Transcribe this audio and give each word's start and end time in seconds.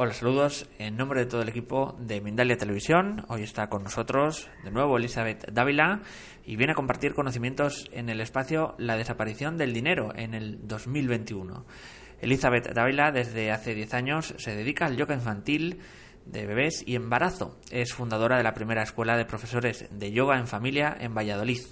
Hola, 0.00 0.12
saludos 0.12 0.70
en 0.78 0.96
nombre 0.96 1.18
de 1.18 1.26
todo 1.26 1.42
el 1.42 1.48
equipo 1.48 1.96
de 1.98 2.20
Mindalia 2.20 2.56
Televisión. 2.56 3.24
Hoy 3.26 3.42
está 3.42 3.68
con 3.68 3.82
nosotros 3.82 4.48
de 4.62 4.70
nuevo 4.70 4.96
Elizabeth 4.96 5.50
Dávila 5.50 6.02
y 6.46 6.54
viene 6.54 6.72
a 6.72 6.76
compartir 6.76 7.14
conocimientos 7.14 7.90
en 7.92 8.08
el 8.08 8.20
espacio 8.20 8.76
La 8.78 8.96
desaparición 8.96 9.56
del 9.56 9.72
dinero 9.72 10.12
en 10.14 10.34
el 10.34 10.68
2021. 10.68 11.66
Elizabeth 12.20 12.72
Dávila 12.72 13.10
desde 13.10 13.50
hace 13.50 13.74
10 13.74 13.94
años 13.94 14.34
se 14.38 14.54
dedica 14.54 14.86
al 14.86 14.96
yoga 14.96 15.16
infantil 15.16 15.80
de 16.30 16.46
bebés 16.46 16.82
y 16.86 16.94
embarazo. 16.94 17.58
Es 17.70 17.94
fundadora 17.94 18.36
de 18.36 18.42
la 18.42 18.54
primera 18.54 18.82
escuela 18.82 19.16
de 19.16 19.24
profesores 19.24 19.86
de 19.90 20.12
yoga 20.12 20.38
en 20.38 20.46
familia 20.46 20.96
en 20.98 21.14
Valladolid. 21.14 21.62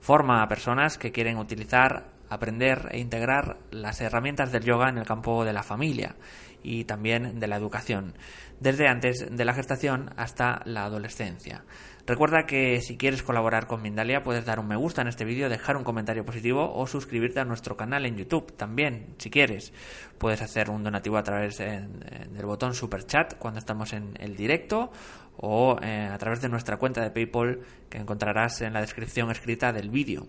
Forma 0.00 0.42
a 0.42 0.48
personas 0.48 0.98
que 0.98 1.12
quieren 1.12 1.38
utilizar, 1.38 2.06
aprender 2.30 2.88
e 2.92 2.98
integrar 2.98 3.58
las 3.70 4.00
herramientas 4.00 4.52
del 4.52 4.64
yoga 4.64 4.88
en 4.88 4.98
el 4.98 5.06
campo 5.06 5.44
de 5.44 5.52
la 5.52 5.62
familia 5.62 6.16
y 6.62 6.84
también 6.84 7.38
de 7.38 7.46
la 7.46 7.56
educación, 7.56 8.14
desde 8.60 8.88
antes 8.88 9.26
de 9.30 9.44
la 9.44 9.54
gestación 9.54 10.10
hasta 10.16 10.60
la 10.64 10.84
adolescencia. 10.84 11.64
Recuerda 12.08 12.46
que 12.46 12.80
si 12.80 12.96
quieres 12.96 13.22
colaborar 13.22 13.66
con 13.66 13.82
Mindalia 13.82 14.22
puedes 14.22 14.46
dar 14.46 14.58
un 14.60 14.66
me 14.66 14.76
gusta 14.76 15.02
en 15.02 15.08
este 15.08 15.26
vídeo, 15.26 15.50
dejar 15.50 15.76
un 15.76 15.84
comentario 15.84 16.24
positivo 16.24 16.72
o 16.74 16.86
suscribirte 16.86 17.40
a 17.40 17.44
nuestro 17.44 17.76
canal 17.76 18.06
en 18.06 18.16
YouTube. 18.16 18.56
También, 18.56 19.14
si 19.18 19.28
quieres, 19.28 19.74
puedes 20.16 20.40
hacer 20.40 20.70
un 20.70 20.82
donativo 20.82 21.18
a 21.18 21.22
través 21.22 21.58
del 21.58 22.46
botón 22.46 22.72
Super 22.72 23.04
Chat 23.04 23.34
cuando 23.36 23.58
estamos 23.58 23.92
en 23.92 24.14
el 24.20 24.36
directo 24.36 24.90
o 25.36 25.76
eh, 25.82 26.08
a 26.10 26.16
través 26.16 26.40
de 26.40 26.48
nuestra 26.48 26.78
cuenta 26.78 27.02
de 27.02 27.10
PayPal 27.10 27.60
que 27.90 27.98
encontrarás 27.98 28.62
en 28.62 28.72
la 28.72 28.80
descripción 28.80 29.30
escrita 29.30 29.70
del 29.74 29.90
vídeo. 29.90 30.28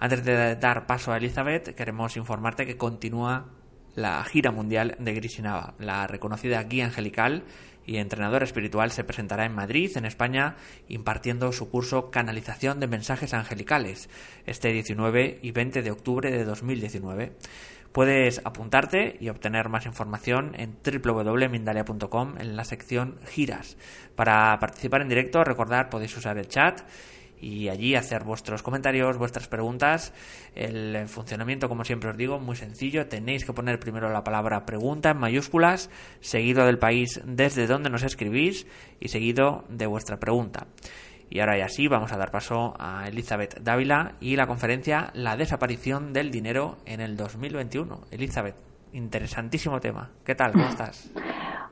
Antes 0.00 0.24
de 0.24 0.56
dar 0.56 0.84
paso 0.86 1.12
a 1.12 1.18
Elizabeth, 1.18 1.76
queremos 1.76 2.16
informarte 2.16 2.66
que 2.66 2.76
continúa 2.76 3.46
la 3.94 4.24
gira 4.24 4.50
mundial 4.50 4.96
de 4.98 5.14
Grishinava. 5.14 5.74
La 5.78 6.06
reconocida 6.06 6.62
guía 6.64 6.86
angelical 6.86 7.44
y 7.90 7.96
entrenadora 7.96 8.44
espiritual 8.44 8.92
se 8.92 9.02
presentará 9.02 9.44
en 9.44 9.52
Madrid, 9.52 9.90
en 9.96 10.04
España, 10.04 10.54
impartiendo 10.86 11.50
su 11.50 11.70
curso 11.70 12.12
Canalización 12.12 12.78
de 12.78 12.86
Mensajes 12.86 13.34
Angelicales, 13.34 14.08
este 14.46 14.72
19 14.72 15.40
y 15.42 15.50
20 15.50 15.82
de 15.82 15.90
octubre 15.90 16.30
de 16.30 16.44
2019. 16.44 17.32
Puedes 17.90 18.42
apuntarte 18.44 19.16
y 19.18 19.28
obtener 19.28 19.68
más 19.68 19.86
información 19.86 20.54
en 20.54 20.76
www.mindalia.com 20.84 22.34
en 22.38 22.54
la 22.54 22.62
sección 22.62 23.18
Giras. 23.26 23.76
Para 24.14 24.56
participar 24.60 25.02
en 25.02 25.08
directo, 25.08 25.42
recordad, 25.42 25.88
podéis 25.90 26.16
usar 26.16 26.38
el 26.38 26.46
chat 26.46 26.82
y 27.40 27.68
allí 27.68 27.94
hacer 27.94 28.24
vuestros 28.24 28.62
comentarios, 28.62 29.16
vuestras 29.16 29.48
preguntas. 29.48 30.12
El 30.54 31.08
funcionamiento, 31.08 31.68
como 31.68 31.84
siempre 31.84 32.10
os 32.10 32.16
digo, 32.16 32.38
muy 32.38 32.56
sencillo. 32.56 33.06
Tenéis 33.06 33.44
que 33.44 33.52
poner 33.52 33.80
primero 33.80 34.10
la 34.10 34.24
palabra 34.24 34.66
pregunta 34.66 35.10
en 35.10 35.18
mayúsculas, 35.18 35.90
seguido 36.20 36.66
del 36.66 36.78
país 36.78 37.20
desde 37.24 37.66
donde 37.66 37.90
nos 37.90 38.02
escribís 38.02 38.66
y 39.00 39.08
seguido 39.08 39.64
de 39.68 39.86
vuestra 39.86 40.18
pregunta. 40.18 40.66
Y 41.30 41.38
ahora 41.38 41.56
ya 41.56 41.68
sí, 41.68 41.86
vamos 41.86 42.12
a 42.12 42.16
dar 42.16 42.32
paso 42.32 42.74
a 42.78 43.06
Elizabeth 43.06 43.60
Dávila 43.60 44.14
y 44.20 44.34
la 44.34 44.48
conferencia 44.48 45.10
La 45.14 45.36
desaparición 45.36 46.12
del 46.12 46.32
dinero 46.32 46.78
en 46.86 47.00
el 47.00 47.16
2021. 47.16 48.00
Elizabeth, 48.10 48.56
interesantísimo 48.92 49.80
tema. 49.80 50.10
¿Qué 50.24 50.34
tal? 50.34 50.52
¿Cómo 50.52 50.66
estás? 50.66 51.08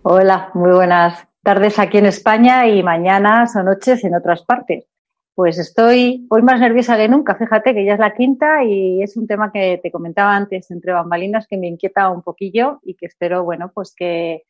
Hola, 0.02 0.50
muy 0.55 0.70
buenas 0.70 1.27
tardes 1.42 1.78
aquí 1.80 1.98
en 1.98 2.06
España 2.06 2.69
y 2.69 2.84
mañanas 2.84 3.56
o 3.56 3.62
noches 3.64 4.05
en 4.05 4.14
otras 4.14 4.44
partes. 4.44 4.84
Pues 5.39 5.56
estoy 5.56 6.27
hoy 6.30 6.42
más 6.42 6.58
nerviosa 6.58 6.96
que 6.96 7.08
nunca, 7.08 7.36
fíjate 7.36 7.73
que 7.73 7.85
ya 7.85 7.92
es 7.92 8.01
la 8.01 8.12
quinta 8.12 8.64
y 8.64 9.01
es 9.05 9.17
un 9.17 9.29
tema 9.29 9.52
que 9.52 9.79
te 9.80 9.92
comentaba 9.92 10.35
antes 10.35 10.68
entre 10.73 10.92
bambalinas 10.92 11.46
que 11.46 11.57
me 11.57 11.68
inquieta 11.68 12.11
un 12.11 12.23
poquillo 12.23 12.80
y 12.83 12.95
que 12.95 13.07
espero, 13.07 13.45
bueno, 13.45 13.70
pues 13.73 13.95
que, 13.95 14.42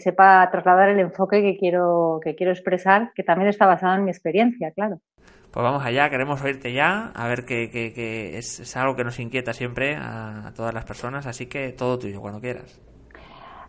sepa 0.00 0.50
trasladar 0.50 0.88
el 0.88 0.98
enfoque 0.98 1.42
que 1.42 1.56
quiero, 1.56 2.18
que 2.24 2.34
quiero 2.34 2.50
expresar, 2.50 3.12
que 3.14 3.22
también 3.22 3.50
está 3.50 3.66
basado 3.66 3.94
en 3.94 4.04
mi 4.04 4.10
experiencia, 4.10 4.72
claro. 4.72 4.98
Pues 5.52 5.62
vamos 5.62 5.84
allá, 5.84 6.10
queremos 6.10 6.42
oírte 6.42 6.72
ya, 6.72 7.12
a 7.14 7.28
ver 7.28 7.44
que, 7.44 8.36
es, 8.36 8.76
algo 8.76 8.96
que 8.96 9.04
nos 9.04 9.20
inquieta 9.20 9.52
siempre 9.52 9.94
a 9.94 10.52
todas 10.56 10.74
las 10.74 10.84
personas, 10.84 11.28
así 11.28 11.46
que 11.46 11.70
todo 11.70 12.00
tuyo, 12.00 12.20
cuando 12.20 12.40
quieras. 12.40 12.80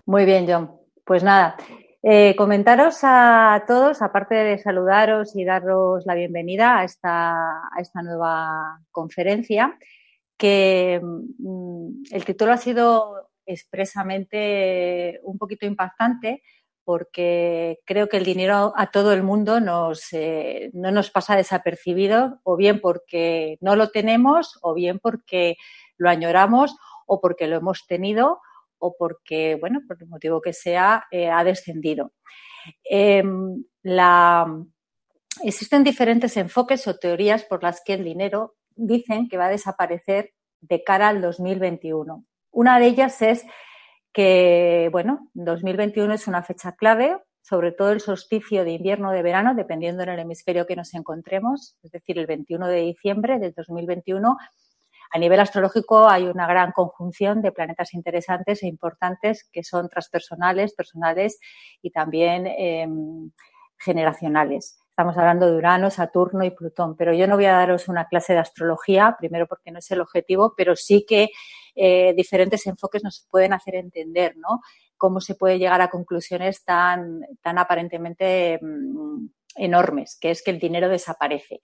Muy 0.08 0.26
bien, 0.26 0.48
John. 0.50 0.72
Pues 1.06 1.24
nada, 1.24 1.56
eh, 2.06 2.36
comentaros 2.36 3.00
a 3.04 3.64
todos, 3.66 4.02
aparte 4.02 4.36
de 4.36 4.58
saludaros 4.58 5.38
y 5.38 5.46
daros 5.46 6.06
la 6.06 6.16
bienvenida 6.16 6.80
a 6.80 6.84
esta, 6.84 8.02
nueva 8.04 8.82
conferencia, 8.92 9.78
que 10.38 11.00
mm, 11.02 12.04
el 12.12 12.26
título 12.26 12.52
ha 12.52 12.58
sido 12.58 13.30
expresamente 13.46 15.22
un 15.24 15.38
poquito 15.38 15.66
impactante 15.66 16.44
porque 16.84 17.80
creo 17.86 18.10
que 18.10 18.18
el 18.18 18.26
dinero 18.26 18.74
a 18.76 18.92
todo 18.92 19.14
el 19.14 19.24
mundo 19.24 19.62
eh, 20.12 20.72
no 20.74 20.92
nos 20.92 21.10
pasa 21.10 21.38
desapercibido, 21.38 22.42
o 22.44 22.58
bien 22.58 22.82
porque 22.82 23.58
no 23.62 23.78
lo 23.78 23.92
tenemos, 23.92 24.60
o 24.62 24.74
bien 24.74 25.00
porque 25.00 25.56
lo 25.98 26.10
añoramos, 26.10 26.76
o 27.06 27.22
porque 27.22 27.48
lo 27.48 27.56
hemos 27.56 27.88
tenido, 27.88 28.42
o 28.84 28.96
porque, 28.98 29.56
bueno, 29.56 29.80
por 29.88 29.98
el 30.02 30.10
motivo 30.10 30.42
que 30.42 30.52
sea, 30.52 31.06
eh, 31.10 31.30
ha 31.30 31.44
descendido. 31.46 32.12
Em, 32.84 33.64
existen 35.44 35.84
diferentes 35.84 36.36
enfoques 36.36 36.86
o 36.88 36.98
teorías 36.98 37.46
por 37.46 37.64
las 37.64 37.82
que 37.84 37.94
el 37.94 38.04
dinero 38.04 38.56
dicen 38.76 39.30
que 39.30 39.38
va 39.38 39.46
a 39.46 39.56
desaparecer 39.58 40.32
de 40.60 40.84
cara 40.84 41.08
al 41.08 41.22
2021. 41.22 42.26
Una 42.52 42.80
de 42.80 42.88
ellas 42.88 43.22
es 43.22 43.46
que, 44.12 44.90
bueno, 44.92 45.30
2021 45.34 46.14
es 46.14 46.28
una 46.28 46.44
fecha 46.44 46.74
clave, 46.74 47.18
sobre 47.42 47.72
todo 47.72 47.94
el 47.94 48.02
solsticio 48.02 48.66
de 48.66 48.72
invierno 48.72 49.10
o 49.10 49.12
de 49.14 49.22
verano, 49.22 49.56
dependiendo 49.56 50.04
en 50.04 50.10
el 50.10 50.20
hemisferio 50.20 50.66
que 50.66 50.76
nos 50.76 50.94
encontremos, 50.94 51.78
es 51.84 51.92
decir, 51.92 52.20
el 52.20 52.28
21 52.28 52.68
de 52.68 52.82
diciembre 52.82 53.40
del 53.40 53.54
2021 53.54 54.38
a 55.14 55.20
nivel 55.20 55.40
astrológico 55.40 56.10
hay 56.10 56.24
una 56.24 56.48
gran 56.48 56.72
conjunción 56.72 57.44
de 57.44 57.52
planetas 57.52 57.94
interesantes 57.94 58.64
e 58.64 58.68
importantes 58.68 59.48
que 59.54 59.64
son 59.64 59.88
transpersonales, 59.88 60.74
personales 60.74 61.40
y 61.84 61.92
también 61.92 62.48
em, 62.48 63.30
generacionales. 63.78 64.80
Estamos 64.90 65.16
hablando 65.16 65.46
de 65.46 65.56
Urano, 65.56 65.92
Saturno 65.92 66.44
y 66.44 66.50
Plutón, 66.50 66.96
pero 66.98 67.14
yo 67.14 67.28
no 67.28 67.36
voy 67.36 67.46
a 67.46 67.54
daros 67.54 67.88
una 67.88 68.08
clase 68.08 68.34
de 68.34 68.40
astrología, 68.40 69.16
primero 69.20 69.46
porque 69.46 69.70
no 69.70 69.78
es 69.78 69.92
el 69.92 70.02
objetivo, 70.02 70.56
pero 70.58 70.76
sí 70.76 71.06
que 71.08 71.30
eh, 71.76 72.16
diferentes 72.16 72.66
enfoques 72.66 73.04
nos 73.04 73.28
pueden 73.30 73.54
hacer 73.54 73.76
entender, 73.76 74.36
¿no? 74.38 74.62
Cómo 74.98 75.22
se 75.22 75.36
puede 75.36 75.60
llegar 75.60 75.82
a 75.82 75.92
conclusiones 75.92 76.66
tan, 76.66 77.22
tan 77.44 77.60
aparentemente 77.60 78.56
em, 78.56 79.30
enormes, 79.56 80.18
que 80.20 80.32
es 80.32 80.42
que 80.42 80.50
el 80.50 80.60
dinero 80.60 80.90
desaparece. 80.90 81.62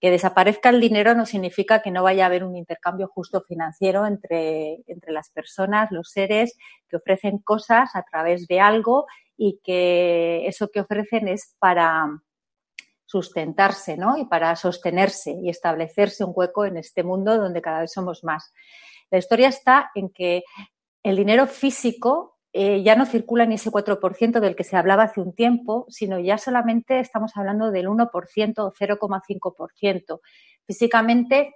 Que 0.00 0.10
desaparezca 0.10 0.70
el 0.70 0.80
dinero 0.80 1.14
no 1.14 1.26
significa 1.26 1.82
que 1.82 1.90
no 1.90 2.02
vaya 2.02 2.24
a 2.24 2.26
haber 2.26 2.44
un 2.44 2.56
intercambio 2.56 3.08
justo 3.08 3.42
financiero 3.42 4.06
entre, 4.06 4.82
entre 4.86 5.12
las 5.12 5.30
personas, 5.30 5.90
los 5.90 6.10
seres 6.10 6.56
que 6.88 6.96
ofrecen 6.96 7.38
cosas 7.38 7.94
a 7.94 8.02
través 8.02 8.46
de 8.46 8.60
algo 8.60 9.06
y 9.36 9.60
que 9.62 10.46
eso 10.46 10.70
que 10.70 10.80
ofrecen 10.80 11.28
es 11.28 11.54
para 11.58 12.06
sustentarse 13.10 13.96
¿no? 13.96 14.16
y 14.16 14.24
para 14.24 14.54
sostenerse 14.54 15.32
y 15.32 15.50
establecerse 15.50 16.24
un 16.24 16.32
hueco 16.34 16.64
en 16.64 16.76
este 16.76 17.02
mundo 17.02 17.36
donde 17.36 17.60
cada 17.60 17.80
vez 17.80 17.92
somos 17.92 18.22
más. 18.22 18.52
La 19.10 19.18
historia 19.18 19.48
está 19.48 19.90
en 19.94 20.10
que 20.10 20.44
el 21.02 21.16
dinero 21.16 21.46
físico 21.46 22.38
eh, 22.52 22.82
ya 22.82 22.96
no 22.96 23.06
circula 23.06 23.46
ni 23.46 23.54
ese 23.54 23.70
4% 23.70 24.40
del 24.40 24.56
que 24.56 24.64
se 24.64 24.76
hablaba 24.76 25.04
hace 25.04 25.20
un 25.20 25.34
tiempo, 25.34 25.86
sino 25.88 26.18
ya 26.18 26.38
solamente 26.38 26.98
estamos 26.98 27.36
hablando 27.36 27.70
del 27.70 27.86
1% 27.88 28.58
o 28.58 28.72
0,5%. 28.72 30.20
Físicamente 30.66 31.54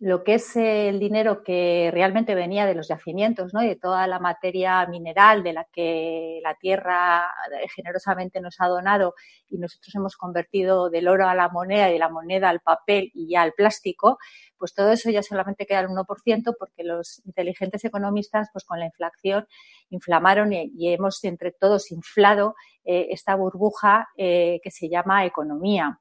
lo 0.00 0.24
que 0.24 0.34
es 0.34 0.56
el 0.56 0.98
dinero 0.98 1.42
que 1.42 1.90
realmente 1.92 2.34
venía 2.34 2.64
de 2.64 2.74
los 2.74 2.88
yacimientos, 2.88 3.52
¿no? 3.52 3.60
De 3.60 3.76
toda 3.76 4.06
la 4.06 4.18
materia 4.18 4.86
mineral 4.86 5.42
de 5.42 5.52
la 5.52 5.66
que 5.70 6.40
la 6.42 6.54
tierra 6.54 7.28
generosamente 7.74 8.40
nos 8.40 8.56
ha 8.60 8.68
donado 8.68 9.14
y 9.50 9.58
nosotros 9.58 9.94
hemos 9.94 10.16
convertido 10.16 10.88
del 10.88 11.06
oro 11.06 11.28
a 11.28 11.34
la 11.34 11.50
moneda 11.50 11.90
y 11.90 11.92
de 11.92 11.98
la 11.98 12.08
moneda 12.08 12.48
al 12.48 12.60
papel 12.60 13.10
y 13.12 13.28
ya 13.28 13.42
al 13.42 13.52
plástico, 13.52 14.18
pues 14.56 14.72
todo 14.72 14.90
eso 14.90 15.10
ya 15.10 15.22
solamente 15.22 15.66
queda 15.66 15.80
el 15.80 15.88
1% 15.88 16.56
porque 16.58 16.82
los 16.82 17.20
inteligentes 17.26 17.84
economistas, 17.84 18.48
pues 18.54 18.64
con 18.64 18.80
la 18.80 18.86
inflación, 18.86 19.46
inflamaron 19.90 20.50
y, 20.54 20.94
hemos 20.94 21.22
entre 21.24 21.52
todos 21.52 21.92
inflado 21.92 22.54
eh, 22.84 23.08
esta 23.10 23.34
burbuja 23.34 24.08
eh, 24.16 24.60
que 24.62 24.70
se 24.70 24.88
llama 24.88 25.26
economía. 25.26 26.00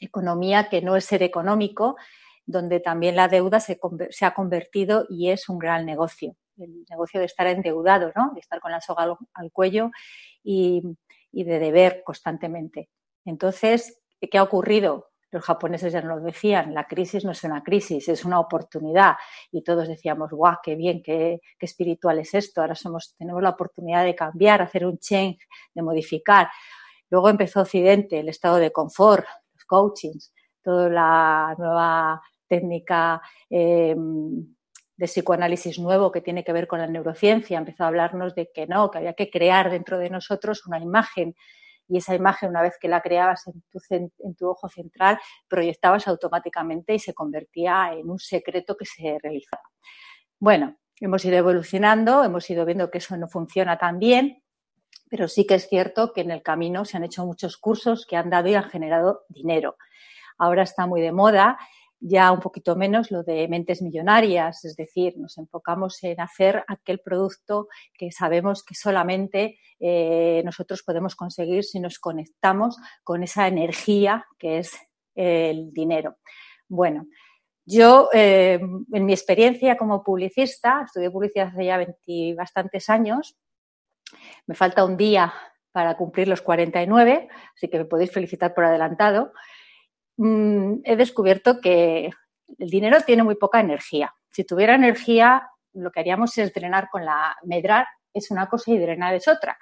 Economía 0.00 0.68
que 0.68 0.82
no 0.82 0.96
es 0.96 1.04
ser 1.04 1.22
económico, 1.22 1.94
donde 2.46 2.80
también 2.80 3.16
la 3.16 3.28
deuda 3.28 3.60
se, 3.60 3.78
ha 4.20 4.34
convertido 4.34 5.06
y 5.08 5.30
es 5.30 5.48
un 5.48 5.58
gran 5.58 5.86
negocio. 5.86 6.36
El 6.56 6.84
negocio 6.88 7.20
de 7.20 7.26
estar 7.26 7.46
endeudado, 7.46 8.12
¿no? 8.14 8.32
de 8.34 8.40
estar 8.40 8.60
con 8.60 8.70
la 8.70 8.80
soga 8.80 9.16
al, 9.34 9.52
cuello 9.52 9.90
y, 10.42 10.82
de 11.32 11.58
deber 11.58 12.02
constantemente. 12.04 12.90
Entonces, 13.24 14.02
¿qué 14.20 14.38
ha 14.38 14.42
ocurrido? 14.42 15.10
los 15.34 15.44
japoneses 15.44 15.92
ya 15.92 16.00
nos 16.00 16.22
decían, 16.22 16.72
la 16.74 16.86
crisis 16.86 17.24
no 17.24 17.32
es 17.32 17.42
una 17.42 17.64
crisis, 17.64 18.08
es 18.08 18.24
una 18.24 18.38
oportunidad. 18.38 19.16
Y 19.50 19.64
todos 19.64 19.88
decíamos, 19.88 20.30
guau, 20.30 20.58
qué 20.62 20.76
bien, 20.76 21.02
qué, 21.02 21.40
espiritual 21.58 22.20
es 22.20 22.34
esto. 22.34 22.60
Ahora 22.60 22.76
somos, 22.76 23.16
tenemos 23.18 23.42
la 23.42 23.50
oportunidad 23.50 24.04
de 24.04 24.14
cambiar, 24.14 24.62
hacer 24.62 24.86
un 24.86 24.96
change, 24.98 25.40
de 25.74 25.82
modificar. 25.82 26.48
Luego 27.10 27.30
empezó 27.30 27.62
Occidente, 27.62 28.20
el 28.20 28.28
estado 28.28 28.58
de 28.58 28.70
confort, 28.70 29.26
los 29.54 29.64
coachings, 29.64 30.32
toda 30.62 30.88
la 30.88 31.54
nueva 31.58 32.22
técnica 32.48 33.20
eh, 33.50 33.94
de 34.96 35.06
psicoanálisis 35.06 35.78
nuevo 35.78 36.12
que 36.12 36.20
tiene 36.20 36.44
que 36.44 36.52
ver 36.52 36.66
con 36.66 36.78
la 36.78 36.86
neurociencia. 36.86 37.58
Empezó 37.58 37.84
a 37.84 37.88
hablarnos 37.88 38.34
de 38.34 38.50
que 38.52 38.66
no, 38.66 38.90
que 38.90 38.98
había 38.98 39.14
que 39.14 39.30
crear 39.30 39.70
dentro 39.70 39.98
de 39.98 40.10
nosotros 40.10 40.66
una 40.66 40.78
imagen 40.78 41.34
y 41.88 41.98
esa 41.98 42.14
imagen, 42.14 42.50
una 42.50 42.62
vez 42.62 42.78
que 42.80 42.88
la 42.88 43.02
creabas 43.02 43.46
en 43.46 43.62
tu, 43.70 43.78
en 43.90 44.34
tu 44.34 44.48
ojo 44.48 44.68
central, 44.68 45.18
proyectabas 45.48 46.08
automáticamente 46.08 46.94
y 46.94 46.98
se 46.98 47.12
convertía 47.12 47.92
en 47.92 48.10
un 48.10 48.18
secreto 48.18 48.76
que 48.76 48.86
se 48.86 49.18
realizaba. 49.22 49.62
Bueno, 50.38 50.76
hemos 51.00 51.24
ido 51.24 51.36
evolucionando, 51.36 52.24
hemos 52.24 52.48
ido 52.48 52.64
viendo 52.64 52.90
que 52.90 52.98
eso 52.98 53.16
no 53.16 53.28
funciona 53.28 53.78
tan 53.78 53.98
bien, 53.98 54.42
pero 55.10 55.28
sí 55.28 55.46
que 55.46 55.56
es 55.56 55.68
cierto 55.68 56.12
que 56.12 56.22
en 56.22 56.30
el 56.30 56.42
camino 56.42 56.84
se 56.84 56.96
han 56.96 57.04
hecho 57.04 57.26
muchos 57.26 57.58
cursos 57.58 58.06
que 58.06 58.16
han 58.16 58.30
dado 58.30 58.48
y 58.48 58.54
han 58.54 58.70
generado 58.70 59.24
dinero. 59.28 59.76
Ahora 60.38 60.62
está 60.62 60.86
muy 60.86 61.00
de 61.00 61.12
moda 61.12 61.58
ya 62.00 62.32
un 62.32 62.40
poquito 62.40 62.76
menos 62.76 63.10
lo 63.10 63.22
de 63.22 63.48
mentes 63.48 63.80
millonarias, 63.82 64.64
es 64.64 64.76
decir, 64.76 65.14
nos 65.16 65.38
enfocamos 65.38 66.02
en 66.04 66.20
hacer 66.20 66.64
aquel 66.68 67.00
producto 67.00 67.68
que 67.96 68.12
sabemos 68.12 68.62
que 68.62 68.74
solamente 68.74 69.58
eh, 69.80 70.42
nosotros 70.44 70.82
podemos 70.82 71.16
conseguir 71.16 71.64
si 71.64 71.80
nos 71.80 71.98
conectamos 71.98 72.76
con 73.02 73.22
esa 73.22 73.48
energía 73.48 74.26
que 74.38 74.58
es 74.58 74.76
el 75.14 75.72
dinero. 75.72 76.16
Bueno, 76.68 77.06
yo, 77.66 78.10
eh, 78.12 78.60
en 78.92 79.06
mi 79.06 79.12
experiencia 79.12 79.76
como 79.76 80.02
publicista, 80.02 80.82
estudié 80.84 81.10
publicidad 81.10 81.48
hace 81.48 81.64
ya 81.64 81.78
20 81.78 82.34
bastantes 82.34 82.90
años, 82.90 83.38
me 84.46 84.54
falta 84.54 84.84
un 84.84 84.96
día 84.96 85.32
para 85.72 85.96
cumplir 85.96 86.28
los 86.28 86.42
49, 86.42 87.28
así 87.56 87.68
que 87.68 87.78
me 87.78 87.84
podéis 87.84 88.12
felicitar 88.12 88.54
por 88.54 88.64
adelantado. 88.64 89.32
Mm, 90.16 90.80
he 90.84 90.96
descubierto 90.96 91.60
que 91.60 92.10
el 92.58 92.70
dinero 92.70 92.98
tiene 93.02 93.22
muy 93.22 93.34
poca 93.36 93.60
energía. 93.60 94.14
Si 94.30 94.44
tuviera 94.44 94.74
energía, 94.74 95.48
lo 95.72 95.90
que 95.90 96.00
haríamos 96.00 96.36
es 96.38 96.52
drenar 96.52 96.88
con 96.90 97.04
la... 97.04 97.36
Medrar 97.42 97.86
es 98.12 98.30
una 98.30 98.48
cosa 98.48 98.70
y 98.70 98.78
drenar 98.78 99.14
es 99.14 99.28
otra. 99.28 99.58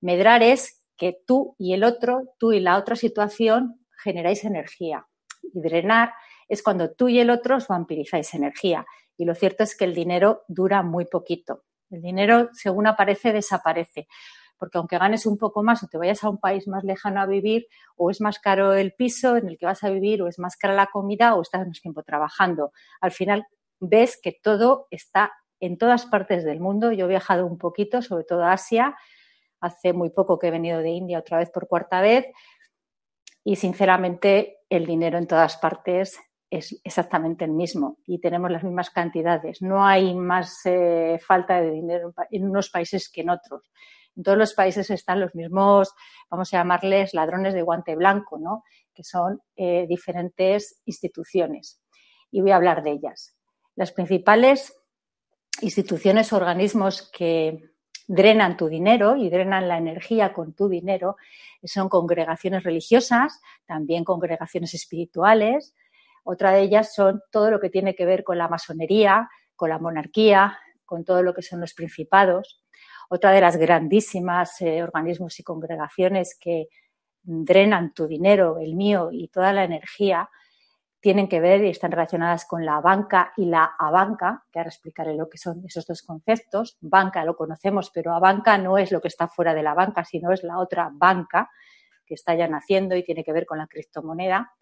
Medrar 0.00 0.42
es 0.42 0.82
que 0.96 1.18
tú 1.26 1.54
y 1.58 1.72
el 1.74 1.84
otro, 1.84 2.34
tú 2.38 2.52
y 2.52 2.60
la 2.60 2.76
otra 2.76 2.96
situación 2.96 3.86
generáis 4.02 4.44
energía. 4.44 5.06
Y 5.42 5.60
drenar 5.60 6.14
es 6.48 6.62
cuando 6.62 6.92
tú 6.92 7.08
y 7.08 7.20
el 7.20 7.30
otro 7.30 7.56
os 7.56 7.68
vampirizáis 7.68 8.34
energía. 8.34 8.86
Y 9.16 9.24
lo 9.24 9.34
cierto 9.34 9.62
es 9.62 9.76
que 9.76 9.84
el 9.84 9.94
dinero 9.94 10.44
dura 10.48 10.82
muy 10.82 11.06
poquito. 11.06 11.64
El 11.90 12.02
dinero, 12.02 12.50
según 12.52 12.86
aparece, 12.86 13.32
desaparece 13.32 14.08
porque 14.58 14.78
aunque 14.78 14.98
ganes 14.98 15.26
un 15.26 15.38
poco 15.38 15.62
más 15.62 15.82
o 15.82 15.88
te 15.88 15.98
vayas 15.98 16.24
a 16.24 16.30
un 16.30 16.38
país 16.38 16.66
más 16.68 16.84
lejano 16.84 17.20
a 17.20 17.26
vivir, 17.26 17.66
o 17.96 18.10
es 18.10 18.20
más 18.20 18.38
caro 18.38 18.74
el 18.74 18.92
piso 18.92 19.36
en 19.36 19.48
el 19.48 19.58
que 19.58 19.66
vas 19.66 19.84
a 19.84 19.90
vivir, 19.90 20.22
o 20.22 20.28
es 20.28 20.38
más 20.38 20.56
cara 20.56 20.74
la 20.74 20.86
comida, 20.86 21.34
o 21.34 21.42
estás 21.42 21.66
más 21.66 21.80
tiempo 21.80 22.02
trabajando. 22.02 22.72
Al 23.00 23.12
final 23.12 23.46
ves 23.80 24.18
que 24.22 24.32
todo 24.32 24.86
está 24.90 25.32
en 25.60 25.78
todas 25.78 26.06
partes 26.06 26.44
del 26.44 26.60
mundo. 26.60 26.92
Yo 26.92 27.06
he 27.06 27.08
viajado 27.08 27.46
un 27.46 27.58
poquito, 27.58 28.02
sobre 28.02 28.24
todo 28.24 28.44
a 28.44 28.52
Asia. 28.52 28.96
Hace 29.60 29.92
muy 29.92 30.10
poco 30.10 30.38
que 30.38 30.48
he 30.48 30.50
venido 30.50 30.80
de 30.80 30.90
India 30.90 31.18
otra 31.18 31.38
vez 31.38 31.50
por 31.50 31.66
cuarta 31.66 32.00
vez. 32.00 32.26
Y 33.44 33.56
sinceramente 33.56 34.58
el 34.68 34.86
dinero 34.86 35.18
en 35.18 35.26
todas 35.26 35.56
partes 35.56 36.18
es 36.50 36.80
exactamente 36.84 37.44
el 37.44 37.52
mismo 37.52 37.98
y 38.06 38.20
tenemos 38.20 38.50
las 38.50 38.62
mismas 38.62 38.90
cantidades. 38.90 39.62
No 39.62 39.84
hay 39.84 40.14
más 40.14 40.60
eh, 40.64 41.18
falta 41.24 41.60
de 41.60 41.70
dinero 41.70 42.14
en 42.30 42.48
unos 42.48 42.70
países 42.70 43.10
que 43.10 43.22
en 43.22 43.30
otros 43.30 43.70
en 44.16 44.22
todos 44.22 44.38
los 44.38 44.54
países 44.54 44.90
están 44.90 45.20
los 45.20 45.34
mismos, 45.34 45.94
vamos 46.30 46.52
a 46.52 46.58
llamarles 46.58 47.14
ladrones 47.14 47.54
de 47.54 47.62
guante 47.62 47.94
blanco, 47.94 48.38
¿no? 48.38 48.64
que 48.94 49.04
son 49.04 49.42
eh, 49.56 49.86
diferentes 49.88 50.80
instituciones. 50.86 51.82
Y 52.30 52.40
voy 52.40 52.50
a 52.50 52.56
hablar 52.56 52.82
de 52.82 52.92
ellas. 52.92 53.36
Las 53.74 53.92
principales 53.92 54.74
instituciones 55.60 56.32
o 56.32 56.36
organismos 56.36 57.10
que 57.12 57.72
drenan 58.08 58.56
tu 58.56 58.68
dinero 58.68 59.16
y 59.16 59.28
drenan 59.28 59.68
la 59.68 59.78
energía 59.78 60.32
con 60.32 60.54
tu 60.54 60.68
dinero 60.68 61.16
son 61.64 61.88
congregaciones 61.88 62.62
religiosas, 62.62 63.40
también 63.66 64.04
congregaciones 64.04 64.74
espirituales. 64.74 65.74
Otra 66.24 66.52
de 66.52 66.62
ellas 66.62 66.94
son 66.94 67.22
todo 67.30 67.50
lo 67.50 67.60
que 67.60 67.70
tiene 67.70 67.94
que 67.94 68.06
ver 68.06 68.24
con 68.24 68.38
la 68.38 68.48
masonería, 68.48 69.28
con 69.54 69.70
la 69.70 69.78
monarquía, 69.78 70.58
con 70.84 71.04
todo 71.04 71.22
lo 71.22 71.34
que 71.34 71.42
son 71.42 71.60
los 71.60 71.74
principados. 71.74 72.64
Otra 73.08 73.30
de 73.32 73.40
las 73.40 73.56
grandísimas 73.56 74.60
eh, 74.60 74.82
organismos 74.82 75.38
y 75.38 75.42
congregaciones 75.42 76.36
que 76.40 76.68
drenan 77.22 77.92
tu 77.92 78.06
dinero, 78.06 78.58
el 78.58 78.74
mío 78.74 79.10
y 79.12 79.28
toda 79.28 79.52
la 79.52 79.64
energía, 79.64 80.28
tienen 81.00 81.28
que 81.28 81.40
ver 81.40 81.62
y 81.64 81.70
están 81.70 81.92
relacionadas 81.92 82.46
con 82.46 82.64
la 82.64 82.80
banca 82.80 83.32
y 83.36 83.46
la 83.46 83.76
abanca, 83.78 84.44
que 84.50 84.58
ahora 84.58 84.70
explicaré 84.70 85.14
lo 85.14 85.28
que 85.28 85.38
son 85.38 85.62
esos 85.64 85.86
dos 85.86 86.02
conceptos. 86.02 86.78
Banca 86.80 87.24
lo 87.24 87.36
conocemos, 87.36 87.90
pero 87.92 88.12
abanca 88.12 88.58
no 88.58 88.78
es 88.78 88.90
lo 88.90 89.00
que 89.00 89.08
está 89.08 89.28
fuera 89.28 89.54
de 89.54 89.62
la 89.62 89.74
banca, 89.74 90.04
sino 90.04 90.32
es 90.32 90.42
la 90.42 90.58
otra 90.58 90.90
banca 90.92 91.50
que 92.04 92.14
está 92.14 92.34
ya 92.34 92.48
naciendo 92.48 92.96
y 92.96 93.04
tiene 93.04 93.22
que 93.22 93.32
ver 93.32 93.46
con 93.46 93.58
la 93.58 93.66
criptomoneda. 93.66 94.52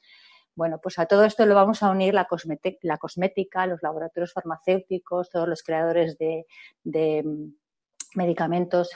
Bueno, 0.54 0.80
pues 0.82 0.98
a 0.98 1.06
todo 1.06 1.24
esto 1.24 1.46
lo 1.46 1.54
vamos 1.54 1.82
a 1.82 1.90
unir 1.90 2.14
la, 2.14 2.26
cosmética, 2.26 3.66
los 3.66 3.82
laboratorios 3.82 4.32
farmacéuticos, 4.32 5.30
todos 5.30 5.48
los 5.48 5.62
creadores 5.62 6.18
de 6.18 6.44
medicamentos 8.14 8.90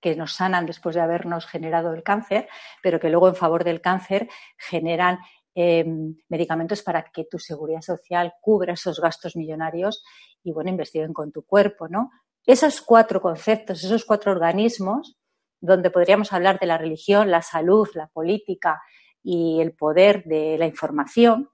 que 0.00 0.14
nos 0.16 0.34
sanan 0.34 0.66
después 0.66 0.94
de 0.94 1.00
habernos 1.00 1.46
generado 1.46 1.94
el 1.94 2.02
cáncer, 2.02 2.48
pero 2.82 3.00
que 3.00 3.08
luego 3.08 3.28
en 3.28 3.34
favor 3.34 3.64
del 3.64 3.80
cáncer 3.80 4.28
generan 4.58 5.18
em, 5.54 6.16
medicamentos 6.28 6.82
para 6.82 7.04
que 7.04 7.24
tu 7.24 7.38
seguridad 7.38 7.80
social 7.80 8.34
cubra 8.40 8.74
esos 8.74 9.00
gastos 9.00 9.34
millonarios 9.34 10.04
y, 10.42 10.52
bueno, 10.52 10.68
investiguen 10.68 11.14
con 11.14 11.32
tu 11.32 11.46
cuerpo, 11.46 11.88
¿no? 11.88 12.10
Esos 12.44 12.82
cuatro 12.82 13.22
conceptos, 13.22 13.82
esos 13.82 14.04
cuatro 14.04 14.32
organismos, 14.32 15.16
donde 15.58 15.90
podríamos 15.90 16.32
hablar 16.32 16.58
de 16.60 16.66
la 16.66 16.76
religión, 16.76 17.30
la 17.30 17.40
salud, 17.40 17.88
la 17.94 18.08
política 18.08 18.82
y 19.22 19.60
el 19.62 19.72
poder 19.74 20.24
de 20.24 20.58
la 20.58 20.66
información, 20.66 21.48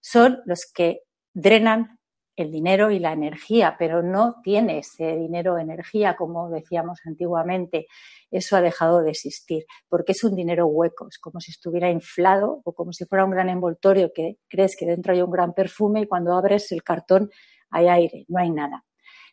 son 0.00 0.40
los 0.46 0.64
que 0.72 1.02
drenan 1.34 1.98
el 2.36 2.50
dinero 2.50 2.90
y 2.90 2.98
la 2.98 3.12
energía, 3.12 3.76
pero 3.78 4.02
no 4.02 4.40
tiene 4.42 4.78
ese 4.78 5.16
dinero 5.16 5.58
energía 5.58 6.16
como 6.16 6.48
decíamos 6.50 7.00
antiguamente. 7.04 7.86
Eso 8.30 8.56
ha 8.56 8.60
dejado 8.60 9.02
de 9.02 9.10
existir 9.10 9.64
porque 9.88 10.12
es 10.12 10.24
un 10.24 10.34
dinero 10.34 10.66
hueco, 10.66 11.08
es 11.08 11.18
como 11.18 11.40
si 11.40 11.50
estuviera 11.50 11.90
inflado 11.90 12.62
o 12.64 12.72
como 12.72 12.92
si 12.92 13.04
fuera 13.04 13.24
un 13.24 13.30
gran 13.32 13.48
envoltorio 13.48 14.12
que 14.14 14.38
crees 14.48 14.76
que 14.76 14.86
dentro 14.86 15.12
hay 15.12 15.22
un 15.22 15.30
gran 15.30 15.52
perfume 15.52 16.02
y 16.02 16.06
cuando 16.06 16.34
abres 16.34 16.72
el 16.72 16.82
cartón 16.82 17.30
hay 17.70 17.88
aire, 17.88 18.24
no 18.28 18.40
hay 18.40 18.50
nada. 18.50 18.84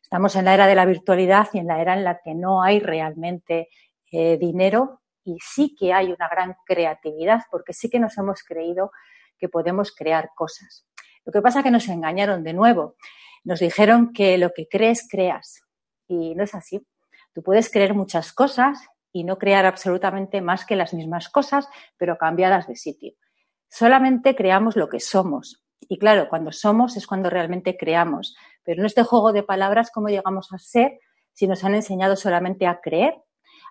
Estamos 0.01 0.35
en 0.35 0.45
la 0.45 0.53
era 0.53 0.67
de 0.67 0.75
la 0.75 0.85
virtualidad 0.85 1.47
y 1.53 1.59
en 1.59 1.67
la 1.67 1.81
era 1.81 1.93
en 1.93 2.03
la 2.03 2.19
que 2.23 2.33
no 2.33 2.63
hay 2.63 2.79
realmente 2.79 3.69
eh, 4.11 4.37
dinero 4.37 5.01
y 5.23 5.37
sí 5.39 5.75
que 5.77 5.93
hay 5.93 6.07
una 6.07 6.27
gran 6.27 6.55
creatividad 6.65 7.41
porque 7.51 7.73
sí 7.73 7.89
que 7.89 7.99
nos 7.99 8.17
hemos 8.17 8.43
creído 8.43 8.91
que 9.37 9.49
podemos 9.49 9.93
crear 9.95 10.31
cosas. 10.35 10.85
Lo 11.29 11.31
que 11.31 11.43
pasa 11.43 11.59
es 11.59 11.63
que 11.65 11.69
nos 11.69 11.87
engañaron 11.87 12.43
de 12.43 12.53
nuevo. 12.53 12.95
Nos 13.43 13.59
dijeron 13.59 14.13
que 14.13 14.39
lo 14.39 14.49
que 14.51 14.67
crees, 14.67 15.07
creas. 15.07 15.61
Y 16.07 16.33
no 16.33 16.43
es 16.43 16.55
así. 16.55 16.83
Tú 17.35 17.43
puedes 17.43 17.71
creer 17.71 17.93
muchas 17.93 18.33
cosas 18.33 18.79
y 19.11 19.23
no 19.23 19.37
crear 19.37 19.67
absolutamente 19.67 20.41
más 20.41 20.65
que 20.65 20.75
las 20.75 20.91
mismas 20.91 21.29
cosas, 21.29 21.69
pero 21.97 22.17
cambiadas 22.17 22.65
de 22.67 22.75
sitio. 22.75 23.13
Solamente 23.69 24.35
creamos 24.35 24.75
lo 24.75 24.89
que 24.89 24.99
somos. 24.99 25.63
Y 25.81 25.99
claro, 25.99 26.29
cuando 26.29 26.51
somos 26.51 26.97
es 26.97 27.05
cuando 27.05 27.29
realmente 27.29 27.77
creamos. 27.77 28.35
Pero 28.63 28.81
en 28.81 28.87
este 28.87 29.03
juego 29.03 29.31
de 29.31 29.43
palabras, 29.43 29.91
¿cómo 29.93 30.07
llegamos 30.07 30.51
a 30.51 30.57
ser 30.57 30.97
si 31.33 31.45
nos 31.45 31.63
han 31.63 31.75
enseñado 31.75 32.15
solamente 32.15 32.65
a 32.65 32.81
creer? 32.81 33.13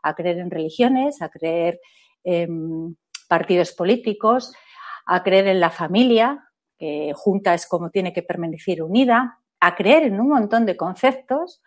A 0.05 0.15
creer 0.15 0.39
en 0.39 0.53
religiones, 0.53 1.23
a 1.23 1.29
creer 1.29 1.81
en 2.23 2.97
partidos 3.29 3.73
políticos, 3.73 4.55
a 5.07 5.25
creer 5.25 5.49
en 5.49 5.59
la 5.59 5.71
familia, 5.71 6.48
que 6.79 7.13
junta 7.15 7.55
es 7.55 7.67
como 7.67 7.91
tiene 7.91 8.13
que 8.13 8.23
permanecer 8.23 8.83
unida, 8.83 9.41
a 9.61 9.75
creer 9.75 10.05
en 10.05 10.21
un 10.21 10.29
montón 10.29 10.67
de 10.67 10.77
conceptos 10.77 11.61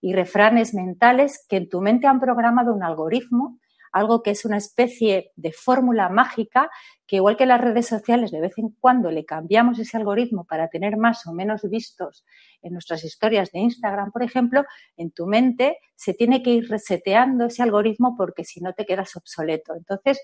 y 0.00 0.12
refranes 0.14 0.74
mentales 0.74 1.44
que 1.48 1.56
en 1.56 1.68
tu 1.68 1.80
mente 1.80 2.06
han 2.06 2.20
programado 2.20 2.72
un 2.72 2.82
algoritmo, 2.82 3.58
algo 3.92 4.22
que 4.22 4.30
es 4.30 4.44
una 4.44 4.56
especie 4.56 5.32
de 5.36 5.52
fórmula 5.52 6.08
mágica 6.08 6.70
que 7.06 7.16
igual 7.16 7.36
que 7.36 7.44
las 7.44 7.60
redes 7.60 7.86
sociales 7.88 8.30
de 8.30 8.40
vez 8.40 8.56
en 8.56 8.70
cuando 8.80 9.10
le 9.10 9.26
cambiamos 9.26 9.78
ese 9.78 9.98
algoritmo 9.98 10.44
para 10.44 10.68
tener 10.68 10.96
más 10.96 11.26
o 11.26 11.32
menos 11.34 11.60
vistos 11.68 12.24
en 12.62 12.72
nuestras 12.72 13.04
historias 13.04 13.52
de 13.52 13.58
Instagram, 13.58 14.10
por 14.10 14.22
ejemplo, 14.22 14.64
en 14.96 15.10
tu 15.10 15.26
mente 15.26 15.76
se 15.94 16.14
tiene 16.14 16.42
que 16.42 16.50
ir 16.50 16.70
reseteando 16.70 17.46
ese 17.46 17.62
algoritmo 17.62 18.14
porque 18.16 18.44
si 18.44 18.60
no 18.60 18.72
te 18.72 18.86
quedas 18.86 19.14
obsoleto. 19.14 19.74
Entonces, 19.74 20.22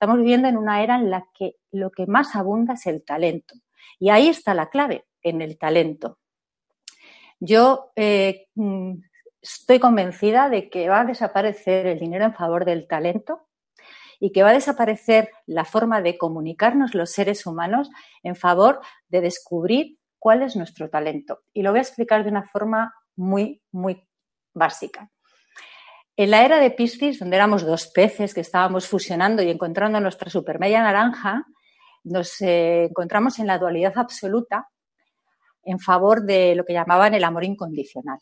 Estamos 0.00 0.16
viviendo 0.16 0.48
en 0.48 0.56
una 0.56 0.82
era 0.82 0.96
en 0.96 1.10
la 1.10 1.26
que 1.38 1.56
lo 1.72 1.90
que 1.90 2.06
más 2.06 2.34
abunda 2.34 2.72
es 2.72 2.86
el 2.86 3.04
talento. 3.04 3.54
Y 3.98 4.10
ahí 4.10 4.28
está 4.28 4.54
la 4.54 4.70
clave, 4.70 5.04
en 5.22 5.42
el 5.42 5.58
talento. 5.58 6.18
Yo 7.38 7.92
eh, 7.96 8.46
mm, 8.54 8.94
estoy 9.40 9.78
convencida 9.78 10.48
de 10.48 10.68
que 10.68 10.88
va 10.88 11.00
a 11.00 11.04
desaparecer 11.04 11.86
el 11.86 11.98
dinero 11.98 12.24
en 12.24 12.34
favor 12.34 12.64
del 12.64 12.86
talento 12.86 13.46
y 14.18 14.32
que 14.32 14.42
va 14.42 14.50
a 14.50 14.54
desaparecer 14.54 15.30
la 15.46 15.64
forma 15.64 16.02
de 16.02 16.18
comunicarnos 16.18 16.94
los 16.94 17.10
seres 17.10 17.46
humanos 17.46 17.90
en 18.22 18.36
favor 18.36 18.80
de 19.08 19.22
descubrir 19.22 19.98
cuál 20.18 20.42
es 20.42 20.56
nuestro 20.56 20.90
talento. 20.90 21.40
Y 21.54 21.62
lo 21.62 21.70
voy 21.70 21.78
a 21.78 21.82
explicar 21.82 22.22
de 22.22 22.30
una 22.30 22.46
forma 22.46 22.94
muy, 23.16 23.62
muy 23.72 24.06
básica. 24.52 25.10
En 26.16 26.30
la 26.30 26.44
era 26.44 26.58
de 26.58 26.70
Piscis, 26.70 27.18
donde 27.18 27.36
éramos 27.36 27.64
dos 27.64 27.86
peces 27.86 28.34
que 28.34 28.42
estábamos 28.42 28.86
fusionando 28.86 29.42
y 29.42 29.48
encontrando 29.48 30.00
nuestra 30.00 30.28
supermedia 30.28 30.82
naranja, 30.82 31.46
nos 32.04 32.40
eh, 32.40 32.84
encontramos 32.84 33.38
en 33.38 33.46
la 33.46 33.58
dualidad 33.58 33.92
absoluta 33.96 34.68
en 35.62 35.78
favor 35.78 36.22
de 36.22 36.54
lo 36.54 36.64
que 36.64 36.72
llamaban 36.72 37.14
el 37.14 37.24
amor 37.24 37.44
incondicional. 37.44 38.18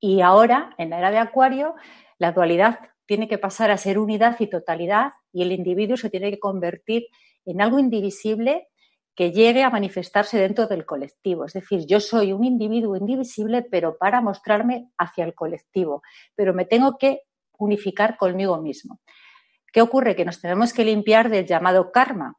Y 0.00 0.22
ahora, 0.22 0.74
en 0.78 0.90
la 0.90 0.98
era 0.98 1.10
de 1.10 1.18
Acuario, 1.18 1.74
la 2.18 2.32
dualidad 2.32 2.78
tiene 3.06 3.28
que 3.28 3.38
pasar 3.38 3.70
a 3.70 3.76
ser 3.76 3.98
unidad 3.98 4.36
y 4.38 4.46
totalidad 4.46 5.12
y 5.32 5.42
el 5.42 5.52
individuo 5.52 5.96
se 5.96 6.10
tiene 6.10 6.30
que 6.30 6.38
convertir 6.38 7.06
en 7.44 7.60
algo 7.60 7.78
indivisible 7.78 8.68
que 9.14 9.32
llegue 9.32 9.62
a 9.62 9.70
manifestarse 9.70 10.38
dentro 10.38 10.66
del 10.66 10.86
colectivo. 10.86 11.44
Es 11.44 11.52
decir, 11.52 11.84
yo 11.86 12.00
soy 12.00 12.32
un 12.32 12.44
individuo 12.44 12.96
indivisible, 12.96 13.62
pero 13.62 13.98
para 13.98 14.20
mostrarme 14.20 14.90
hacia 14.96 15.24
el 15.24 15.34
colectivo, 15.34 16.02
pero 16.34 16.54
me 16.54 16.64
tengo 16.64 16.96
que 16.96 17.22
unificar 17.58 18.16
conmigo 18.16 18.60
mismo. 18.62 19.00
¿Qué 19.72 19.82
ocurre? 19.82 20.16
Que 20.16 20.24
nos 20.24 20.40
tenemos 20.40 20.72
que 20.72 20.84
limpiar 20.84 21.28
del 21.28 21.46
llamado 21.46 21.92
karma. 21.92 22.36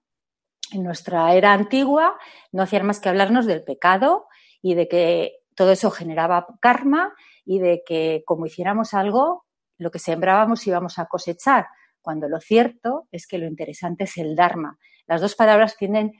En 0.71 0.83
nuestra 0.83 1.33
era 1.33 1.53
antigua 1.53 2.17
no 2.51 2.63
hacían 2.63 2.85
más 2.85 2.99
que 2.99 3.09
hablarnos 3.09 3.45
del 3.45 3.63
pecado 3.63 4.27
y 4.61 4.73
de 4.75 4.87
que 4.87 5.41
todo 5.55 5.71
eso 5.71 5.91
generaba 5.91 6.47
karma 6.61 7.13
y 7.45 7.59
de 7.59 7.83
que 7.85 8.23
como 8.25 8.45
hiciéramos 8.45 8.93
algo, 8.93 9.45
lo 9.77 9.91
que 9.91 9.99
sembrábamos 9.99 10.65
íbamos 10.67 10.97
a 10.99 11.07
cosechar, 11.07 11.67
cuando 12.01 12.29
lo 12.29 12.39
cierto 12.39 13.07
es 13.11 13.27
que 13.27 13.37
lo 13.37 13.47
interesante 13.47 14.05
es 14.05 14.17
el 14.17 14.35
Dharma. 14.35 14.77
Las 15.07 15.21
dos 15.21 15.35
palabras 15.35 15.75
tienen 15.77 16.11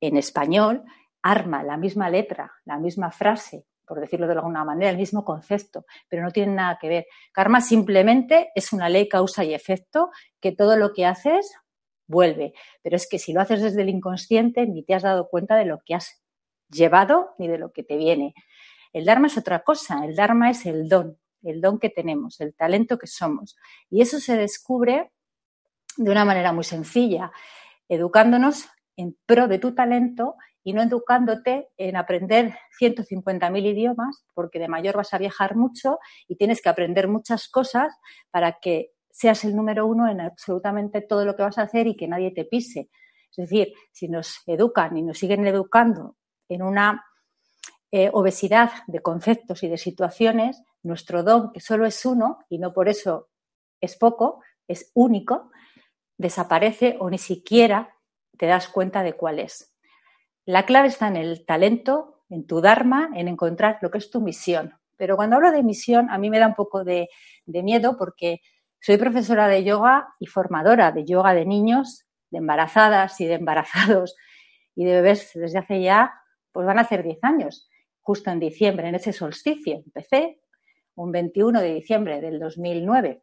en 0.00 0.16
español 0.16 0.82
arma, 1.22 1.62
la 1.62 1.76
misma 1.76 2.10
letra, 2.10 2.52
la 2.64 2.78
misma 2.78 3.10
frase, 3.10 3.66
por 3.86 4.00
decirlo 4.00 4.26
de 4.26 4.34
alguna 4.34 4.64
manera, 4.64 4.90
el 4.90 4.96
mismo 4.96 5.24
concepto, 5.24 5.86
pero 6.08 6.22
no 6.22 6.30
tienen 6.30 6.56
nada 6.56 6.78
que 6.80 6.88
ver. 6.88 7.06
Karma 7.32 7.60
simplemente 7.60 8.50
es 8.54 8.72
una 8.72 8.88
ley 8.88 9.08
causa 9.08 9.44
y 9.44 9.54
efecto 9.54 10.10
que 10.40 10.52
todo 10.52 10.76
lo 10.76 10.92
que 10.92 11.06
haces 11.06 11.54
vuelve. 12.06 12.54
Pero 12.82 12.96
es 12.96 13.08
que 13.08 13.18
si 13.18 13.32
lo 13.32 13.40
haces 13.40 13.62
desde 13.62 13.82
el 13.82 13.88
inconsciente 13.88 14.66
ni 14.66 14.82
te 14.84 14.94
has 14.94 15.02
dado 15.02 15.28
cuenta 15.28 15.56
de 15.56 15.64
lo 15.64 15.80
que 15.84 15.94
has 15.94 16.22
llevado 16.70 17.34
ni 17.38 17.48
de 17.48 17.58
lo 17.58 17.72
que 17.72 17.82
te 17.82 17.96
viene. 17.96 18.34
El 18.92 19.04
Dharma 19.04 19.26
es 19.26 19.36
otra 19.36 19.62
cosa, 19.62 20.04
el 20.04 20.14
Dharma 20.14 20.50
es 20.50 20.66
el 20.66 20.88
don, 20.88 21.18
el 21.42 21.60
don 21.60 21.78
que 21.78 21.90
tenemos, 21.90 22.40
el 22.40 22.54
talento 22.54 22.98
que 22.98 23.06
somos. 23.06 23.56
Y 23.90 24.02
eso 24.02 24.20
se 24.20 24.36
descubre 24.36 25.10
de 25.96 26.10
una 26.10 26.24
manera 26.24 26.52
muy 26.52 26.64
sencilla, 26.64 27.32
educándonos 27.88 28.66
en 28.96 29.16
pro 29.26 29.48
de 29.48 29.58
tu 29.58 29.74
talento 29.74 30.36
y 30.62 30.72
no 30.72 30.82
educándote 30.82 31.68
en 31.76 31.96
aprender 31.96 32.56
150.000 32.80 33.66
idiomas, 33.66 34.24
porque 34.32 34.58
de 34.58 34.68
mayor 34.68 34.96
vas 34.96 35.12
a 35.12 35.18
viajar 35.18 35.56
mucho 35.56 35.98
y 36.26 36.36
tienes 36.36 36.62
que 36.62 36.70
aprender 36.70 37.06
muchas 37.06 37.48
cosas 37.48 37.94
para 38.30 38.60
que 38.60 38.93
seas 39.14 39.44
el 39.44 39.54
número 39.54 39.86
uno 39.86 40.08
en 40.08 40.20
absolutamente 40.20 41.00
todo 41.00 41.24
lo 41.24 41.36
que 41.36 41.44
vas 41.44 41.56
a 41.58 41.62
hacer 41.62 41.86
y 41.86 41.96
que 41.96 42.08
nadie 42.08 42.32
te 42.32 42.44
pise. 42.44 42.90
Es 43.30 43.36
decir, 43.36 43.72
si 43.92 44.08
nos 44.08 44.42
educan 44.46 44.96
y 44.96 45.02
nos 45.02 45.18
siguen 45.18 45.46
educando 45.46 46.16
en 46.48 46.62
una 46.62 47.04
eh, 47.92 48.10
obesidad 48.12 48.72
de 48.88 48.98
conceptos 48.98 49.62
y 49.62 49.68
de 49.68 49.78
situaciones, 49.78 50.60
nuestro 50.82 51.22
don, 51.22 51.52
que 51.52 51.60
solo 51.60 51.86
es 51.86 52.04
uno 52.04 52.40
y 52.48 52.58
no 52.58 52.72
por 52.72 52.88
eso 52.88 53.28
es 53.80 53.96
poco, 53.96 54.42
es 54.66 54.90
único, 54.94 55.52
desaparece 56.18 56.96
o 56.98 57.08
ni 57.08 57.18
siquiera 57.18 57.94
te 58.36 58.46
das 58.46 58.66
cuenta 58.66 59.04
de 59.04 59.12
cuál 59.12 59.38
es. 59.38 59.76
La 60.44 60.66
clave 60.66 60.88
está 60.88 61.06
en 61.06 61.16
el 61.16 61.46
talento, 61.46 62.24
en 62.28 62.48
tu 62.48 62.60
Dharma, 62.60 63.10
en 63.14 63.28
encontrar 63.28 63.78
lo 63.80 63.92
que 63.92 63.98
es 63.98 64.10
tu 64.10 64.20
misión. 64.20 64.74
Pero 64.96 65.16
cuando 65.16 65.36
hablo 65.36 65.52
de 65.52 65.62
misión, 65.62 66.10
a 66.10 66.18
mí 66.18 66.30
me 66.30 66.38
da 66.38 66.48
un 66.48 66.54
poco 66.54 66.84
de, 66.84 67.08
miedo 67.46 67.96
porque 67.96 68.40
soy 68.84 68.98
profesora 68.98 69.48
de 69.48 69.64
yoga 69.64 70.14
y 70.20 70.26
formadora 70.26 70.92
de 70.92 71.06
yoga 71.06 71.32
de 71.32 71.46
niños, 71.46 72.04
de 72.30 72.36
embarazadas 72.36 73.18
y 73.18 73.24
de 73.24 73.32
embarazados 73.32 74.14
y 74.76 74.84
de 74.84 74.92
bebés 74.96 75.30
desde 75.32 75.58
hace 75.58 75.80
ya, 75.80 76.12
pues 76.52 76.66
van 76.66 76.76
a 76.78 76.82
hacer 76.82 77.02
10 77.02 77.16
años, 77.22 77.70
justo 78.02 78.30
en 78.30 78.40
diciembre, 78.40 78.86
en 78.86 78.94
ese 78.94 79.14
solsticio. 79.14 79.76
Empecé 79.86 80.42
un 80.96 81.12
21 81.12 81.62
de 81.62 81.72
diciembre 81.72 82.20
del 82.20 82.38
2009. 82.38 83.22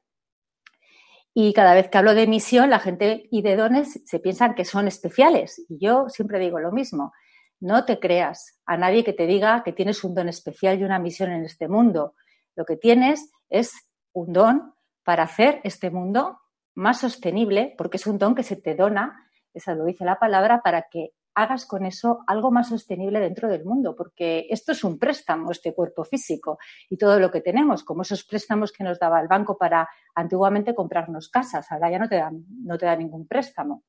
Y 1.36 1.54
cada 1.54 1.76
vez 1.76 1.90
que 1.90 1.98
hablo 2.00 2.16
de 2.16 2.26
misión, 2.26 2.72
la 2.72 2.80
gente 2.80 3.28
y 3.30 3.44
de 3.44 3.56
dones 3.56 4.02
se 4.04 4.20
piensan 4.20 4.56
que 4.56 4.66
son 4.66 4.88
especiales. 4.88 5.64
Y 5.70 5.78
yo 5.78 6.10
siempre 6.10 6.40
digo 6.40 6.60
lo 6.60 6.72
mismo. 6.72 7.14
No 7.60 7.86
te 7.86 8.00
creas 8.00 8.60
a 8.66 8.78
nadie 8.78 9.04
que 9.04 9.14
te 9.14 9.28
diga 9.28 9.62
que 9.64 9.74
tienes 9.74 10.04
un 10.04 10.16
don 10.16 10.28
especial 10.28 10.80
y 10.80 10.86
una 10.86 10.98
misión 10.98 11.32
en 11.32 11.46
este 11.46 11.68
mundo. 11.68 12.16
Lo 12.56 12.66
que 12.66 12.78
tienes 12.78 13.32
es 13.48 13.72
un 14.12 14.34
don 14.34 14.74
para 15.04 15.24
hacer 15.24 15.62
este 15.64 15.90
mundo 15.90 16.40
más 16.76 17.00
sostenible, 17.00 17.76
porque 17.78 17.98
es 17.98 18.08
un 18.08 18.18
don 18.18 18.36
que 18.36 18.44
se 18.44 18.56
te 18.56 18.76
dona, 18.76 19.30
esa 19.54 19.76
lo 19.76 19.86
dice 19.86 20.06
la 20.06 20.20
palabra, 20.20 20.62
para 20.62 20.88
que 20.90 21.14
hagas 21.34 21.66
con 21.66 21.86
eso 21.86 22.24
algo 22.28 22.52
más 22.52 22.70
sostenible 22.70 23.20
dentro 23.20 23.48
del 23.48 23.64
mundo, 23.64 23.96
porque 23.96 24.48
esto 24.50 24.74
es 24.74 24.84
un 24.84 25.00
préstamo, 25.00 25.52
este 25.52 25.74
cuerpo 25.74 26.04
físico 26.04 26.58
y 26.90 26.98
todo 26.98 27.20
lo 27.20 27.32
que 27.32 27.42
tenemos, 27.42 27.84
como 27.84 28.02
esos 28.02 28.24
préstamos 28.26 28.72
que 28.72 28.84
nos 28.84 29.00
daba 29.00 29.22
el 29.22 29.28
banco 29.28 29.58
para 29.58 29.88
antiguamente 30.16 30.76
comprarnos 30.76 31.30
casas, 31.30 31.72
ahora 31.72 31.92
ya 31.92 32.00
no 32.00 32.10
te 32.10 32.18
dan, 32.18 32.46
no 32.64 32.78
te 32.78 32.86
dan 32.86 33.00
ningún 33.00 33.28
préstamo. 33.28 33.84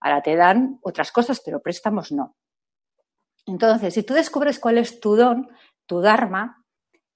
Ahora 0.00 0.22
te 0.22 0.34
dan 0.34 0.78
otras 0.82 1.12
cosas, 1.12 1.40
pero 1.44 1.62
préstamos 1.62 2.10
no. 2.10 2.36
Entonces, 3.46 3.94
si 3.94 4.02
tú 4.02 4.14
descubres 4.14 4.58
cuál 4.58 4.78
es 4.78 5.00
tu 5.00 5.16
don, 5.16 5.48
tu 5.86 6.00
dharma, 6.00 6.61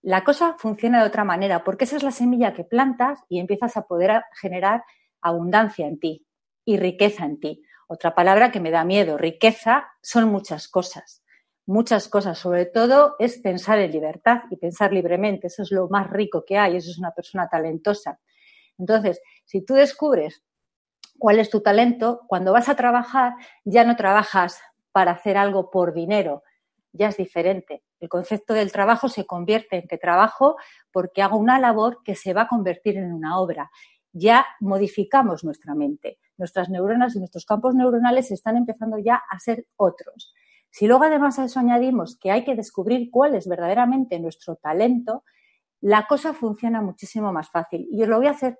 la 0.06 0.22
cosa 0.22 0.54
funciona 0.56 1.00
de 1.00 1.08
otra 1.08 1.24
manera, 1.24 1.64
porque 1.64 1.82
esa 1.82 1.96
es 1.96 2.04
la 2.04 2.12
semilla 2.12 2.54
que 2.54 2.62
plantas 2.62 3.24
y 3.28 3.40
empiezas 3.40 3.76
a 3.76 3.88
poder 3.88 4.22
generar 4.40 4.84
abundancia 5.20 5.88
en 5.88 5.98
ti 5.98 6.24
y 6.64 6.76
riqueza 6.76 7.24
en 7.24 7.40
ti. 7.40 7.64
Otra 7.88 8.14
palabra 8.14 8.52
que 8.52 8.60
me 8.60 8.70
da 8.70 8.84
miedo, 8.84 9.18
riqueza, 9.18 9.88
son 10.02 10.28
muchas 10.28 10.68
cosas. 10.68 11.24
Muchas 11.66 12.06
cosas, 12.06 12.38
sobre 12.38 12.66
todo 12.66 13.16
es 13.18 13.38
pensar 13.38 13.80
en 13.80 13.90
libertad 13.90 14.42
y 14.48 14.58
pensar 14.58 14.92
libremente. 14.92 15.48
Eso 15.48 15.64
es 15.64 15.72
lo 15.72 15.88
más 15.88 16.08
rico 16.08 16.44
que 16.46 16.56
hay, 16.56 16.76
eso 16.76 16.92
es 16.92 16.98
una 16.98 17.10
persona 17.10 17.48
talentosa. 17.48 18.20
Entonces, 18.78 19.20
si 19.44 19.64
tú 19.64 19.74
descubres 19.74 20.44
cuál 21.18 21.40
es 21.40 21.50
tu 21.50 21.62
talento, 21.62 22.20
cuando 22.28 22.52
vas 22.52 22.68
a 22.68 22.76
trabajar 22.76 23.32
ya 23.64 23.82
no 23.82 23.96
trabajas 23.96 24.60
para 24.92 25.10
hacer 25.10 25.36
algo 25.36 25.68
por 25.68 25.94
dinero, 25.94 26.44
ya 26.96 27.08
es 27.08 27.16
diferente. 27.16 27.82
El 28.00 28.08
concepto 28.08 28.54
del 28.54 28.72
trabajo 28.72 29.08
se 29.08 29.26
convierte 29.26 29.76
en 29.76 29.88
que 29.88 29.98
trabajo 29.98 30.56
porque 30.90 31.22
hago 31.22 31.36
una 31.36 31.58
labor 31.58 32.02
que 32.04 32.14
se 32.14 32.34
va 32.34 32.42
a 32.42 32.48
convertir 32.48 32.96
en 32.96 33.12
una 33.12 33.38
obra 33.38 33.70
ya 34.16 34.46
modificamos 34.60 35.44
nuestra 35.44 35.74
mente. 35.74 36.18
Nuestras 36.38 36.70
neuronas 36.70 37.14
y 37.14 37.18
nuestros 37.18 37.44
campos 37.44 37.74
neuronales 37.74 38.30
están 38.30 38.56
empezando 38.56 38.98
ya 38.98 39.22
a 39.28 39.38
ser 39.38 39.66
otros. 39.76 40.34
Si 40.70 40.86
luego 40.86 41.04
además 41.04 41.38
a 41.38 41.44
eso 41.44 41.60
añadimos 41.60 42.18
que 42.18 42.30
hay 42.30 42.44
que 42.44 42.56
descubrir 42.56 43.10
cuál 43.10 43.34
es 43.34 43.46
verdaderamente 43.46 44.18
nuestro 44.18 44.56
talento, 44.56 45.22
la 45.80 46.06
cosa 46.06 46.32
funciona 46.32 46.80
muchísimo 46.80 47.32
más 47.32 47.50
fácil. 47.50 47.86
Y 47.90 48.02
os 48.02 48.08
lo 48.08 48.16
voy 48.16 48.28
a 48.28 48.30
hacer 48.30 48.58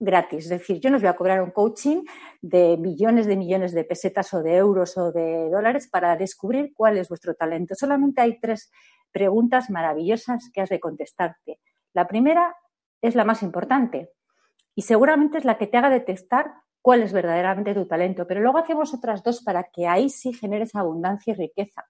gratis. 0.00 0.44
Es 0.44 0.50
decir, 0.50 0.80
yo 0.80 0.90
no 0.90 0.96
os 0.96 1.02
voy 1.02 1.10
a 1.10 1.16
cobrar 1.16 1.42
un 1.42 1.50
coaching 1.50 2.02
de 2.40 2.76
millones 2.78 3.26
de 3.26 3.36
millones 3.36 3.72
de 3.72 3.84
pesetas 3.84 4.32
o 4.34 4.42
de 4.42 4.56
euros 4.56 4.96
o 4.96 5.12
de 5.12 5.50
dólares 5.50 5.88
para 5.88 6.16
descubrir 6.16 6.72
cuál 6.74 6.96
es 6.96 7.08
vuestro 7.08 7.34
talento. 7.34 7.74
Solamente 7.74 8.22
hay 8.22 8.40
tres 8.40 8.72
preguntas 9.12 9.68
maravillosas 9.70 10.50
que 10.52 10.62
has 10.62 10.70
de 10.70 10.80
contestarte. 10.80 11.60
La 11.92 12.08
primera 12.08 12.56
es 13.02 13.14
la 13.14 13.24
más 13.24 13.42
importante 13.42 14.10
y 14.74 14.82
seguramente 14.82 15.38
es 15.38 15.44
la 15.44 15.58
que 15.58 15.66
te 15.66 15.76
haga 15.76 15.90
detectar 15.90 16.52
cuál 16.80 17.02
es 17.02 17.12
verdaderamente 17.12 17.74
tu 17.74 17.86
talento. 17.86 18.26
Pero 18.26 18.40
luego 18.40 18.58
hacemos 18.58 18.94
otras 18.94 19.22
dos 19.22 19.42
para 19.42 19.64
que 19.64 19.86
ahí 19.86 20.08
sí 20.08 20.32
generes 20.32 20.74
abundancia 20.74 21.32
y 21.32 21.36
riqueza. 21.36 21.84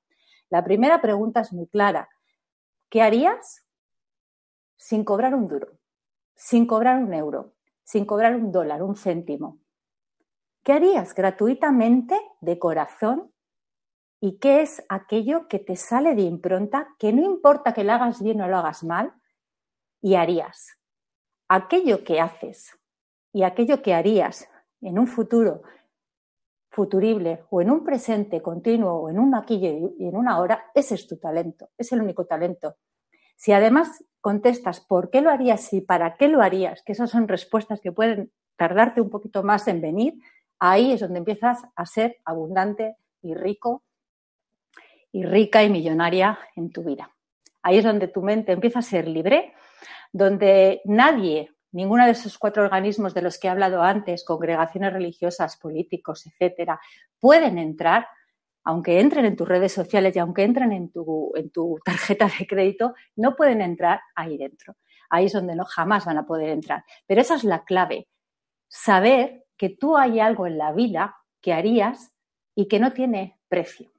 La 0.48 0.64
primera 0.64 1.00
pregunta 1.00 1.40
es 1.40 1.52
muy 1.52 1.68
clara. 1.68 2.08
¿Qué 2.88 3.02
harías 3.02 3.64
sin 4.76 5.04
cobrar 5.04 5.34
un 5.34 5.46
duro, 5.46 5.78
sin 6.34 6.66
cobrar 6.66 7.00
un 7.00 7.14
euro, 7.14 7.54
sin 7.90 8.04
cobrar 8.04 8.36
un 8.36 8.52
dólar, 8.52 8.82
un 8.82 8.96
céntimo? 8.96 9.58
¿Qué 10.62 10.72
harías 10.72 11.14
gratuitamente, 11.14 12.20
de 12.40 12.58
corazón? 12.58 13.32
¿Y 14.20 14.38
qué 14.38 14.60
es 14.60 14.84
aquello 14.88 15.48
que 15.48 15.58
te 15.58 15.76
sale 15.76 16.14
de 16.14 16.22
impronta, 16.22 16.94
que 16.98 17.12
no 17.12 17.22
importa 17.22 17.72
que 17.72 17.84
lo 17.84 17.92
hagas 17.92 18.22
bien 18.22 18.40
o 18.42 18.48
lo 18.48 18.58
hagas 18.58 18.84
mal, 18.84 19.14
y 20.02 20.14
harías? 20.14 20.80
aquello 21.50 22.04
que 22.04 22.20
haces 22.20 22.78
y 23.32 23.42
aquello 23.42 23.82
que 23.82 23.92
harías 23.92 24.48
en 24.80 25.00
un 25.00 25.08
futuro 25.08 25.62
futurible 26.70 27.44
o 27.50 27.60
en 27.60 27.72
un 27.72 27.82
presente 27.82 28.40
continuo 28.40 28.92
o 28.92 29.10
en 29.10 29.18
un 29.18 29.30
maquillo 29.30 29.92
y 29.98 30.06
en 30.06 30.16
una 30.16 30.38
hora, 30.38 30.70
ese 30.72 30.94
es 30.94 31.08
tu 31.08 31.18
talento, 31.18 31.70
es 31.76 31.90
el 31.90 32.00
único 32.00 32.24
talento. 32.24 32.76
Si 33.36 33.50
además 33.50 34.04
contestas 34.20 34.80
por 34.80 35.10
qué 35.10 35.20
lo 35.20 35.30
harías 35.30 35.72
y 35.72 35.80
para 35.80 36.16
qué 36.16 36.28
lo 36.28 36.42
harías, 36.42 36.82
que 36.82 36.92
esas 36.92 37.10
son 37.10 37.28
respuestas 37.28 37.80
que 37.80 37.92
pueden 37.92 38.30
tardarte 38.56 39.00
un 39.00 39.10
poquito 39.10 39.42
más 39.42 39.66
en 39.68 39.80
venir, 39.80 40.14
ahí 40.58 40.92
es 40.92 41.00
donde 41.00 41.18
empiezas 41.18 41.62
a 41.74 41.86
ser 41.86 42.18
abundante 42.24 42.96
y 43.22 43.34
rico 43.34 43.82
y 45.12 45.24
rica 45.24 45.64
y 45.64 45.70
millonaria 45.70 46.38
en 46.56 46.70
tu 46.70 46.84
vida. 46.84 47.10
Ahí 47.62 47.78
es 47.78 47.84
donde 47.84 48.08
tu 48.08 48.22
mente 48.22 48.52
empieza 48.52 48.78
a 48.78 48.82
ser 48.82 49.08
libre, 49.08 49.54
donde 50.12 50.82
nadie 50.84 51.50
Ninguno 51.72 52.04
de 52.04 52.12
esos 52.12 52.36
cuatro 52.36 52.64
organismos 52.64 53.14
de 53.14 53.22
los 53.22 53.38
que 53.38 53.46
he 53.46 53.50
hablado 53.50 53.82
antes, 53.82 54.24
congregaciones 54.24 54.92
religiosas, 54.92 55.56
políticos, 55.56 56.26
etcétera, 56.26 56.80
pueden 57.20 57.58
entrar, 57.58 58.08
aunque 58.64 59.00
entren 59.00 59.24
en 59.24 59.36
tus 59.36 59.48
redes 59.48 59.72
sociales 59.72 60.14
y 60.14 60.18
aunque 60.18 60.42
entren 60.42 60.72
en 60.72 60.90
tu, 60.90 61.32
en 61.34 61.50
tu 61.50 61.78
tarjeta 61.84 62.30
de 62.38 62.46
crédito, 62.46 62.94
no 63.16 63.36
pueden 63.36 63.60
entrar 63.60 64.00
ahí 64.14 64.36
dentro. 64.36 64.76
Ahí 65.08 65.26
es 65.26 65.32
donde 65.32 65.56
no 65.56 65.64
jamás 65.64 66.04
van 66.04 66.18
a 66.18 66.26
poder 66.26 66.50
entrar. 66.50 66.84
Pero 67.06 67.20
esa 67.20 67.34
es 67.34 67.44
la 67.44 67.64
clave. 67.64 68.08
Saber 68.68 69.44
que 69.56 69.68
tú 69.68 69.96
hay 69.96 70.20
algo 70.20 70.46
en 70.46 70.56
la 70.56 70.72
vida 70.72 71.16
que 71.40 71.52
harías 71.52 72.12
y 72.54 72.68
que 72.68 72.78
no 72.78 72.92
tiene 72.92 73.38
precio, 73.48 73.90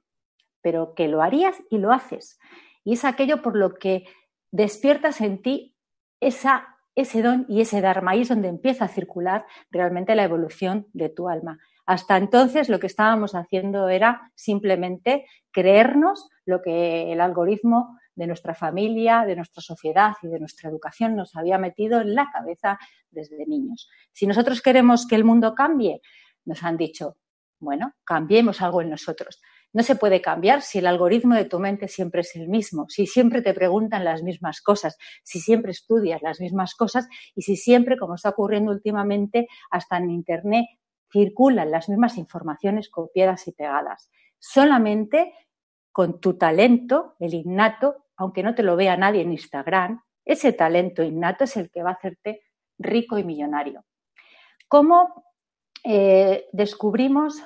pero 0.62 0.94
que 0.94 1.08
lo 1.08 1.22
harías 1.22 1.56
y 1.70 1.78
lo 1.78 1.92
haces. 1.92 2.38
Y 2.84 2.94
es 2.94 3.04
aquello 3.04 3.42
por 3.42 3.56
lo 3.56 3.74
que 3.74 4.06
despiertas 4.50 5.20
en 5.20 5.42
ti 5.42 5.76
ese 6.20 7.22
don 7.22 7.44
y 7.48 7.60
ese 7.60 7.80
dharma. 7.80 8.12
Ahí 8.12 8.22
es 8.22 8.28
donde 8.28 8.48
empieza 8.48 8.86
a 8.86 8.88
circular 8.88 9.46
realmente 9.70 10.14
la 10.14 10.24
evolución 10.24 10.86
de 10.92 11.08
tu 11.08 11.28
alma. 11.28 11.58
Hasta 11.86 12.16
entonces 12.16 12.68
lo 12.68 12.78
que 12.78 12.86
estábamos 12.86 13.34
haciendo 13.34 13.88
era 13.88 14.30
simplemente 14.34 15.26
creernos 15.50 16.28
lo 16.44 16.62
que 16.62 17.12
el 17.12 17.20
algoritmo 17.20 17.98
de 18.14 18.26
nuestra 18.26 18.54
familia, 18.54 19.24
de 19.26 19.36
nuestra 19.36 19.62
sociedad 19.62 20.12
y 20.22 20.28
de 20.28 20.38
nuestra 20.38 20.68
educación 20.70 21.16
nos 21.16 21.34
había 21.34 21.58
metido 21.58 22.00
en 22.00 22.14
la 22.14 22.28
cabeza 22.32 22.78
desde 23.10 23.46
niños. 23.46 23.88
Si 24.12 24.26
nosotros 24.26 24.60
queremos 24.60 25.06
que 25.06 25.16
el 25.16 25.24
mundo 25.24 25.54
cambie, 25.54 26.00
nos 26.44 26.62
han 26.62 26.76
dicho, 26.76 27.16
bueno, 27.58 27.94
cambiemos 28.04 28.60
algo 28.60 28.82
en 28.82 28.90
nosotros. 28.90 29.40
No 29.72 29.82
se 29.82 29.96
puede 29.96 30.20
cambiar 30.20 30.60
si 30.60 30.78
el 30.78 30.86
algoritmo 30.86 31.34
de 31.34 31.46
tu 31.46 31.58
mente 31.58 31.88
siempre 31.88 32.20
es 32.20 32.36
el 32.36 32.48
mismo, 32.48 32.86
si 32.88 33.06
siempre 33.06 33.40
te 33.40 33.54
preguntan 33.54 34.04
las 34.04 34.22
mismas 34.22 34.60
cosas, 34.60 34.98
si 35.22 35.40
siempre 35.40 35.72
estudias 35.72 36.20
las 36.20 36.40
mismas 36.40 36.74
cosas 36.74 37.08
y 37.34 37.42
si 37.42 37.56
siempre, 37.56 37.96
como 37.96 38.16
está 38.16 38.28
ocurriendo 38.30 38.70
últimamente, 38.70 39.46
hasta 39.70 39.96
en 39.96 40.10
Internet 40.10 40.66
circulan 41.12 41.70
las 41.70 41.88
mismas 41.88 42.16
informaciones 42.16 42.88
copiadas 42.88 43.46
y 43.46 43.52
pegadas. 43.52 44.10
Solamente 44.38 45.34
con 45.92 46.20
tu 46.20 46.38
talento, 46.38 47.14
el 47.20 47.34
innato, 47.34 48.06
aunque 48.16 48.42
no 48.42 48.54
te 48.54 48.62
lo 48.62 48.76
vea 48.76 48.96
nadie 48.96 49.22
en 49.22 49.32
Instagram, 49.32 50.02
ese 50.24 50.52
talento 50.52 51.02
innato 51.02 51.44
es 51.44 51.56
el 51.56 51.70
que 51.70 51.82
va 51.82 51.90
a 51.90 51.94
hacerte 51.94 52.42
rico 52.78 53.18
y 53.18 53.24
millonario. 53.24 53.84
¿Cómo 54.68 55.24
eh, 55.84 56.46
descubrimos 56.52 57.42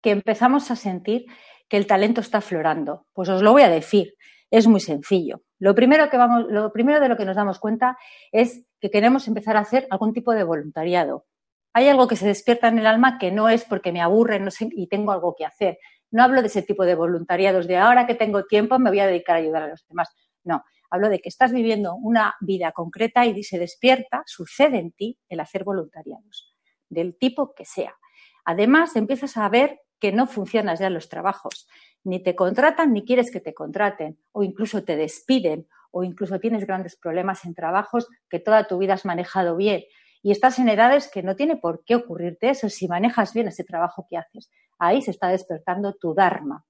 que 0.00 0.10
empezamos 0.10 0.70
a 0.70 0.76
sentir 0.76 1.26
que 1.68 1.76
el 1.76 1.86
talento 1.86 2.20
está 2.20 2.38
aflorando? 2.38 3.06
Pues 3.12 3.28
os 3.28 3.42
lo 3.42 3.52
voy 3.52 3.62
a 3.62 3.68
decir, 3.68 4.14
es 4.50 4.66
muy 4.66 4.80
sencillo. 4.80 5.42
Lo 5.58 5.74
primero, 5.74 6.08
que 6.08 6.16
vamos, 6.16 6.46
lo 6.48 6.72
primero 6.72 7.00
de 7.00 7.08
lo 7.08 7.16
que 7.16 7.24
nos 7.24 7.36
damos 7.36 7.58
cuenta 7.58 7.98
es 8.32 8.66
que 8.80 8.90
queremos 8.90 9.28
empezar 9.28 9.56
a 9.56 9.60
hacer 9.60 9.86
algún 9.90 10.12
tipo 10.12 10.32
de 10.32 10.44
voluntariado. 10.44 11.26
Hay 11.74 11.88
algo 11.88 12.06
que 12.06 12.16
se 12.16 12.26
despierta 12.26 12.68
en 12.68 12.78
el 12.78 12.86
alma 12.86 13.18
que 13.18 13.32
no 13.32 13.48
es 13.48 13.64
porque 13.64 13.92
me 13.92 14.00
aburre 14.00 14.40
y 14.70 14.86
tengo 14.86 15.10
algo 15.10 15.34
que 15.36 15.44
hacer. 15.44 15.78
No 16.12 16.22
hablo 16.22 16.40
de 16.40 16.46
ese 16.46 16.62
tipo 16.62 16.84
de 16.84 16.94
voluntariados 16.94 17.66
de 17.66 17.76
ahora 17.76 18.06
que 18.06 18.14
tengo 18.14 18.44
tiempo 18.44 18.78
me 18.78 18.90
voy 18.90 19.00
a 19.00 19.08
dedicar 19.08 19.34
a 19.36 19.38
ayudar 19.40 19.64
a 19.64 19.68
los 19.68 19.84
demás. 19.88 20.08
No, 20.44 20.64
hablo 20.88 21.08
de 21.08 21.18
que 21.18 21.28
estás 21.28 21.52
viviendo 21.52 21.96
una 21.96 22.36
vida 22.40 22.70
concreta 22.70 23.26
y 23.26 23.42
se 23.42 23.58
despierta, 23.58 24.22
sucede 24.24 24.78
en 24.78 24.92
ti 24.92 25.18
el 25.28 25.40
hacer 25.40 25.64
voluntariados, 25.64 26.54
del 26.88 27.18
tipo 27.18 27.52
que 27.54 27.64
sea. 27.64 27.96
Además, 28.44 28.94
empiezas 28.94 29.36
a 29.36 29.48
ver 29.48 29.80
que 29.98 30.12
no 30.12 30.28
funcionas 30.28 30.78
ya 30.78 30.86
en 30.86 30.94
los 30.94 31.08
trabajos. 31.08 31.66
Ni 32.04 32.22
te 32.22 32.36
contratan 32.36 32.92
ni 32.92 33.04
quieres 33.04 33.32
que 33.32 33.40
te 33.40 33.54
contraten, 33.54 34.20
o 34.30 34.44
incluso 34.44 34.84
te 34.84 34.94
despiden, 34.96 35.66
o 35.90 36.04
incluso 36.04 36.38
tienes 36.38 36.66
grandes 36.66 36.94
problemas 36.94 37.44
en 37.44 37.54
trabajos 37.54 38.08
que 38.28 38.38
toda 38.38 38.68
tu 38.68 38.78
vida 38.78 38.94
has 38.94 39.04
manejado 39.04 39.56
bien. 39.56 39.82
Y 40.24 40.32
estás 40.32 40.58
en 40.58 40.68
edades 40.68 41.08
que 41.08 41.22
no 41.22 41.36
tiene 41.36 41.56
por 41.56 41.84
qué 41.84 41.94
ocurrirte 41.94 42.50
eso 42.50 42.68
si 42.68 42.88
manejas 42.88 43.32
bien 43.32 43.46
ese 43.46 43.62
trabajo 43.62 44.06
que 44.10 44.16
haces. 44.16 44.50
Ahí 44.78 45.02
se 45.02 45.12
está 45.12 45.28
despertando 45.28 45.94
tu 45.94 46.14
Dharma. 46.14 46.64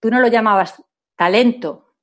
Tú 0.00 0.10
no 0.10 0.18
lo 0.18 0.26
llamabas 0.26 0.82
talento, 1.14 1.94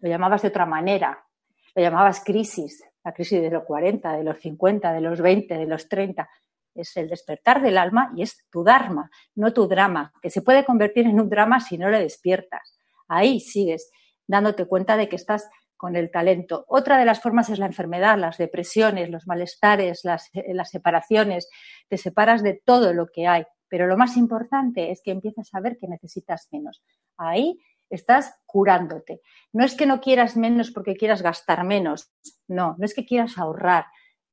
lo 0.00 0.08
llamabas 0.08 0.42
de 0.42 0.48
otra 0.48 0.66
manera, 0.66 1.26
lo 1.74 1.82
llamabas 1.82 2.22
crisis, 2.22 2.84
la 3.02 3.12
crisis 3.12 3.40
de 3.40 3.50
los 3.50 3.64
40, 3.64 4.12
de 4.12 4.22
los 4.22 4.38
50, 4.38 4.92
de 4.92 5.00
los 5.00 5.20
20, 5.20 5.56
de 5.56 5.66
los 5.66 5.88
30 5.88 6.28
es 6.74 6.96
el 6.96 7.08
despertar 7.08 7.62
del 7.62 7.78
alma 7.78 8.12
y 8.16 8.22
es 8.22 8.46
tu 8.50 8.64
dharma, 8.64 9.10
no 9.34 9.52
tu 9.52 9.66
drama, 9.66 10.12
que 10.20 10.30
se 10.30 10.42
puede 10.42 10.64
convertir 10.64 11.06
en 11.06 11.20
un 11.20 11.28
drama 11.28 11.60
si 11.60 11.78
no 11.78 11.88
le 11.88 12.00
despiertas. 12.00 12.76
Ahí 13.08 13.40
sigues 13.40 13.90
dándote 14.26 14.66
cuenta 14.66 14.96
de 14.96 15.08
que 15.08 15.16
estás 15.16 15.48
con 15.76 15.96
el 15.96 16.10
talento. 16.10 16.64
Otra 16.68 16.98
de 16.98 17.04
las 17.04 17.20
formas 17.20 17.50
es 17.50 17.58
la 17.58 17.66
enfermedad, 17.66 18.18
las 18.18 18.38
depresiones, 18.38 19.10
los 19.10 19.26
malestares, 19.26 20.04
las, 20.04 20.30
las 20.32 20.70
separaciones. 20.70 21.48
Te 21.88 21.98
separas 21.98 22.42
de 22.42 22.60
todo 22.64 22.92
lo 22.92 23.06
que 23.06 23.26
hay, 23.26 23.44
pero 23.68 23.86
lo 23.86 23.96
más 23.96 24.16
importante 24.16 24.90
es 24.90 25.02
que 25.02 25.10
empiezas 25.10 25.50
a 25.52 25.60
ver 25.60 25.76
que 25.78 25.88
necesitas 25.88 26.48
menos. 26.52 26.82
Ahí 27.16 27.58
estás 27.90 28.34
curándote. 28.46 29.20
No 29.52 29.64
es 29.64 29.74
que 29.74 29.86
no 29.86 30.00
quieras 30.00 30.36
menos 30.36 30.70
porque 30.70 30.96
quieras 30.96 31.22
gastar 31.22 31.64
menos, 31.64 32.12
no, 32.48 32.76
no 32.78 32.84
es 32.84 32.94
que 32.94 33.04
quieras 33.04 33.38
ahorrar. 33.38 33.86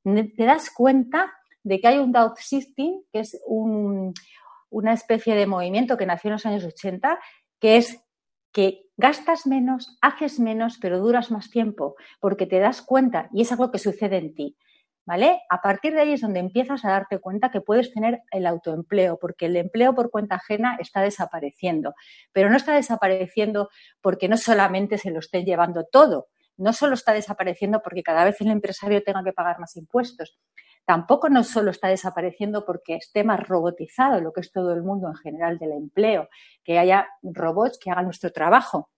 Te 0.04 0.46
das 0.46 0.70
cuenta 0.72 1.32
de 1.64 1.80
que 1.80 1.88
hay 1.88 1.98
un 2.00 2.12
Dao 2.12 2.34
Shifting, 2.36 3.04
que 3.12 3.20
es 3.20 3.40
una 3.48 4.94
especie 4.94 5.36
de 5.36 5.46
movimiento 5.46 5.98
que 5.98 6.06
nació 6.06 6.30
en 6.30 6.34
los 6.34 6.46
años 6.46 6.64
80, 6.64 7.20
que 7.60 7.78
es 7.78 8.04
que 8.52 8.86
gastas 8.98 9.48
menos, 9.48 9.98
haces 10.02 10.40
menos, 10.40 10.78
pero 10.82 11.00
duras 11.00 11.32
más 11.32 11.50
tiempo, 11.50 11.96
porque 12.20 12.46
te 12.46 12.60
das 12.60 12.82
cuenta 12.82 13.30
y 13.34 13.42
es 13.42 13.52
algo 13.52 13.72
que 13.72 13.80
sucede 13.80 14.18
en 14.18 14.36
ti. 14.36 14.58
¿Vale? 15.04 15.42
A 15.50 15.62
partir 15.62 15.94
de 15.96 16.02
ahí 16.02 16.14
es 16.14 16.22
donde 16.22 16.40
empiezas 16.40 16.86
a 16.86 16.92
darte 16.92 17.18
cuenta 17.18 17.50
que 17.50 17.60
puedes 17.60 17.92
tener 17.92 18.22
el 18.30 18.46
autoempleo, 18.46 19.18
porque 19.18 19.48
el 19.48 19.58
empleo 19.58 19.96
por 19.96 20.12
cuenta 20.12 20.36
ajena 20.36 20.78
está 20.80 21.02
desapareciendo. 21.02 21.96
Pero 22.32 22.52
no 22.52 22.56
está 22.56 22.76
desapareciendo 22.76 23.70
porque 24.00 24.30
no 24.30 24.38
solamente 24.38 25.00
se 25.00 25.10
lo 25.10 25.20
estén 25.20 25.44
llevando 25.44 25.86
todo, 25.92 26.28
no 26.62 26.72
solo 26.72 26.94
está 26.94 27.14
desapareciendo 27.14 27.82
porque 27.82 28.04
cada 28.04 28.24
vez 28.24 28.40
el 28.42 28.52
empresario 28.52 29.02
tenga 29.04 29.24
que 29.24 29.34
pagar 29.34 29.60
más 29.60 29.76
impuestos, 29.76 30.38
tampoco 30.86 31.30
no 31.30 31.44
solo 31.44 31.72
está 31.72 31.88
desapareciendo 31.88 32.66
porque 32.66 32.96
esté 32.96 33.24
más 33.24 33.40
robotizado 33.48 34.20
lo 34.22 34.34
que 34.34 34.42
es 34.42 34.52
todo 34.52 34.74
el 34.74 34.84
mundo 34.84 35.08
en 35.08 35.16
general 35.16 35.58
del 35.58 35.72
empleo, 35.72 36.30
que 36.64 36.80
haya 36.80 37.08
robots 37.22 37.80
que 37.80 37.92
hagan 37.92 38.06
nuestro 38.06 38.32
trabajo, 38.32 38.90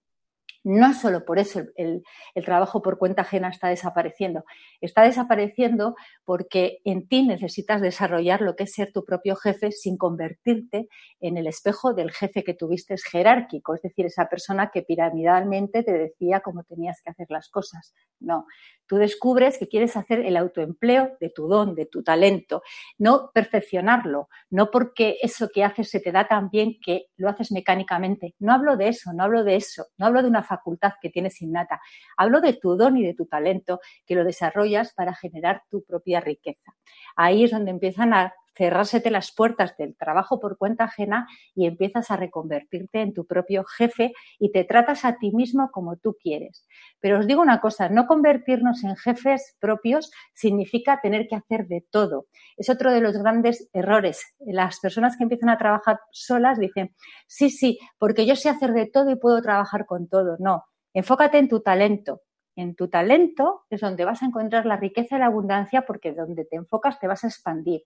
no 0.63 0.93
solo 0.93 1.25
por 1.25 1.39
eso 1.39 1.61
el, 1.75 2.03
trabajo 2.45 2.81
por 2.81 2.97
cuenta 2.97 3.23
ajena 3.23 3.49
está 3.49 3.67
desapareciendo, 3.67 4.45
está 4.81 5.03
desapareciendo 5.03 5.95
porque 6.23 6.79
en 6.85 7.07
ti 7.07 7.23
necesitas 7.23 7.81
desarrollar 7.81 8.41
lo 8.41 8.55
que 8.55 8.63
es 8.63 8.73
ser 8.73 8.91
tu 8.91 9.03
propio 9.03 9.35
jefe 9.35 9.71
sin 9.71 9.97
convertirte 9.97 10.87
en 11.19 11.37
el 11.37 11.47
espejo 11.47 11.93
del 11.93 12.11
jefe 12.11 12.43
que 12.43 12.53
tuviste 12.53 12.95
jerárquico, 12.97 13.75
es 13.75 13.81
decir, 13.81 14.05
esa 14.05 14.27
persona 14.29 14.71
que 14.71 14.83
piramidalmente 14.83 15.83
te 15.83 15.93
decía 15.93 16.41
cómo 16.41 16.63
tenías 16.63 17.01
que 17.01 17.11
hacer 17.11 17.27
las 17.29 17.49
cosas. 17.49 17.93
No, 18.19 18.45
tú 18.87 18.95
descubres 18.97 19.57
que 19.57 19.67
quieres 19.67 19.97
hacer 19.97 20.19
el 20.19 20.37
autoempleo 20.37 21.17
de 21.19 21.29
tu 21.29 21.47
don, 21.47 21.75
de 21.75 21.85
tu 21.85 22.03
talento, 22.03 22.61
no 22.97 23.31
perfeccionarlo, 23.33 24.29
no 24.49 24.71
porque 24.71 25.17
eso 25.21 25.49
que 25.53 25.63
haces 25.63 25.89
se 25.89 25.99
te 25.99 26.11
da 26.11 26.27
tan 26.27 26.49
bien 26.49 26.77
que 26.83 27.07
lo 27.17 27.29
haces 27.29 27.51
mecánicamente. 27.51 28.35
No 28.39 28.53
hablo 28.53 28.77
de 28.77 28.89
eso, 28.89 29.11
no 29.13 29.23
hablo 29.23 29.43
de 29.43 29.55
eso, 29.55 29.87
no 29.97 30.05
hablo 30.05 30.21
de 30.21 30.29
una 30.29 30.43
facultad 30.57 30.93
que 31.01 31.09
tienes 31.09 31.41
innata. 31.41 31.81
Hablo 32.17 32.41
de 32.41 32.53
tu 32.53 32.75
don 32.75 32.97
y 32.97 33.03
de 33.03 33.13
tu 33.13 33.25
talento 33.25 33.79
que 34.05 34.15
lo 34.15 34.23
desarrollas 34.23 34.93
para 34.93 35.13
generar 35.13 35.63
tu 35.69 35.83
propia 35.83 36.19
riqueza. 36.19 36.73
Ahí 37.15 37.43
es 37.43 37.51
donde 37.51 37.71
empiezan 37.71 38.13
a 38.13 38.33
cerrársete 38.55 39.11
las 39.11 39.33
puertas 39.33 39.75
del 39.77 39.95
trabajo 39.95 40.39
por 40.39 40.57
cuenta 40.57 40.85
ajena 40.85 41.27
y 41.55 41.65
empiezas 41.65 42.11
a 42.11 42.17
reconvertirte 42.17 43.01
en 43.01 43.13
tu 43.13 43.25
propio 43.25 43.63
jefe 43.63 44.13
y 44.39 44.51
te 44.51 44.63
tratas 44.63 45.05
a 45.05 45.17
ti 45.17 45.31
mismo 45.31 45.71
como 45.71 45.97
tú 45.97 46.15
quieres. 46.21 46.67
Pero 46.99 47.19
os 47.19 47.27
digo 47.27 47.41
una 47.41 47.61
cosa, 47.61 47.89
no 47.89 48.07
convertirnos 48.07 48.83
en 48.83 48.95
jefes 48.95 49.55
propios 49.59 50.11
significa 50.33 51.01
tener 51.01 51.27
que 51.27 51.35
hacer 51.35 51.67
de 51.67 51.85
todo. 51.89 52.27
Es 52.57 52.69
otro 52.69 52.91
de 52.91 53.01
los 53.01 53.17
grandes 53.17 53.69
errores. 53.73 54.21
Las 54.39 54.79
personas 54.79 55.17
que 55.17 55.23
empiezan 55.23 55.49
a 55.49 55.57
trabajar 55.57 55.99
solas 56.11 56.59
dicen, 56.59 56.95
sí, 57.27 57.49
sí, 57.49 57.79
porque 57.97 58.25
yo 58.25 58.35
sé 58.35 58.49
hacer 58.49 58.73
de 58.73 58.87
todo 58.87 59.09
y 59.11 59.15
puedo 59.15 59.41
trabajar 59.41 59.85
con 59.85 60.07
todo. 60.07 60.37
No, 60.39 60.65
enfócate 60.93 61.37
en 61.37 61.49
tu 61.49 61.61
talento, 61.61 62.21
en 62.55 62.75
tu 62.75 62.87
talento 62.87 63.65
es 63.69 63.81
donde 63.81 64.05
vas 64.05 64.21
a 64.21 64.27
encontrar 64.27 64.65
la 64.65 64.77
riqueza 64.77 65.15
y 65.15 65.19
la 65.19 65.25
abundancia 65.25 65.83
porque 65.85 66.13
donde 66.13 66.45
te 66.45 66.55
enfocas 66.55 66.99
te 66.99 67.07
vas 67.07 67.23
a 67.23 67.27
expandir. 67.27 67.83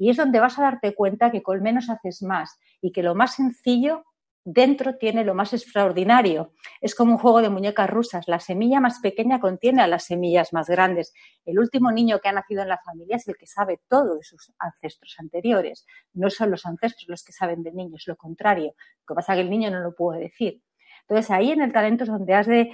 Y 0.00 0.08
es 0.08 0.16
donde 0.16 0.40
vas 0.40 0.58
a 0.58 0.62
darte 0.62 0.94
cuenta 0.94 1.30
que 1.30 1.42
con 1.42 1.60
menos 1.60 1.90
haces 1.90 2.22
más 2.22 2.58
y 2.80 2.90
que 2.90 3.02
lo 3.02 3.14
más 3.14 3.34
sencillo 3.34 4.04
dentro 4.44 4.96
tiene 4.96 5.24
lo 5.24 5.34
más 5.34 5.52
extraordinario. 5.52 6.54
Es 6.80 6.94
como 6.94 7.12
un 7.12 7.18
juego 7.18 7.42
de 7.42 7.50
muñecas 7.50 7.90
rusas. 7.90 8.26
La 8.26 8.40
semilla 8.40 8.80
más 8.80 9.00
pequeña 9.00 9.40
contiene 9.40 9.82
a 9.82 9.86
las 9.86 10.04
semillas 10.04 10.54
más 10.54 10.70
grandes. 10.70 11.12
El 11.44 11.58
último 11.58 11.92
niño 11.92 12.18
que 12.18 12.30
ha 12.30 12.32
nacido 12.32 12.62
en 12.62 12.68
la 12.68 12.78
familia 12.78 13.16
es 13.16 13.28
el 13.28 13.36
que 13.36 13.46
sabe 13.46 13.82
todo 13.88 14.16
de 14.16 14.24
sus 14.24 14.50
ancestros 14.58 15.14
anteriores. 15.18 15.84
No 16.14 16.30
son 16.30 16.50
los 16.50 16.64
ancestros 16.64 17.06
los 17.06 17.22
que 17.22 17.32
saben 17.32 17.62
del 17.62 17.74
niño, 17.74 17.96
es 17.96 18.06
lo 18.06 18.16
contrario. 18.16 18.72
Lo 19.06 19.14
que 19.14 19.16
pasa 19.16 19.34
es 19.34 19.36
que 19.36 19.42
el 19.42 19.50
niño 19.50 19.70
no 19.70 19.80
lo 19.80 19.94
puede 19.94 20.20
decir. 20.20 20.62
Entonces 21.02 21.30
ahí 21.30 21.50
en 21.52 21.60
el 21.60 21.72
talento 21.72 22.04
es 22.04 22.10
donde 22.10 22.32
has 22.32 22.46
de, 22.46 22.70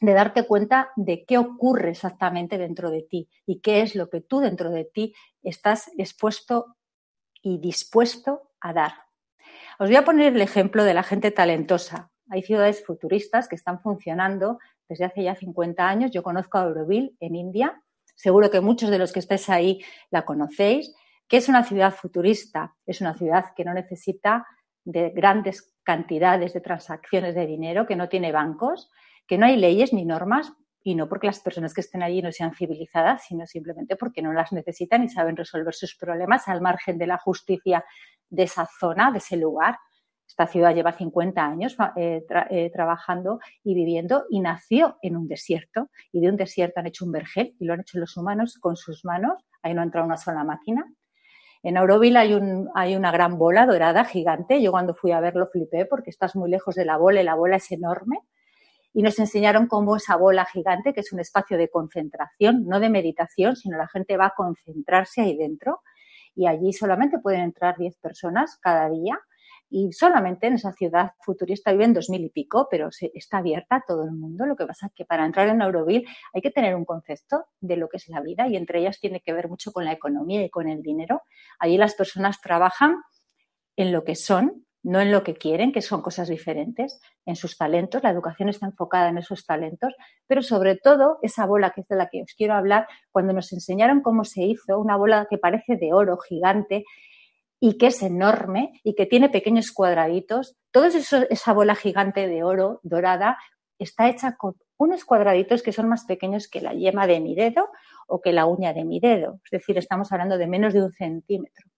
de 0.00 0.12
darte 0.12 0.46
cuenta 0.46 0.90
de 0.96 1.24
qué 1.24 1.38
ocurre 1.38 1.90
exactamente 1.90 2.58
dentro 2.58 2.90
de 2.90 3.02
ti 3.02 3.28
y 3.46 3.60
qué 3.60 3.82
es 3.82 3.94
lo 3.94 4.10
que 4.10 4.20
tú 4.20 4.40
dentro 4.40 4.70
de 4.70 4.84
ti 4.84 5.14
estás 5.42 5.90
expuesto 5.96 6.76
y 7.42 7.58
dispuesto 7.58 8.50
a 8.60 8.72
dar. 8.72 8.92
Os 9.78 9.88
voy 9.88 9.96
a 9.96 10.04
poner 10.04 10.34
el 10.34 10.40
ejemplo 10.40 10.84
de 10.84 10.94
la 10.94 11.02
gente 11.02 11.30
talentosa. 11.30 12.10
Hay 12.30 12.42
ciudades 12.42 12.84
futuristas 12.84 13.48
que 13.48 13.56
están 13.56 13.80
funcionando 13.80 14.58
desde 14.88 15.04
hace 15.04 15.24
ya 15.24 15.34
50 15.34 15.86
años. 15.86 16.10
Yo 16.10 16.22
conozco 16.22 16.58
a 16.58 16.62
Auroville 16.62 17.14
en 17.20 17.36
India. 17.36 17.82
Seguro 18.14 18.50
que 18.50 18.60
muchos 18.60 18.90
de 18.90 18.98
los 18.98 19.12
que 19.12 19.20
estáis 19.20 19.48
ahí 19.50 19.80
la 20.10 20.24
conocéis. 20.24 20.94
que 21.26 21.38
es 21.38 21.48
una 21.48 21.64
ciudad 21.64 21.92
futurista? 21.94 22.74
Es 22.84 23.00
una 23.00 23.14
ciudad 23.14 23.54
que 23.56 23.64
no 23.64 23.72
necesita 23.72 24.46
de 24.84 25.08
grandes 25.08 25.74
cantidades 25.82 26.52
de 26.52 26.60
transacciones 26.60 27.34
de 27.34 27.46
dinero, 27.46 27.86
que 27.86 27.96
no 27.96 28.10
tiene 28.10 28.30
bancos, 28.30 28.90
que 29.26 29.38
no 29.38 29.46
hay 29.46 29.56
leyes 29.56 29.92
ni 29.92 30.04
normas 30.04 30.52
y 30.86 30.94
no 30.94 31.08
porque 31.08 31.26
las 31.26 31.40
personas 31.40 31.72
que 31.72 31.80
estén 31.80 32.02
allí 32.02 32.20
no 32.20 32.30
sean 32.30 32.54
civilizadas, 32.54 33.24
sino 33.24 33.46
simplemente 33.46 33.96
porque 33.96 34.20
no 34.20 34.32
las 34.34 34.52
necesitan 34.52 35.02
y 35.02 35.08
saben 35.08 35.34
resolver 35.34 35.74
sus 35.74 35.96
problemas 35.96 36.46
al 36.46 36.60
margen 36.60 36.98
de 36.98 37.06
la 37.06 37.16
justicia 37.16 37.84
de 38.28 38.42
esa 38.42 38.68
zona, 38.78 39.10
de 39.10 39.18
ese 39.18 39.38
lugar. 39.38 39.78
Esta 40.28 40.46
ciudad 40.46 40.74
lleva 40.74 40.92
50 40.92 41.42
años 41.42 41.76
eh, 41.96 42.22
eh, 42.50 42.70
trabajando 42.70 43.40
y 43.62 43.74
viviendo 43.74 44.24
y 44.28 44.40
nació 44.40 44.98
en 45.00 45.16
un 45.16 45.26
desierto 45.26 45.88
y 46.12 46.20
de 46.20 46.28
un 46.28 46.36
desierto 46.36 46.80
han 46.80 46.86
hecho 46.86 47.06
un 47.06 47.12
vergel 47.12 47.54
y 47.58 47.64
lo 47.64 47.72
han 47.72 47.80
hecho 47.80 47.98
los 47.98 48.16
humanos 48.18 48.58
con 48.60 48.76
sus 48.76 49.06
manos. 49.06 49.42
Ahí 49.62 49.72
no 49.72 49.80
ha 49.80 49.84
entrado 49.84 50.06
una 50.06 50.18
sola 50.18 50.44
máquina. 50.44 50.84
En 51.62 51.78
Auroville 51.78 52.18
hay, 52.18 52.34
un, 52.34 52.68
hay 52.74 52.94
una 52.94 53.10
gran 53.10 53.38
bola 53.38 53.64
dorada 53.64 54.04
gigante. 54.04 54.60
Yo 54.60 54.70
cuando 54.70 54.94
fui 54.94 55.12
a 55.12 55.20
verlo 55.20 55.48
flipé 55.50 55.86
porque 55.86 56.10
estás 56.10 56.36
muy 56.36 56.50
lejos 56.50 56.74
de 56.74 56.84
la 56.84 56.98
bola 56.98 57.22
y 57.22 57.24
la 57.24 57.34
bola 57.34 57.56
es 57.56 57.72
enorme 57.72 58.20
y 58.94 59.02
nos 59.02 59.18
enseñaron 59.18 59.66
cómo 59.66 59.96
esa 59.96 60.16
bola 60.16 60.46
gigante, 60.46 60.94
que 60.94 61.00
es 61.00 61.12
un 61.12 61.20
espacio 61.20 61.58
de 61.58 61.68
concentración, 61.68 62.64
no 62.64 62.78
de 62.80 62.88
meditación, 62.88 63.56
sino 63.56 63.76
la 63.76 63.88
gente 63.88 64.16
va 64.16 64.26
a 64.26 64.34
concentrarse 64.34 65.20
ahí 65.20 65.36
dentro 65.36 65.82
y 66.34 66.46
allí 66.46 66.72
solamente 66.72 67.18
pueden 67.18 67.40
entrar 67.40 67.76
10 67.76 67.98
personas 67.98 68.56
cada 68.62 68.88
día 68.88 69.18
y 69.68 69.92
solamente 69.92 70.46
en 70.46 70.54
esa 70.54 70.72
ciudad 70.72 71.12
futurista 71.20 71.72
viven 71.72 71.92
dos 71.92 72.08
mil 72.08 72.24
y 72.24 72.28
pico, 72.28 72.68
pero 72.70 72.90
está 73.12 73.38
abierta 73.38 73.76
a 73.76 73.84
todo 73.84 74.04
el 74.04 74.12
mundo. 74.12 74.46
Lo 74.46 74.54
que 74.54 74.66
pasa 74.66 74.86
es 74.86 74.92
que 74.94 75.04
para 75.04 75.26
entrar 75.26 75.48
en 75.48 75.60
Euroville 75.60 76.06
hay 76.32 76.42
que 76.42 76.52
tener 76.52 76.76
un 76.76 76.84
concepto 76.84 77.46
de 77.60 77.76
lo 77.76 77.88
que 77.88 77.96
es 77.96 78.08
la 78.08 78.20
vida 78.20 78.46
y 78.46 78.56
entre 78.56 78.78
ellas 78.78 79.00
tiene 79.00 79.20
que 79.20 79.32
ver 79.32 79.48
mucho 79.48 79.72
con 79.72 79.84
la 79.84 79.92
economía 79.92 80.44
y 80.44 80.50
con 80.50 80.68
el 80.68 80.82
dinero. 80.82 81.22
Allí 81.58 81.76
las 81.76 81.94
personas 81.94 82.40
trabajan 82.40 83.02
en 83.76 83.90
lo 83.90 84.04
que 84.04 84.14
son 84.14 84.63
no 84.84 85.00
en 85.00 85.10
lo 85.10 85.24
que 85.24 85.34
quieren, 85.34 85.72
que 85.72 85.82
son 85.82 86.02
cosas 86.02 86.28
diferentes, 86.28 87.00
en 87.24 87.36
sus 87.36 87.56
talentos. 87.56 88.02
La 88.02 88.10
educación 88.10 88.50
está 88.50 88.66
enfocada 88.66 89.08
en 89.08 89.18
esos 89.18 89.46
talentos, 89.46 89.94
pero 90.26 90.42
sobre 90.42 90.76
todo 90.76 91.18
esa 91.22 91.46
bola 91.46 91.70
que 91.70 91.80
es 91.80 91.88
de 91.88 91.96
la 91.96 92.08
que 92.10 92.22
os 92.22 92.34
quiero 92.36 92.54
hablar, 92.54 92.86
cuando 93.10 93.32
nos 93.32 93.52
enseñaron 93.52 94.02
cómo 94.02 94.24
se 94.24 94.42
hizo, 94.42 94.78
una 94.78 94.96
bola 94.96 95.26
que 95.28 95.38
parece 95.38 95.76
de 95.76 95.92
oro 95.94 96.18
gigante 96.18 96.84
y 97.58 97.78
que 97.78 97.86
es 97.86 98.02
enorme 98.02 98.78
y 98.84 98.94
que 98.94 99.06
tiene 99.06 99.30
pequeños 99.30 99.72
cuadraditos. 99.72 100.54
Toda 100.70 100.88
esa 100.88 101.52
bola 101.54 101.74
gigante 101.74 102.28
de 102.28 102.44
oro 102.44 102.80
dorada 102.82 103.38
está 103.78 104.10
hecha 104.10 104.36
con 104.36 104.54
unos 104.76 105.06
cuadraditos 105.06 105.62
que 105.62 105.72
son 105.72 105.88
más 105.88 106.04
pequeños 106.04 106.46
que 106.46 106.60
la 106.60 106.74
yema 106.74 107.06
de 107.06 107.20
mi 107.20 107.34
dedo 107.34 107.70
o 108.06 108.20
que 108.20 108.32
la 108.32 108.44
uña 108.44 108.74
de 108.74 108.84
mi 108.84 109.00
dedo. 109.00 109.40
Es 109.44 109.50
decir, 109.50 109.78
estamos 109.78 110.12
hablando 110.12 110.36
de 110.36 110.46
menos 110.46 110.74
de 110.74 110.82
un 110.82 110.92
centímetro. 110.92 111.73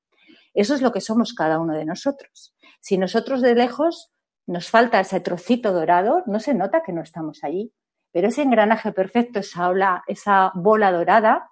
Eso 0.56 0.74
es 0.74 0.80
lo 0.80 0.90
que 0.90 1.02
somos 1.02 1.34
cada 1.34 1.60
uno 1.60 1.74
de 1.74 1.84
nosotros. 1.84 2.56
Si 2.80 2.96
nosotros 2.96 3.42
de 3.42 3.54
lejos 3.54 4.10
nos 4.46 4.70
falta 4.70 5.00
ese 5.00 5.20
trocito 5.20 5.72
dorado, 5.72 6.22
no 6.26 6.40
se 6.40 6.54
nota 6.54 6.82
que 6.82 6.92
no 6.92 7.02
estamos 7.02 7.44
allí. 7.44 7.74
Pero 8.10 8.28
ese 8.28 8.40
engranaje 8.42 8.90
perfecto, 8.92 9.40
esa, 9.40 9.70
esa 10.06 10.52
bola 10.54 10.90
dorada, 10.92 11.50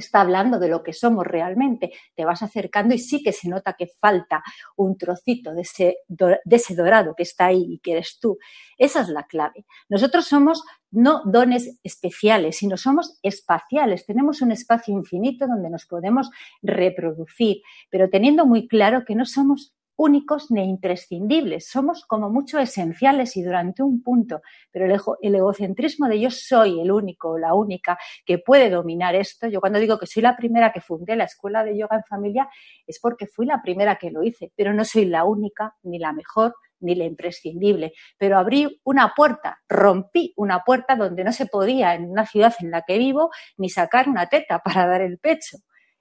está 0.00 0.20
hablando 0.20 0.58
de 0.58 0.68
lo 0.68 0.82
que 0.82 0.92
somos 0.92 1.26
realmente. 1.26 1.92
Te 2.14 2.24
vas 2.24 2.42
acercando 2.42 2.94
y 2.94 2.98
sí 2.98 3.22
que 3.22 3.32
se 3.32 3.48
nota 3.48 3.74
que 3.78 3.86
falta 3.86 4.42
un 4.76 4.98
trocito 4.98 5.54
de 5.54 5.62
ese, 5.62 5.98
de 6.08 6.56
ese 6.56 6.74
dorado 6.74 7.14
que 7.16 7.22
está 7.22 7.46
ahí 7.46 7.64
y 7.68 7.78
que 7.78 7.92
eres 7.92 8.18
tú. 8.20 8.38
Esa 8.76 9.02
es 9.02 9.08
la 9.08 9.24
clave. 9.24 9.64
Nosotros 9.88 10.26
somos 10.26 10.64
no 10.90 11.22
dones 11.24 11.78
especiales, 11.82 12.58
sino 12.58 12.76
somos 12.76 13.18
espaciales. 13.22 14.06
Tenemos 14.06 14.42
un 14.42 14.52
espacio 14.52 14.94
infinito 14.94 15.46
donde 15.46 15.70
nos 15.70 15.86
podemos 15.86 16.30
reproducir, 16.62 17.62
pero 17.90 18.10
teniendo 18.10 18.46
muy 18.46 18.66
claro 18.66 19.04
que 19.04 19.14
no 19.14 19.24
somos 19.24 19.74
únicos 20.00 20.50
ni 20.50 20.64
imprescindibles, 20.64 21.68
somos 21.68 22.06
como 22.06 22.30
mucho 22.30 22.58
esenciales 22.58 23.36
y 23.36 23.42
durante 23.42 23.82
un 23.82 24.02
punto, 24.02 24.40
pero 24.70 24.86
el, 24.86 25.34
egocentrismo 25.34 26.08
de 26.08 26.18
yo 26.18 26.30
soy 26.30 26.80
el 26.80 26.90
único 26.90 27.32
o 27.32 27.38
la 27.38 27.52
única 27.52 27.98
que 28.24 28.38
puede 28.38 28.70
dominar 28.70 29.14
esto, 29.14 29.46
yo 29.48 29.60
cuando 29.60 29.78
digo 29.78 29.98
que 29.98 30.06
soy 30.06 30.22
la 30.22 30.38
primera 30.38 30.72
que 30.72 30.80
fundé 30.80 31.16
la 31.16 31.24
escuela 31.24 31.62
de 31.64 31.76
yoga 31.76 31.96
en 31.96 32.04
familia 32.04 32.48
es 32.86 32.98
porque 32.98 33.26
fui 33.26 33.44
la 33.44 33.60
primera 33.60 33.96
que 33.96 34.10
lo 34.10 34.22
hice, 34.22 34.50
pero 34.56 34.72
no 34.72 34.86
soy 34.86 35.04
la 35.04 35.24
única 35.24 35.74
ni 35.82 35.98
la 35.98 36.14
mejor 36.14 36.54
ni 36.80 36.94
la 36.94 37.04
imprescindible, 37.04 37.92
pero 38.16 38.38
abrí 38.38 38.80
una 38.84 39.12
puerta, 39.14 39.60
rompí 39.68 40.32
una 40.38 40.60
puerta 40.60 40.96
donde 40.96 41.24
no 41.24 41.32
se 41.32 41.44
podía 41.44 41.94
en 41.94 42.10
una 42.10 42.24
ciudad 42.24 42.54
en 42.60 42.70
la 42.70 42.84
que 42.86 42.96
vivo 42.96 43.28
ni 43.58 43.68
sacar 43.68 44.08
una 44.08 44.28
teta 44.28 44.60
para 44.60 44.86
dar 44.86 45.02
el 45.02 45.18
pecho 45.18 45.58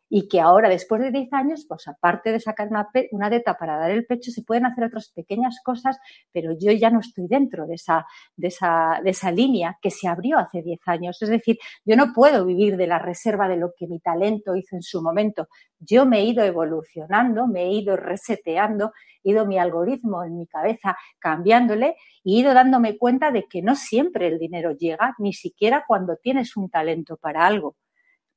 y 0.10 0.28
que 0.28 0.40
ahora, 0.42 0.70
después 0.70 1.02
de 1.02 1.12
10 1.12 1.32
años, 1.34 1.66
pues 1.68 1.88
aparte 1.88 2.32
de 2.32 2.40
sacar 2.40 2.68
una, 2.70 2.90
una 3.12 3.30
para 3.60 3.78
dar 3.78 3.92
el 3.92 4.06
pecho, 4.06 4.32
se 4.32 4.42
pueden 4.42 4.66
hacer 4.66 4.86
otras 4.86 5.12
pequeñas 5.16 5.60
cosas, 5.64 5.98
pero 6.32 6.54
yo 6.60 6.72
ya 6.72 6.90
no 6.90 7.00
estoy 7.00 7.28
dentro 7.28 7.68
de 7.68 7.76
esa, 7.76 8.06
de 8.36 8.48
esa, 8.48 9.00
de 9.04 9.12
esa 9.12 9.32
línea 9.32 9.78
que 9.82 9.92
se 9.92 10.08
abrió 10.08 10.40
hace 10.40 10.64
10 10.64 10.80
años. 10.88 11.22
Es 11.22 11.30
decir, 11.30 11.60
yo 11.86 11.96
no 11.96 12.12
puedo 12.14 12.44
vivir 12.46 12.76
de 12.76 12.88
la 12.88 12.98
reserva 12.98 13.48
de 13.48 13.58
lo 13.58 13.72
que 13.78 13.88
mi 13.88 14.00
talento 14.00 14.56
hizo 14.56 14.76
en 14.76 14.82
su 14.82 15.02
momento. 15.02 15.48
Yo 15.80 16.06
me 16.06 16.20
he 16.20 16.24
ido 16.24 16.44
evolucionando, 16.44 17.48
me 17.48 17.64
he 17.64 17.74
ido 17.74 17.96
reseteando, 17.96 18.92
he 19.24 19.32
ido 19.32 19.46
mi 19.46 19.60
algoritmo 19.60 20.24
en 20.24 20.38
mi 20.38 20.48
cabeza 20.48 20.98
cambiándole 21.20 21.96
y 22.24 22.38
he 22.38 22.40
ido 22.42 22.54
dándome 22.54 22.98
cuenta 22.98 23.32
de 23.32 23.46
que 23.48 23.62
no 23.62 23.76
siempre 23.76 24.28
el 24.28 24.40
dinero 24.40 24.72
llega, 24.72 25.16
ni 25.20 25.34
siquiera 25.34 25.84
cuando 25.88 26.18
tienes 26.18 26.58
un 26.58 26.70
talento 26.70 27.18
para 27.18 27.46
algo. 27.46 27.76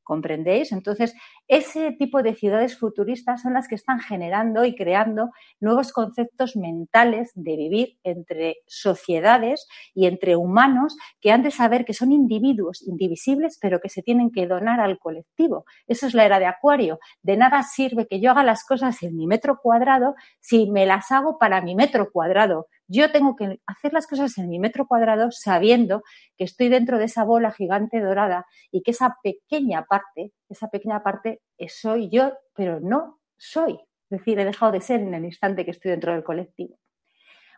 ¿Comprendéis? 0.04 0.72
Entonces, 0.72 1.14
ese 1.46 1.92
tipo 1.92 2.22
de 2.22 2.34
ciudades 2.34 2.76
futuristas 2.76 3.42
son 3.42 3.54
las 3.54 3.68
que 3.68 3.76
están 3.76 4.00
generando 4.00 4.64
y 4.64 4.74
creando 4.74 5.30
nuevos 5.60 5.92
conceptos 5.92 6.56
mentales 6.56 7.30
de 7.34 7.56
vivir 7.56 7.98
entre 8.02 8.56
sociedades 8.66 9.66
y 9.94 10.06
entre 10.06 10.34
humanos 10.34 10.96
que 11.20 11.30
han 11.30 11.42
de 11.42 11.50
saber 11.50 11.84
que 11.84 11.94
son 11.94 12.10
individuos 12.10 12.82
indivisibles, 12.82 13.58
pero 13.60 13.80
que 13.80 13.88
se 13.88 14.02
tienen 14.02 14.30
que 14.32 14.46
donar 14.46 14.80
al 14.80 14.98
colectivo. 14.98 15.64
Eso 15.86 16.06
es 16.06 16.14
la 16.14 16.24
era 16.24 16.38
de 16.38 16.46
Acuario. 16.46 16.98
De 17.22 17.36
nada 17.36 17.62
sirve 17.62 18.06
que 18.08 18.20
yo 18.20 18.32
haga 18.32 18.42
las 18.42 18.64
cosas 18.64 19.02
en 19.02 19.16
mi 19.16 19.26
metro 19.26 19.58
cuadrado 19.62 20.14
si 20.40 20.70
me 20.70 20.86
las 20.86 21.12
hago 21.12 21.38
para 21.38 21.60
mi 21.62 21.74
metro 21.74 22.10
cuadrado. 22.10 22.66
Yo 22.92 23.10
tengo 23.10 23.36
que 23.36 23.58
hacer 23.66 23.94
las 23.94 24.06
cosas 24.06 24.36
en 24.36 24.50
mi 24.50 24.58
metro 24.58 24.86
cuadrado 24.86 25.30
sabiendo 25.30 26.02
que 26.36 26.44
estoy 26.44 26.68
dentro 26.68 26.98
de 26.98 27.06
esa 27.06 27.24
bola 27.24 27.50
gigante 27.50 28.00
dorada 28.00 28.44
y 28.70 28.82
que 28.82 28.90
esa 28.90 29.16
pequeña 29.22 29.86
parte, 29.86 30.32
esa 30.50 30.68
pequeña 30.68 31.02
parte 31.02 31.40
soy 31.68 32.10
yo, 32.10 32.34
pero 32.54 32.80
no 32.80 33.18
soy. 33.38 33.72
Es 34.10 34.18
decir, 34.18 34.38
he 34.38 34.44
dejado 34.44 34.72
de 34.72 34.82
ser 34.82 35.00
en 35.00 35.14
el 35.14 35.24
instante 35.24 35.64
que 35.64 35.70
estoy 35.70 35.92
dentro 35.92 36.12
del 36.12 36.22
colectivo. 36.22 36.76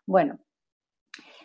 Bueno, 0.07 0.39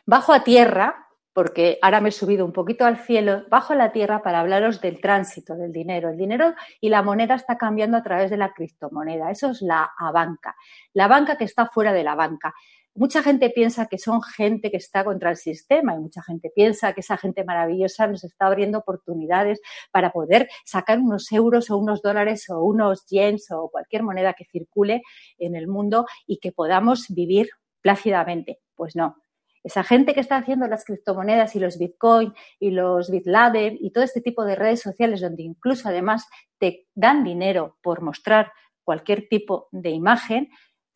bajo 0.06 0.34
a 0.34 0.44
tierra, 0.44 1.08
porque 1.34 1.80
ahora 1.82 2.00
me 2.00 2.10
he 2.10 2.12
subido 2.12 2.46
un 2.46 2.54
poquito 2.54 2.86
al 2.86 2.98
cielo, 2.98 3.46
bajo 3.50 3.74
a 3.74 3.76
la 3.76 3.92
tierra 3.92 4.22
para 4.22 4.42
hablaros 4.42 4.82
del 4.82 5.02
tránsito 5.02 5.56
del 5.56 5.72
dinero. 5.72 6.10
El 6.10 6.18
dinero 6.18 6.54
y 6.80 6.90
la 6.90 7.02
moneda 7.02 7.34
está 7.34 7.58
cambiando 7.58 7.98
a 7.98 8.04
través 8.04 8.30
de 8.30 8.38
la 8.38 8.54
criptomoneda. 8.54 9.32
Eso 9.32 9.50
es 9.50 9.64
la 9.64 9.90
banca. 10.14 10.56
La 10.94 11.08
banca 11.08 11.38
que 11.38 11.46
está 11.46 11.68
fuera 11.68 11.92
de 11.92 12.04
la 12.04 12.14
banca. 12.14 12.54
Mucha 13.00 13.24
gente 13.24 13.50
piensa 13.50 13.86
que 13.86 13.98
son 13.98 14.22
gente 14.22 14.70
que 14.70 14.76
está 14.76 15.06
contra 15.06 15.30
el 15.30 15.38
sistema 15.38 15.96
y 15.96 16.00
mucha 16.00 16.22
gente 16.22 16.52
piensa 16.54 16.92
que 16.92 17.00
esa 17.00 17.16
gente 17.16 17.46
maravillosa 17.46 18.08
nos 18.08 18.26
está 18.26 18.48
abriendo 18.48 18.80
oportunidades 18.80 19.62
para 19.94 20.12
poder 20.12 20.50
sacar 20.66 21.00
unos 21.00 21.32
euros 21.32 21.72
o 21.72 21.78
unos 21.78 22.02
dólares 22.02 22.50
o 22.50 22.62
unos 22.62 23.06
yens 23.06 23.50
o 23.52 23.70
cualquier 23.70 24.04
moneda 24.04 24.34
que 24.34 24.44
circule 24.44 25.02
en 25.38 25.56
el 25.56 25.70
mundo 25.70 26.08
y 26.28 26.40
que 26.40 26.52
podamos 26.52 27.06
vivir 27.08 27.48
plácidamente. 27.80 28.60
Pues 28.76 28.98
no, 28.98 29.16
esa 29.64 29.86
gente 29.86 30.14
que 30.14 30.20
está 30.20 30.36
haciendo 30.36 30.68
las 30.68 30.84
criptomonedas 30.84 31.56
y 31.56 31.62
los 31.62 31.80
bitcoin 31.80 32.34
y 32.60 32.72
los 32.72 33.10
bitladder 33.10 33.78
y 33.80 33.92
todo 33.92 34.04
este 34.04 34.20
tipo 34.20 34.44
de 34.44 34.58
redes 34.58 34.82
sociales 34.82 35.22
donde 35.22 35.44
incluso 35.44 35.88
además 35.88 36.28
te 36.58 36.90
dan 36.96 37.24
dinero 37.24 37.78
por 37.82 38.02
mostrar 38.02 38.52
cualquier 38.84 39.30
tipo 39.30 39.70
de 39.72 39.92
imagen, 39.92 40.50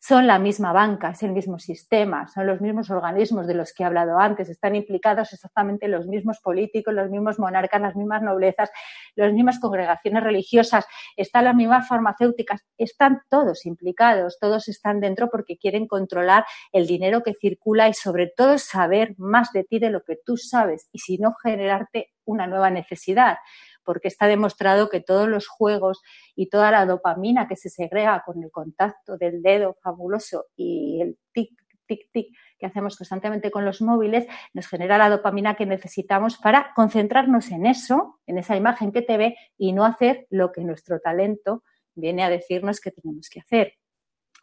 son 0.06 0.26
la 0.26 0.38
misma 0.38 0.74
banca, 0.74 1.10
es 1.12 1.22
el 1.22 1.32
mismo 1.32 1.58
sistema, 1.58 2.28
son 2.28 2.46
los 2.46 2.60
mismos 2.60 2.90
organismos 2.90 3.46
de 3.46 3.54
los 3.54 3.72
que 3.72 3.84
he 3.84 3.86
hablado 3.86 4.18
antes, 4.18 4.50
están 4.50 4.76
implicados 4.76 5.32
exactamente 5.32 5.88
los 5.88 6.06
mismos 6.06 6.40
políticos, 6.40 6.92
los 6.92 7.08
mismos 7.08 7.38
monarcas, 7.38 7.80
las 7.80 7.96
mismas 7.96 8.20
noblezas, 8.20 8.70
las 9.14 9.32
mismas 9.32 9.58
congregaciones 9.58 10.22
religiosas, 10.22 10.84
están 11.16 11.46
las 11.46 11.54
mismas 11.54 11.88
farmacéuticas, 11.88 12.60
están 12.76 13.22
todos 13.30 13.64
implicados, 13.64 14.36
todos 14.38 14.68
están 14.68 15.00
dentro 15.00 15.30
porque 15.30 15.56
quieren 15.56 15.86
controlar 15.86 16.44
el 16.72 16.86
dinero 16.86 17.22
que 17.22 17.32
circula 17.32 17.88
y 17.88 17.94
sobre 17.94 18.26
todo 18.26 18.58
saber 18.58 19.14
más 19.16 19.52
de 19.52 19.64
ti 19.64 19.78
de 19.78 19.88
lo 19.88 20.02
que 20.02 20.18
tú 20.22 20.36
sabes 20.36 20.86
y 20.92 20.98
si 20.98 21.16
no 21.16 21.32
generarte 21.42 22.10
una 22.26 22.46
nueva 22.46 22.68
necesidad 22.68 23.38
porque 23.84 24.08
está 24.08 24.26
demostrado 24.26 24.88
que 24.88 25.00
todos 25.00 25.28
los 25.28 25.46
juegos 25.46 26.02
y 26.34 26.48
toda 26.48 26.70
la 26.70 26.86
dopamina 26.86 27.46
que 27.48 27.56
se 27.56 27.70
segrega 27.70 28.22
con 28.24 28.42
el 28.42 28.50
contacto 28.50 29.16
del 29.16 29.42
dedo 29.42 29.76
fabuloso 29.82 30.46
y 30.56 31.00
el 31.00 31.18
tic, 31.32 31.50
tic, 31.86 32.10
tic 32.12 32.34
que 32.58 32.66
hacemos 32.66 32.96
constantemente 32.96 33.50
con 33.50 33.64
los 33.64 33.82
móviles, 33.82 34.26
nos 34.52 34.66
genera 34.66 34.98
la 34.98 35.10
dopamina 35.10 35.54
que 35.54 35.66
necesitamos 35.66 36.38
para 36.38 36.72
concentrarnos 36.74 37.50
en 37.50 37.66
eso, 37.66 38.20
en 38.26 38.38
esa 38.38 38.56
imagen 38.56 38.92
que 38.92 39.02
te 39.02 39.16
ve 39.16 39.36
y 39.58 39.72
no 39.72 39.84
hacer 39.84 40.26
lo 40.30 40.52
que 40.52 40.64
nuestro 40.64 41.00
talento 41.00 41.62
viene 41.94 42.24
a 42.24 42.30
decirnos 42.30 42.80
que 42.80 42.90
tenemos 42.90 43.28
que 43.28 43.40
hacer 43.40 43.74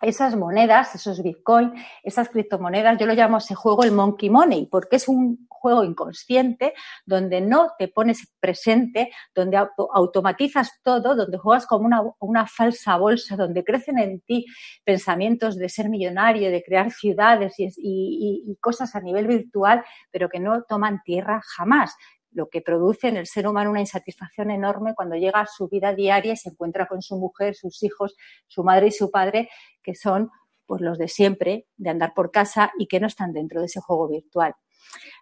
esas 0.01 0.35
monedas, 0.35 0.95
esos 0.95 1.21
bitcoin, 1.21 1.73
esas 2.03 2.29
criptomonedas, 2.29 2.97
yo 2.97 3.05
lo 3.05 3.13
llamo 3.13 3.37
ese 3.37 3.55
juego 3.55 3.83
el 3.83 3.91
monkey 3.91 4.29
money, 4.29 4.65
porque 4.65 4.95
es 4.95 5.07
un 5.07 5.47
juego 5.49 5.83
inconsciente 5.83 6.73
donde 7.05 7.39
no 7.39 7.71
te 7.77 7.87
pones 7.87 8.33
presente, 8.39 9.11
donde 9.35 9.57
automatizas 9.93 10.79
todo, 10.83 11.15
donde 11.15 11.37
juegas 11.37 11.67
como 11.67 11.85
una, 11.85 12.01
una 12.19 12.47
falsa 12.47 12.97
bolsa, 12.97 13.35
donde 13.35 13.63
crecen 13.63 13.99
en 13.99 14.21
ti 14.21 14.45
pensamientos 14.83 15.57
de 15.57 15.69
ser 15.69 15.89
millonario, 15.89 16.49
de 16.49 16.63
crear 16.63 16.91
ciudades 16.91 17.55
y, 17.59 17.71
y 17.77 18.55
cosas 18.59 18.95
a 18.95 19.01
nivel 19.01 19.27
virtual, 19.27 19.83
pero 20.09 20.29
que 20.29 20.39
no 20.39 20.63
toman 20.63 21.01
tierra 21.03 21.41
jamás 21.55 21.95
lo 22.31 22.49
que 22.49 22.61
produce 22.61 23.07
en 23.07 23.17
el 23.17 23.27
ser 23.27 23.47
humano 23.47 23.69
una 23.69 23.81
insatisfacción 23.81 24.51
enorme 24.51 24.93
cuando 24.95 25.15
llega 25.15 25.41
a 25.41 25.47
su 25.47 25.67
vida 25.67 25.93
diaria 25.93 26.33
y 26.33 26.37
se 26.37 26.49
encuentra 26.49 26.87
con 26.87 27.01
su 27.01 27.17
mujer, 27.17 27.55
sus 27.55 27.83
hijos, 27.83 28.15
su 28.47 28.63
madre 28.63 28.87
y 28.87 28.91
su 28.91 29.11
padre, 29.11 29.49
que 29.83 29.95
son 29.95 30.29
pues 30.65 30.81
los 30.81 30.97
de 30.97 31.09
siempre, 31.09 31.67
de 31.75 31.89
andar 31.89 32.13
por 32.13 32.31
casa 32.31 32.71
y 32.77 32.87
que 32.87 32.99
no 32.99 33.07
están 33.07 33.33
dentro 33.33 33.59
de 33.59 33.65
ese 33.65 33.81
juego 33.81 34.07
virtual. 34.07 34.55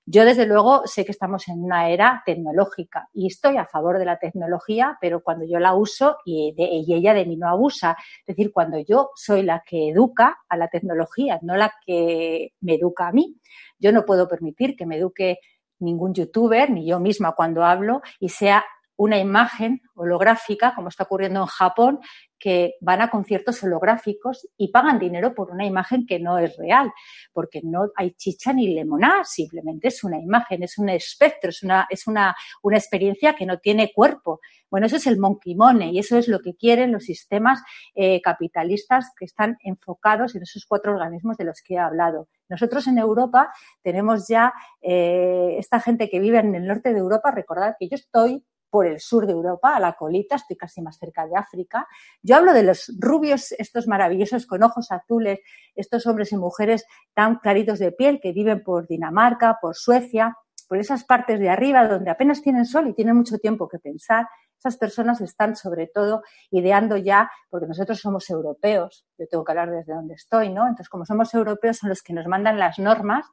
Yo, 0.06 0.26
desde 0.26 0.46
luego, 0.46 0.84
sé 0.86 1.06
que 1.06 1.12
estamos 1.12 1.48
en 1.48 1.64
una 1.64 1.90
era 1.90 2.24
tecnológica 2.26 3.10
y 3.14 3.28
estoy 3.28 3.58
a 3.58 3.66
favor 3.66 4.00
de 4.00 4.06
la 4.06 4.18
tecnología, 4.18 4.98
pero 5.00 5.22
cuando 5.22 5.46
yo 5.46 5.60
la 5.60 5.74
uso 5.74 6.18
y, 6.26 6.54
y, 6.58 6.94
ella 6.94 7.14
de 7.14 7.26
mí 7.26 7.38
no 7.38 7.48
abusa. 7.48 7.96
Es 8.26 8.36
decir, 8.36 8.52
cuando 8.52 8.80
yo 8.80 9.12
soy 9.16 9.44
la 9.44 9.64
que 9.66 9.90
educa 9.90 10.40
a 10.48 10.58
la 10.58 10.68
tecnología, 10.68 11.40
no 11.42 11.56
la 11.56 11.74
que 11.86 12.54
me 12.62 12.76
educa 12.76 13.08
a 13.08 13.12
mí. 13.12 13.38
Yo 13.78 13.92
no 13.92 14.06
puedo 14.06 14.28
permitir 14.28 14.76
que 14.76 14.86
me 14.86 14.98
eduque 14.98 15.40
ningún 15.80 16.14
youtuber, 16.14 16.70
ni 16.70 16.86
yo 16.86 17.00
misma 17.00 17.34
cuando 17.34 17.64
hablo, 17.64 18.02
y 18.20 18.30
sea 18.30 18.66
una 18.96 19.18
imagen 19.18 19.82
holográfica, 19.96 20.76
como 20.76 20.90
está 20.90 21.04
ocurriendo 21.04 21.40
en 21.40 21.46
Japón, 21.46 22.00
que 22.40 22.76
van 22.82 23.02
a 23.02 23.10
conciertos 23.10 23.62
holográficos 23.64 24.48
y 24.58 24.70
pagan 24.70 24.98
dinero 24.98 25.36
por 25.36 25.52
una 25.52 25.66
imagen 25.66 26.06
que 26.06 26.20
no 26.20 26.40
es 26.40 26.56
real, 26.58 26.92
porque 27.34 27.62
no 27.64 27.90
hay 27.96 28.12
chicha 28.12 28.54
ni 28.54 28.68
limonada, 28.74 29.26
simplemente 29.26 29.90
es 29.90 30.04
una 30.04 30.18
imagen, 30.18 30.64
es 30.64 30.78
un 30.78 30.90
espectro, 30.90 31.50
es 31.50 31.64
una, 31.64 31.88
es 31.90 32.08
una, 32.08 32.36
una 32.64 32.78
experiencia 32.78 33.36
que 33.36 33.46
no 33.46 33.60
tiene 33.60 33.92
cuerpo. 33.94 34.40
Bueno, 34.70 34.86
eso 34.86 34.98
es 34.98 35.08
el 35.08 35.18
monkey 35.18 35.56
money 35.56 35.96
y 35.96 36.00
eso 36.00 36.18
es 36.18 36.28
lo 36.28 36.40
que 36.40 36.56
quieren 36.56 36.92
los 36.92 37.04
sistemas 37.04 37.62
eh, 37.96 38.22
capitalistas 38.22 39.12
que 39.18 39.26
están 39.26 39.58
enfocados 39.64 40.36
en 40.36 40.44
esos 40.44 40.66
cuatro 40.66 40.94
organismos 40.94 41.38
de 41.38 41.46
los 41.46 41.62
que 41.62 41.74
he 41.74 41.80
hablado. 41.80 42.30
Nosotros 42.48 42.88
en 42.88 42.98
Europa 42.98 43.52
tenemos 43.82 44.28
ya 44.28 44.54
eh, 44.82 45.56
esta 45.58 45.80
gente 45.80 46.10
que 46.10 46.20
vive 46.20 46.40
en 46.40 46.56
el 46.56 46.68
norte 46.68 46.94
de 46.94 47.00
Europa, 47.00 47.32
recordad 47.32 47.76
que 47.80 47.90
yo 47.90 47.96
estoy 47.96 48.46
por 48.70 48.88
el 48.88 49.00
sur 49.00 49.26
de 49.26 49.34
Europa, 49.34 49.76
a 49.76 49.80
la 49.80 49.94
colita, 49.94 50.36
estoy 50.36 50.58
casi 50.58 50.82
más 50.82 50.98
cerca 50.98 51.26
de 51.26 51.36
África. 51.36 51.88
Yo 52.22 52.36
hablo 52.36 52.54
de 52.54 52.64
los 52.64 52.92
rubios, 53.00 53.52
estos 53.54 53.88
maravillosos 53.88 54.46
con 54.46 54.64
ojos 54.64 54.92
azules, 54.92 55.40
estos 55.76 56.06
hombres 56.06 56.32
y 56.32 56.38
mujeres 56.38 56.86
tan 57.14 57.38
claritos 57.38 57.80
de 57.80 57.92
piel 57.92 58.20
que 58.22 58.32
viven 58.32 58.64
por 58.64 58.88
Dinamarca, 58.88 59.58
por 59.62 59.76
Suecia, 59.76 60.36
por 60.70 60.78
esas 60.78 61.04
partes 61.04 61.40
de 61.40 61.50
arriba 61.50 61.88
donde 61.88 62.12
apenas 62.12 62.44
tienen 62.44 62.66
sol 62.66 62.88
y 62.88 62.94
tienen 62.94 63.16
mucho 63.16 63.40
tiempo 63.40 63.68
que 63.68 63.80
pensar. 63.80 64.28
Esas 64.60 64.78
personas 64.78 65.20
están 65.20 65.56
sobre 65.56 65.88
todo 65.88 66.22
ideando 66.52 66.96
ya, 66.96 67.32
porque 67.50 67.66
nosotros 67.66 68.00
somos 68.00 68.30
europeos, 68.30 69.06
yo 69.18 69.26
tengo 69.28 69.44
que 69.44 69.52
hablar 69.52 69.72
desde 69.72 69.96
donde 69.96 70.14
estoy, 70.14 70.50
¿no? 70.50 70.64
Entonces, 70.64 70.90
como 70.90 71.06
somos 71.06 71.34
europeos, 71.34 71.78
son 71.78 71.90
los 71.90 72.04
que 72.04 72.14
nos 72.14 72.28
mandan 72.28 72.60
las 72.60 72.78
normas 72.78 73.26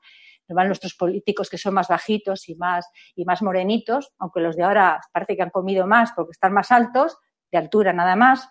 van 0.55 0.67
nuestros 0.69 0.95
políticos 0.95 1.51
que 1.51 1.59
son 1.59 1.75
más 1.75 1.89
bajitos 1.89 2.49
y 2.49 2.55
más, 2.55 2.89
y 3.15 3.25
más 3.25 3.43
morenitos, 3.43 4.13
aunque 4.19 4.41
los 4.41 4.57
de 4.57 4.65
ahora 4.65 5.01
parece 5.13 5.37
que 5.37 5.43
han 5.43 5.51
comido 5.51 5.87
más 5.87 6.13
porque 6.15 6.33
están 6.33 6.53
más 6.53 6.71
altos, 6.71 7.19
de 7.51 7.59
altura 7.59 7.93
nada 7.93 8.17
más, 8.17 8.49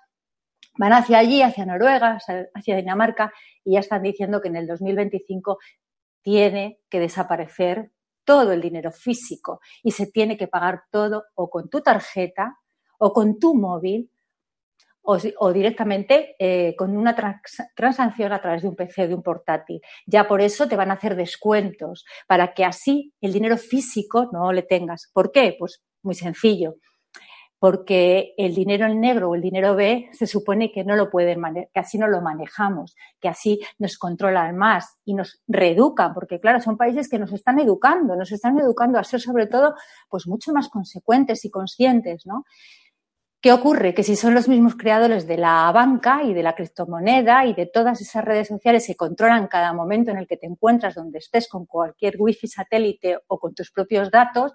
van 0.78 0.94
hacia 0.94 1.20
allí, 1.20 1.42
hacia 1.42 1.66
Noruega, 1.66 2.18
hacia 2.54 2.76
Dinamarca, 2.76 3.32
y 3.64 3.74
ya 3.74 3.80
están 3.80 4.02
diciendo 4.02 4.42
que 4.42 4.50
en 4.50 4.58
el 4.58 4.68
2025 4.68 5.58
tiene 6.22 6.80
que 6.90 7.00
desaparecer 7.00 7.92
todo 8.24 8.52
el 8.52 8.62
dinero 8.62 8.92
físico 8.92 9.62
y 9.84 9.92
se 9.92 10.08
tiene 10.08 10.36
que 10.36 10.48
pagar 10.48 10.84
todo 10.92 11.26
o 11.36 11.50
con 11.50 11.70
tu 11.70 11.82
tarjeta 11.82 12.58
o 12.98 13.14
con 13.14 13.40
tu 13.40 13.56
móvil 13.56 14.10
o, 15.06 15.54
directamente 15.54 16.36
eh, 16.40 16.76
con 16.76 16.98
una 16.98 17.16
transacción 17.76 18.34
a 18.34 18.42
través 18.42 18.64
de 18.64 18.70
un 18.70 18.76
PC, 18.76 19.08
de 19.08 19.16
un 19.16 19.24
portátil. 19.24 19.82
Ya 20.06 20.28
por 20.28 20.42
eso 20.42 20.68
te 20.68 20.76
van 20.76 20.92
a 20.92 20.96
hacer 20.96 21.16
descuentos, 21.16 22.06
para 22.28 22.54
que 22.54 22.66
así 22.66 23.14
el 23.22 23.34
dinero 23.34 23.58
físico 23.58 24.30
no 24.32 24.52
le 24.52 24.64
tengas. 24.64 25.10
¿Por 25.14 25.32
qué? 25.32 25.56
Pues 25.58 25.84
muy 26.02 26.16
sencillo. 26.16 26.76
Porque 27.58 28.34
el 28.38 28.54
dinero 28.54 28.86
en 28.86 29.00
negro 29.00 29.30
o 29.30 29.36
el 29.36 29.42
dinero 29.42 29.76
B 29.76 30.10
se 30.12 30.28
supone 30.28 30.72
que 30.72 30.84
no 30.84 30.96
lo 30.96 31.10
pueden 31.10 31.42
que 31.74 31.80
así 31.80 31.98
no 31.98 32.08
lo 32.08 32.22
manejamos, 32.22 32.96
que 33.20 33.30
así 33.30 33.60
nos 33.80 33.98
controlan 33.98 34.58
más 34.58 34.98
y 35.06 35.14
nos 35.14 35.42
reeducan, 35.48 36.14
porque 36.14 36.40
claro, 36.40 36.60
son 36.62 36.78
países 36.78 37.10
que 37.10 37.18
nos 37.18 37.32
están 37.32 37.60
educando, 37.60 38.16
nos 38.16 38.32
están 38.32 38.60
educando 38.60 39.00
a 39.00 39.04
ser 39.04 39.22
sobre 39.22 39.48
todo 39.48 39.74
pues 40.10 40.28
mucho 40.28 40.52
más 40.52 40.68
consecuentes 40.70 41.46
y 41.46 41.50
conscientes, 41.50 42.26
¿no? 42.26 42.44
¿Qué 43.42 43.52
ocurre? 43.52 43.94
Que 43.94 44.04
si 44.04 44.16
son 44.16 44.34
los 44.34 44.48
mismos 44.48 44.76
creadores 44.76 45.28
de 45.28 45.38
la 45.38 45.72
banca 45.72 46.24
y 46.24 46.34
de 46.34 46.42
la 46.42 46.56
criptomoneda 46.56 47.46
y 47.46 47.54
de 47.54 47.68
todas 47.68 48.02
esas 48.02 48.26
redes 48.26 48.48
sociales 48.48 48.88
que 48.88 48.96
controlan 48.96 49.48
cada 49.48 49.72
momento 49.72 50.10
en 50.10 50.18
el 50.18 50.28
que 50.28 50.38
te 50.38 50.48
encuentras, 50.48 50.96
donde 50.96 51.20
estés 51.20 51.48
con 51.48 51.68
cualquier 51.68 52.16
wifi 52.18 52.48
satélite 52.48 53.20
o 53.28 53.40
con 53.40 53.54
tus 53.54 53.72
propios 53.72 54.10
datos, 54.10 54.54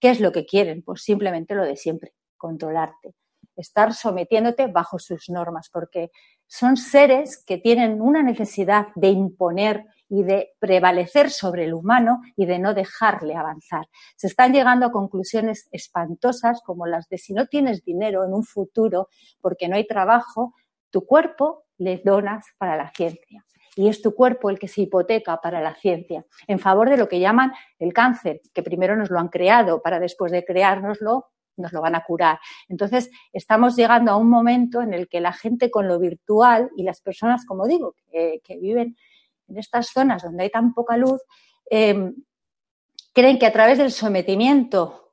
¿qué 0.00 0.10
es 0.10 0.20
lo 0.20 0.32
que 0.32 0.46
quieren? 0.46 0.82
Pues 0.82 1.02
simplemente 1.02 1.54
lo 1.54 1.64
de 1.64 1.76
siempre, 1.76 2.12
controlarte, 2.36 3.14
estar 3.54 3.94
sometiéndote 3.94 4.66
bajo 4.66 4.98
sus 4.98 5.30
normas, 5.30 5.70
porque 5.72 6.10
son 6.46 6.76
seres 6.76 7.42
que 7.46 7.58
tienen 7.58 8.02
una 8.02 8.22
necesidad 8.22 8.88
de 8.96 9.10
imponer 9.10 9.84
y 10.08 10.22
de 10.22 10.52
prevalecer 10.58 11.30
sobre 11.30 11.64
el 11.64 11.74
humano 11.74 12.20
y 12.36 12.46
de 12.46 12.58
no 12.58 12.74
dejarle 12.74 13.34
avanzar. 13.34 13.86
Se 14.16 14.26
están 14.26 14.52
llegando 14.52 14.86
a 14.86 14.92
conclusiones 14.92 15.68
espantosas 15.72 16.60
como 16.64 16.86
las 16.86 17.08
de 17.08 17.18
si 17.18 17.32
no 17.32 17.46
tienes 17.46 17.84
dinero 17.84 18.24
en 18.24 18.34
un 18.34 18.44
futuro 18.44 19.08
porque 19.40 19.68
no 19.68 19.76
hay 19.76 19.86
trabajo, 19.86 20.54
tu 20.90 21.06
cuerpo 21.06 21.64
le 21.78 22.00
donas 22.04 22.46
para 22.58 22.76
la 22.76 22.90
ciencia. 22.90 23.44
Y 23.76 23.88
es 23.88 24.02
tu 24.02 24.14
cuerpo 24.14 24.50
el 24.50 24.58
que 24.58 24.68
se 24.68 24.82
hipoteca 24.82 25.40
para 25.40 25.60
la 25.60 25.74
ciencia, 25.74 26.24
en 26.46 26.60
favor 26.60 26.88
de 26.88 26.96
lo 26.96 27.08
que 27.08 27.18
llaman 27.18 27.52
el 27.80 27.92
cáncer, 27.92 28.40
que 28.52 28.62
primero 28.62 28.96
nos 28.96 29.10
lo 29.10 29.18
han 29.18 29.28
creado 29.28 29.82
para 29.82 29.98
después 29.98 30.30
de 30.30 30.44
creárnoslo 30.44 31.26
nos 31.56 31.72
lo 31.72 31.80
van 31.80 31.94
a 31.94 32.04
curar. 32.04 32.38
Entonces, 32.68 33.10
estamos 33.32 33.76
llegando 33.76 34.10
a 34.10 34.16
un 34.16 34.28
momento 34.28 34.82
en 34.82 34.92
el 34.92 35.08
que 35.08 35.20
la 35.20 35.32
gente 35.32 35.70
con 35.70 35.88
lo 35.88 35.98
virtual 35.98 36.70
y 36.76 36.82
las 36.82 37.00
personas, 37.00 37.44
como 37.46 37.66
digo, 37.66 37.94
que, 38.10 38.40
que 38.42 38.58
viven 38.58 38.96
en 39.48 39.58
estas 39.58 39.88
zonas 39.88 40.22
donde 40.22 40.44
hay 40.44 40.50
tan 40.50 40.74
poca 40.74 40.96
luz, 40.96 41.20
em, 41.70 42.14
creen 43.12 43.38
que 43.38 43.46
a 43.46 43.52
través 43.52 43.78
del 43.78 43.92
sometimiento 43.92 45.12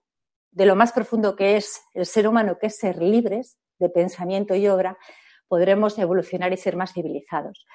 de 0.52 0.66
lo 0.66 0.76
más 0.76 0.92
profundo 0.92 1.36
que 1.36 1.58
es 1.58 1.82
el 1.94 2.06
ser 2.06 2.28
humano, 2.28 2.58
que 2.60 2.68
es 2.68 2.78
ser 2.78 3.02
libres 3.02 3.58
de 3.80 3.90
pensamiento 3.90 4.56
y 4.56 4.68
obra, 4.68 4.98
podremos 5.48 5.98
evolucionar 5.98 6.54
y 6.54 6.58
ser 6.58 6.76
más 6.76 6.94
civilizados. 6.94 7.66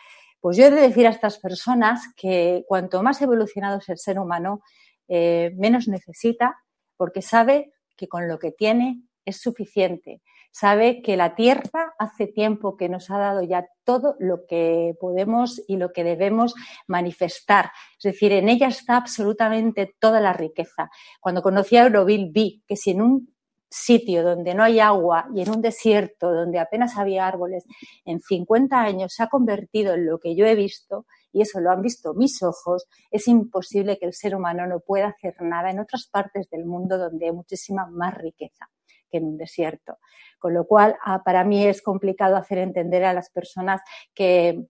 Pues 0.40 0.56
yo 0.56 0.66
he 0.66 0.70
de 0.70 0.80
decir 0.80 1.06
a 1.06 1.10
estas 1.10 1.38
personas 1.38 2.02
que 2.16 2.64
cuanto 2.68 3.02
más 3.02 3.20
evolucionado 3.22 3.78
es 3.78 3.88
el 3.88 3.98
ser 3.98 4.18
humano, 4.18 4.60
eh, 5.08 5.52
menos 5.56 5.88
necesita, 5.88 6.56
porque 6.96 7.22
sabe 7.22 7.72
que 7.96 8.08
con 8.08 8.28
lo 8.28 8.38
que 8.38 8.52
tiene 8.52 9.02
es 9.24 9.40
suficiente 9.40 10.22
sabe 10.58 11.02
que 11.02 11.18
la 11.18 11.34
Tierra 11.34 11.92
hace 11.98 12.26
tiempo 12.26 12.78
que 12.78 12.88
nos 12.88 13.10
ha 13.10 13.18
dado 13.18 13.42
ya 13.42 13.68
todo 13.84 14.16
lo 14.18 14.46
que 14.46 14.94
podemos 14.98 15.62
y 15.68 15.76
lo 15.76 15.92
que 15.92 16.02
debemos 16.02 16.54
manifestar. 16.86 17.72
Es 17.98 18.04
decir, 18.04 18.32
en 18.32 18.48
ella 18.48 18.68
está 18.68 18.96
absolutamente 18.96 19.94
toda 20.00 20.18
la 20.18 20.32
riqueza. 20.32 20.90
Cuando 21.20 21.42
conocí 21.42 21.76
a 21.76 21.84
Euroville 21.84 22.30
vi 22.32 22.62
que 22.66 22.74
si 22.74 22.92
en 22.92 23.02
un 23.02 23.34
sitio 23.68 24.22
donde 24.22 24.54
no 24.54 24.62
hay 24.62 24.80
agua 24.80 25.26
y 25.34 25.42
en 25.42 25.50
un 25.50 25.60
desierto 25.60 26.32
donde 26.32 26.58
apenas 26.58 26.96
había 26.96 27.26
árboles, 27.26 27.66
en 28.06 28.20
50 28.20 28.80
años 28.80 29.12
se 29.12 29.24
ha 29.24 29.28
convertido 29.28 29.92
en 29.92 30.06
lo 30.06 30.18
que 30.18 30.34
yo 30.34 30.46
he 30.46 30.54
visto, 30.54 31.04
y 31.32 31.42
eso 31.42 31.60
lo 31.60 31.70
han 31.70 31.82
visto 31.82 32.14
mis 32.14 32.42
ojos, 32.42 32.86
es 33.10 33.28
imposible 33.28 33.98
que 33.98 34.06
el 34.06 34.14
ser 34.14 34.34
humano 34.34 34.66
no 34.66 34.80
pueda 34.80 35.08
hacer 35.08 35.34
nada 35.42 35.70
en 35.70 35.80
otras 35.80 36.08
partes 36.10 36.48
del 36.48 36.64
mundo 36.64 36.96
donde 36.96 37.26
hay 37.26 37.32
muchísima 37.32 37.86
más 37.90 38.14
riqueza 38.14 38.70
que 39.10 39.18
en 39.18 39.24
un 39.24 39.36
desierto. 39.36 39.98
Con 40.38 40.54
lo 40.54 40.66
cual, 40.66 40.96
ah, 41.04 41.22
para 41.24 41.44
mí 41.44 41.66
es 41.66 41.82
complicado 41.82 42.36
hacer 42.36 42.58
entender 42.58 43.04
a 43.04 43.14
las 43.14 43.30
personas 43.30 43.80
que 44.14 44.66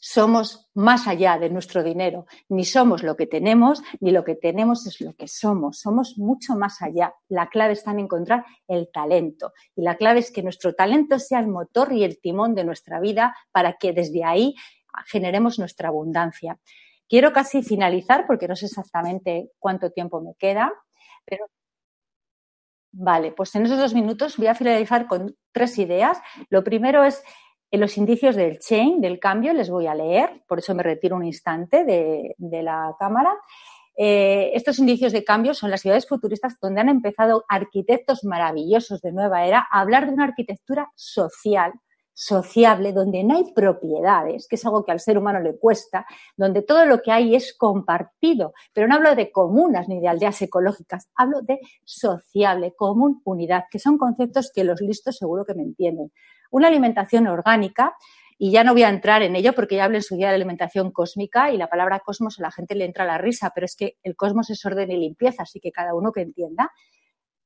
somos 0.00 0.70
más 0.74 1.08
allá 1.08 1.38
de 1.38 1.50
nuestro 1.50 1.82
dinero. 1.82 2.26
Ni 2.48 2.64
somos 2.64 3.02
lo 3.02 3.16
que 3.16 3.26
tenemos, 3.26 3.82
ni 4.00 4.10
lo 4.10 4.24
que 4.24 4.34
tenemos 4.34 4.86
es 4.86 5.00
lo 5.00 5.14
que 5.14 5.28
somos. 5.28 5.80
Somos 5.80 6.18
mucho 6.18 6.54
más 6.54 6.80
allá. 6.82 7.14
La 7.28 7.48
clave 7.48 7.72
está 7.72 7.90
en 7.90 8.00
encontrar 8.00 8.44
el 8.68 8.88
talento. 8.92 9.52
Y 9.74 9.82
la 9.82 9.96
clave 9.96 10.20
es 10.20 10.30
que 10.30 10.42
nuestro 10.42 10.74
talento 10.74 11.18
sea 11.18 11.40
el 11.40 11.48
motor 11.48 11.92
y 11.92 12.04
el 12.04 12.20
timón 12.20 12.54
de 12.54 12.64
nuestra 12.64 13.00
vida 13.00 13.36
para 13.52 13.74
que 13.74 13.92
desde 13.92 14.24
ahí 14.24 14.54
generemos 15.06 15.58
nuestra 15.58 15.88
abundancia. 15.88 16.58
Quiero 17.08 17.32
casi 17.32 17.62
finalizar 17.62 18.26
porque 18.26 18.48
no 18.48 18.56
sé 18.56 18.66
exactamente 18.66 19.50
cuánto 19.58 19.90
tiempo 19.90 20.20
me 20.20 20.34
queda, 20.34 20.72
pero 21.24 21.46
Vale, 22.98 23.32
pues 23.32 23.54
en 23.54 23.66
esos 23.66 23.78
dos 23.78 23.92
minutos 23.92 24.38
voy 24.38 24.46
a 24.46 24.54
finalizar 24.54 25.06
con 25.06 25.36
tres 25.52 25.76
ideas. 25.76 26.18
Lo 26.48 26.64
primero 26.64 27.04
es 27.04 27.22
en 27.70 27.80
los 27.80 27.98
indicios 27.98 28.36
del 28.36 28.58
chain, 28.58 29.02
del 29.02 29.20
cambio, 29.20 29.52
les 29.52 29.68
voy 29.68 29.86
a 29.86 29.94
leer, 29.94 30.42
por 30.48 30.60
eso 30.60 30.74
me 30.74 30.82
retiro 30.82 31.14
un 31.14 31.24
instante 31.26 31.84
de, 31.84 32.34
la 32.62 32.96
cámara. 32.98 33.34
Eh, 33.98 34.50
estos 34.54 34.78
indicios 34.78 35.12
de 35.12 35.24
cambio 35.24 35.52
son 35.52 35.70
las 35.70 35.82
ciudades 35.82 36.08
futuristas 36.08 36.56
donde 36.58 36.80
han 36.80 36.88
empezado 36.88 37.44
arquitectos 37.50 38.24
maravillosos 38.24 39.02
de 39.02 39.12
nueva 39.12 39.44
era 39.44 39.66
a 39.70 39.80
hablar 39.80 40.06
de 40.06 40.14
una 40.14 40.24
arquitectura 40.24 40.90
social, 40.94 41.74
sociable, 42.18 42.94
donde 42.94 43.22
no 43.24 43.36
hay 43.36 43.52
propiedades, 43.52 44.48
que 44.48 44.56
es 44.56 44.64
algo 44.64 44.86
que 44.86 44.92
al 44.92 45.00
ser 45.00 45.18
humano 45.18 45.38
le 45.38 45.58
cuesta, 45.58 46.06
donde 46.34 46.62
todo 46.62 46.86
lo 46.86 47.02
que 47.02 47.12
hay 47.12 47.34
es 47.34 47.54
compartido. 47.56 48.54
Pero 48.72 48.88
no 48.88 48.94
hablo 48.94 49.14
de 49.14 49.30
comunas 49.30 49.86
ni 49.86 50.00
de 50.00 50.08
aldeas 50.08 50.40
ecológicas, 50.40 51.10
hablo 51.14 51.42
de 51.42 51.60
sociable, 51.84 52.72
común, 52.74 53.20
unidad, 53.24 53.64
que 53.70 53.78
son 53.78 53.98
conceptos 53.98 54.50
que 54.54 54.64
los 54.64 54.80
listos 54.80 55.18
seguro 55.18 55.44
que 55.44 55.54
me 55.54 55.62
entienden 55.62 56.10
una 56.50 56.68
alimentación 56.68 57.26
orgánica, 57.26 57.96
y 58.38 58.50
ya 58.50 58.64
no 58.64 58.72
voy 58.72 58.82
a 58.82 58.90
entrar 58.90 59.22
en 59.22 59.34
ello 59.34 59.54
porque 59.54 59.76
ya 59.76 59.84
hablé 59.84 59.98
en 59.98 60.02
su 60.02 60.16
día 60.16 60.28
de 60.28 60.34
alimentación 60.34 60.90
cósmica 60.90 61.50
y 61.50 61.56
la 61.56 61.68
palabra 61.68 62.00
cosmos 62.00 62.38
a 62.38 62.42
la 62.42 62.50
gente 62.50 62.74
le 62.74 62.84
entra 62.84 63.06
la 63.06 63.16
risa, 63.16 63.50
pero 63.54 63.64
es 63.64 63.74
que 63.76 63.96
el 64.02 64.14
cosmos 64.14 64.50
es 64.50 64.64
orden 64.64 64.90
y 64.90 64.96
limpieza, 64.98 65.44
así 65.44 65.58
que 65.58 65.72
cada 65.72 65.94
uno 65.94 66.12
que 66.12 66.20
entienda. 66.20 66.70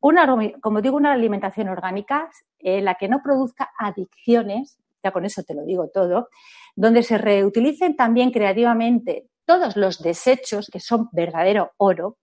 Una, 0.00 0.26
como 0.60 0.80
digo, 0.80 0.96
una 0.96 1.12
alimentación 1.12 1.68
orgánica 1.68 2.30
en 2.58 2.84
la 2.84 2.94
que 2.94 3.08
no 3.08 3.22
produzca 3.22 3.70
adicciones, 3.78 4.78
ya 5.02 5.12
con 5.12 5.24
eso 5.24 5.42
te 5.42 5.54
lo 5.54 5.64
digo 5.64 5.88
todo, 5.88 6.28
donde 6.74 7.02
se 7.02 7.18
reutilicen 7.18 7.96
también 7.96 8.30
creativamente 8.30 9.26
todos 9.44 9.76
los 9.76 10.02
desechos 10.02 10.68
que 10.72 10.80
son 10.80 11.08
verdadero 11.12 11.72
oro 11.76 12.18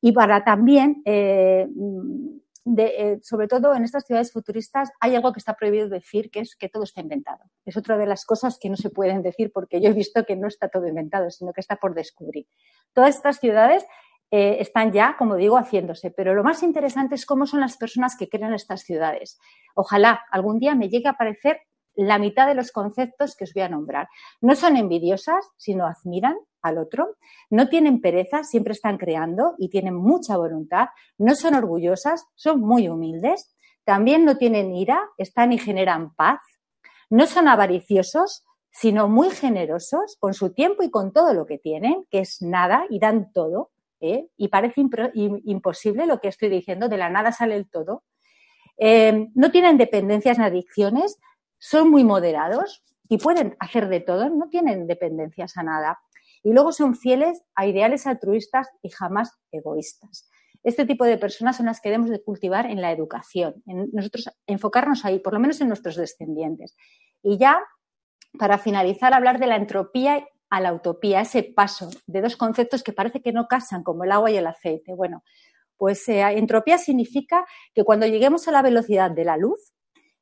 y 0.00 0.12
para 0.12 0.44
también 0.44 1.02
eh, 1.04 1.66
eh, 2.66 3.18
sobre 3.22 3.48
todo 3.48 3.74
en 3.74 3.84
estas 3.84 4.04
ciudades 4.04 4.32
futuristas, 4.32 4.90
hay 5.00 5.14
algo 5.16 5.32
que 5.32 5.38
está 5.38 5.54
prohibido 5.54 5.88
decir, 5.88 6.30
que 6.30 6.40
es 6.40 6.56
que 6.56 6.68
todo 6.68 6.84
está 6.84 7.00
inventado. 7.00 7.44
Es 7.64 7.76
otra 7.76 7.96
de 7.96 8.06
las 8.06 8.24
cosas 8.24 8.58
que 8.60 8.68
no 8.68 8.76
se 8.76 8.90
pueden 8.90 9.22
decir 9.22 9.50
porque 9.52 9.80
yo 9.80 9.88
he 9.88 9.92
visto 9.94 10.24
que 10.24 10.36
no 10.36 10.46
está 10.46 10.68
todo 10.68 10.86
inventado, 10.86 11.30
sino 11.30 11.52
que 11.52 11.60
está 11.60 11.76
por 11.76 11.94
descubrir. 11.94 12.46
Todas 12.92 13.16
estas 13.16 13.40
ciudades 13.40 13.84
eh, 14.30 14.58
están 14.60 14.92
ya, 14.92 15.16
como 15.18 15.36
digo, 15.36 15.56
haciéndose, 15.56 16.10
pero 16.10 16.34
lo 16.34 16.44
más 16.44 16.62
interesante 16.62 17.16
es 17.16 17.26
cómo 17.26 17.46
son 17.46 17.60
las 17.60 17.76
personas 17.76 18.16
que 18.16 18.28
crean 18.28 18.54
estas 18.54 18.82
ciudades. 18.82 19.38
Ojalá 19.74 20.20
algún 20.30 20.58
día 20.58 20.74
me 20.74 20.88
llegue 20.88 21.08
a 21.08 21.12
aparecer 21.12 21.60
la 21.94 22.18
mitad 22.18 22.46
de 22.46 22.54
los 22.54 22.70
conceptos 22.70 23.36
que 23.36 23.44
os 23.44 23.52
voy 23.52 23.64
a 23.64 23.68
nombrar. 23.68 24.08
No 24.40 24.54
son 24.54 24.76
envidiosas, 24.76 25.44
sino 25.56 25.86
admiran 25.86 26.36
al 26.62 26.78
otro, 26.78 27.16
no 27.48 27.68
tienen 27.68 28.00
pereza, 28.00 28.44
siempre 28.44 28.72
están 28.72 28.98
creando 28.98 29.54
y 29.58 29.68
tienen 29.68 29.94
mucha 29.94 30.36
voluntad, 30.36 30.88
no 31.18 31.34
son 31.34 31.54
orgullosas, 31.54 32.26
son 32.34 32.60
muy 32.60 32.88
humildes, 32.88 33.54
también 33.84 34.24
no 34.24 34.36
tienen 34.36 34.74
ira, 34.74 35.00
están 35.18 35.52
y 35.52 35.58
generan 35.58 36.14
paz, 36.14 36.40
no 37.08 37.26
son 37.26 37.48
avariciosos, 37.48 38.44
sino 38.70 39.08
muy 39.08 39.30
generosos 39.30 40.16
con 40.20 40.34
su 40.34 40.52
tiempo 40.52 40.82
y 40.82 40.90
con 40.90 41.12
todo 41.12 41.34
lo 41.34 41.46
que 41.46 41.58
tienen, 41.58 42.06
que 42.10 42.20
es 42.20 42.40
nada 42.40 42.84
y 42.88 43.00
dan 43.00 43.32
todo. 43.32 43.70
¿Eh? 44.00 44.28
Y 44.36 44.48
parece 44.48 44.82
imposible 45.14 46.06
lo 46.06 46.20
que 46.20 46.28
estoy 46.28 46.48
diciendo, 46.48 46.88
de 46.88 46.96
la 46.96 47.10
nada 47.10 47.32
sale 47.32 47.56
el 47.56 47.68
todo. 47.68 48.04
Eh, 48.78 49.28
no 49.34 49.50
tienen 49.50 49.76
dependencias 49.76 50.38
ni 50.38 50.44
adicciones, 50.44 51.18
son 51.58 51.90
muy 51.90 52.04
moderados 52.04 52.82
y 53.08 53.18
pueden 53.18 53.56
hacer 53.60 53.88
de 53.88 54.00
todo, 54.00 54.30
no 54.30 54.48
tienen 54.48 54.86
dependencias 54.86 55.56
a 55.56 55.62
nada. 55.62 56.00
Y 56.42 56.52
luego 56.52 56.72
son 56.72 56.96
fieles 56.96 57.42
a 57.54 57.66
ideales 57.66 58.06
altruistas 58.06 58.68
y 58.82 58.88
jamás 58.88 59.38
egoístas. 59.52 60.30
Este 60.62 60.84
tipo 60.84 61.04
de 61.04 61.18
personas 61.18 61.56
son 61.56 61.66
las 61.66 61.80
que 61.80 61.88
debemos 61.88 62.10
de 62.10 62.22
cultivar 62.22 62.66
en 62.66 62.80
la 62.80 62.92
educación, 62.92 63.62
en 63.66 63.88
nosotros 63.92 64.30
enfocarnos 64.46 65.04
ahí, 65.04 65.18
por 65.18 65.32
lo 65.32 65.40
menos 65.40 65.60
en 65.60 65.68
nuestros 65.68 65.96
descendientes. 65.96 66.76
Y 67.22 67.38
ya, 67.38 67.60
para 68.38 68.58
finalizar, 68.58 69.14
hablar 69.14 69.38
de 69.38 69.46
la 69.46 69.56
entropía 69.56 70.26
a 70.50 70.60
la 70.60 70.72
utopía, 70.72 71.20
ese 71.20 71.42
paso 71.42 71.90
de 72.06 72.20
dos 72.20 72.36
conceptos 72.36 72.82
que 72.82 72.92
parece 72.92 73.22
que 73.22 73.32
no 73.32 73.46
casan, 73.46 73.82
como 73.82 74.04
el 74.04 74.12
agua 74.12 74.30
y 74.30 74.36
el 74.36 74.46
aceite. 74.46 74.94
Bueno, 74.94 75.22
pues 75.76 76.06
eh, 76.08 76.20
entropía 76.20 76.76
significa 76.76 77.46
que 77.74 77.84
cuando 77.84 78.06
lleguemos 78.06 78.46
a 78.48 78.52
la 78.52 78.62
velocidad 78.62 79.10
de 79.10 79.24
la 79.24 79.36
luz, 79.36 79.72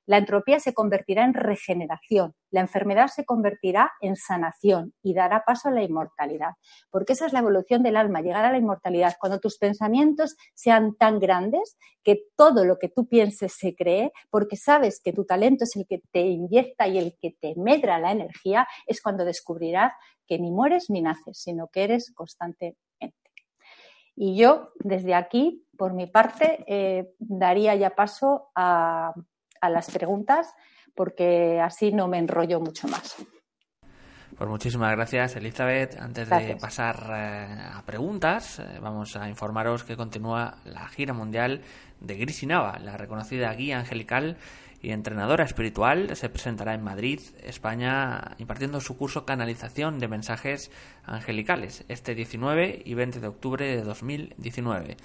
la 0.09 0.17
entropía 0.17 0.59
se 0.59 0.73
convertirá 0.73 1.23
en 1.27 1.35
regeneración, 1.35 2.35
la 2.51 2.61
enfermedad 2.61 3.09
se 3.09 3.27
convertirá 3.27 3.93
en 4.01 4.17
sanación 4.17 4.95
y 5.03 5.13
dará 5.13 5.45
paso 5.45 5.69
a 5.69 5.71
la 5.71 5.83
inmortalidad. 5.83 6.53
Porque 6.91 7.13
esa 7.13 7.27
es 7.27 7.35
la 7.35 7.41
evolución 7.41 7.83
del 7.83 7.99
alma, 7.99 8.23
llegar 8.23 8.47
a 8.47 8.51
la 8.51 8.57
inmortalidad. 8.57 9.17
Cuando 9.21 9.39
tus 9.39 9.59
pensamientos 9.59 10.35
sean 10.55 10.95
tan 10.97 11.19
grandes 11.19 11.77
que 12.03 12.23
todo 12.37 12.65
lo 12.65 12.79
que 12.79 12.89
tú 12.89 13.07
pienses 13.07 13.53
se 13.53 13.75
cree, 13.75 14.13
porque 14.31 14.57
sabes 14.57 14.99
que 15.05 15.13
tu 15.13 15.27
talento 15.27 15.65
es 15.65 15.77
el 15.77 15.87
que 15.87 16.01
te 16.11 16.21
inyecta 16.21 16.89
y 16.89 16.97
el 16.97 17.19
que 17.21 17.37
te 17.39 17.53
medra 17.57 17.99
la 17.99 18.13
energía, 18.13 18.67
es 18.87 19.03
cuando 19.03 19.27
descubrirás 19.27 19.93
que 20.29 20.39
ni 20.39 20.51
mueres 20.51 20.91
ni 20.91 21.01
naces, 21.01 21.39
sino 21.39 21.69
que 21.69 21.85
eres 21.85 22.13
constantemente. 22.15 22.79
Y 24.15 24.37
yo, 24.37 24.73
desde 24.81 25.15
aquí, 25.15 25.65
por 25.77 25.95
mi 25.95 26.07
parte, 26.07 26.65
eh, 26.67 27.15
daría 27.19 27.75
ya 27.77 27.91
paso 27.91 28.51
a 28.55 29.15
a 29.61 29.71
las 29.71 29.91
preguntas 29.91 30.55
porque 30.95 31.61
así 31.61 31.93
no 31.93 32.09
me 32.09 32.19
enrollo 32.19 32.61
mucho 32.61 32.89
más. 32.89 33.17
Pues 34.37 34.49
muchísimas 34.49 34.93
gracias, 34.93 35.37
Elizabeth. 35.37 35.99
Antes 35.99 36.29
de 36.29 36.57
pasar 36.61 36.97
eh, 37.11 37.61
a 37.75 37.83
preguntas, 37.85 38.61
eh, 38.61 38.79
vamos 38.81 39.17
a 39.17 39.29
informaros 39.29 39.83
que 39.83 39.97
continúa 39.97 40.59
la 40.65 40.87
gira 40.89 41.13
mundial 41.13 41.63
de 42.01 42.17
Grisi 42.17 42.47
Nava, 42.47 42.79
la 42.79 42.97
reconocida 42.97 43.53
guía 43.55 43.81
angelical 43.81 44.37
y 44.81 44.91
entrenadora 44.91 45.45
espiritual. 45.45 46.15
Se 46.17 46.29
presentará 46.29 46.75
en 46.75 46.83
Madrid, 46.83 47.21
España, 47.43 48.37
impartiendo 48.39 48.81
su 48.81 48.97
curso 48.97 49.25
Canalización 49.25 49.99
de 49.99 50.09
Mensajes 50.09 50.71
Angelicales 51.05 51.85
este 51.89 52.15
19 52.15 52.83
y 52.85 52.95
20 52.95 53.21
de 53.21 53.27
octubre 53.27 53.67
de 53.67 53.83
2019. 53.83 54.97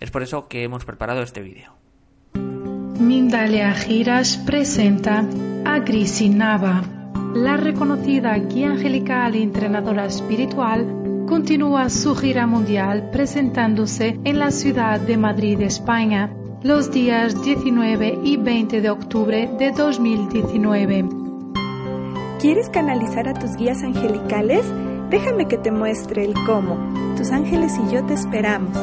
Es 0.00 0.10
por 0.10 0.22
eso 0.22 0.48
que 0.48 0.62
hemos 0.62 0.84
preparado 0.84 1.22
este 1.22 1.42
vídeo. 1.42 1.74
Mindalia 3.00 3.74
Giras 3.74 4.36
presenta 4.38 5.24
a 5.64 5.78
Grisi 5.80 6.28
Nava. 6.28 6.82
La 7.34 7.56
reconocida 7.56 8.36
guía 8.38 8.70
angelical 8.70 9.36
y 9.36 9.42
entrenadora 9.42 10.06
espiritual 10.06 11.24
continúa 11.28 11.90
su 11.90 12.16
gira 12.16 12.46
mundial 12.46 13.10
presentándose 13.12 14.18
en 14.24 14.38
la 14.38 14.50
ciudad 14.50 14.98
de 14.98 15.16
Madrid, 15.16 15.60
España, 15.60 16.30
los 16.62 16.90
días 16.90 17.42
19 17.42 18.20
y 18.24 18.36
20 18.36 18.80
de 18.80 18.90
octubre 18.90 19.48
de 19.58 19.70
2019. 19.70 21.04
¿Quieres 22.40 22.68
canalizar 22.68 23.28
a 23.28 23.34
tus 23.34 23.54
guías 23.56 23.84
angelicales? 23.84 24.66
Déjame 25.08 25.46
que 25.46 25.56
te 25.56 25.70
muestre 25.70 26.24
el 26.24 26.34
cómo. 26.46 26.76
Tus 27.16 27.30
ángeles 27.30 27.74
y 27.78 27.88
yo 27.92 28.04
te 28.04 28.14
esperamos. 28.14 28.76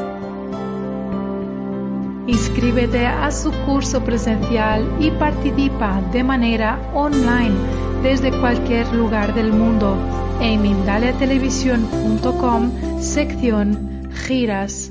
Inscríbete 2.28 3.05
a 3.05 3.30
su 3.32 3.51
curso 3.65 4.01
presencial 4.03 4.89
y 4.99 5.11
participa 5.11 6.01
de 6.13 6.23
manera 6.23 6.80
online 6.93 7.55
desde 8.01 8.32
cualquier 8.39 8.88
lugar 8.93 9.36
del 9.36 9.51
mundo 9.51 9.97
en 10.39 10.61
mindaliatelevisión.com 10.61 13.01
sección 13.01 14.07
giras. 14.13 14.84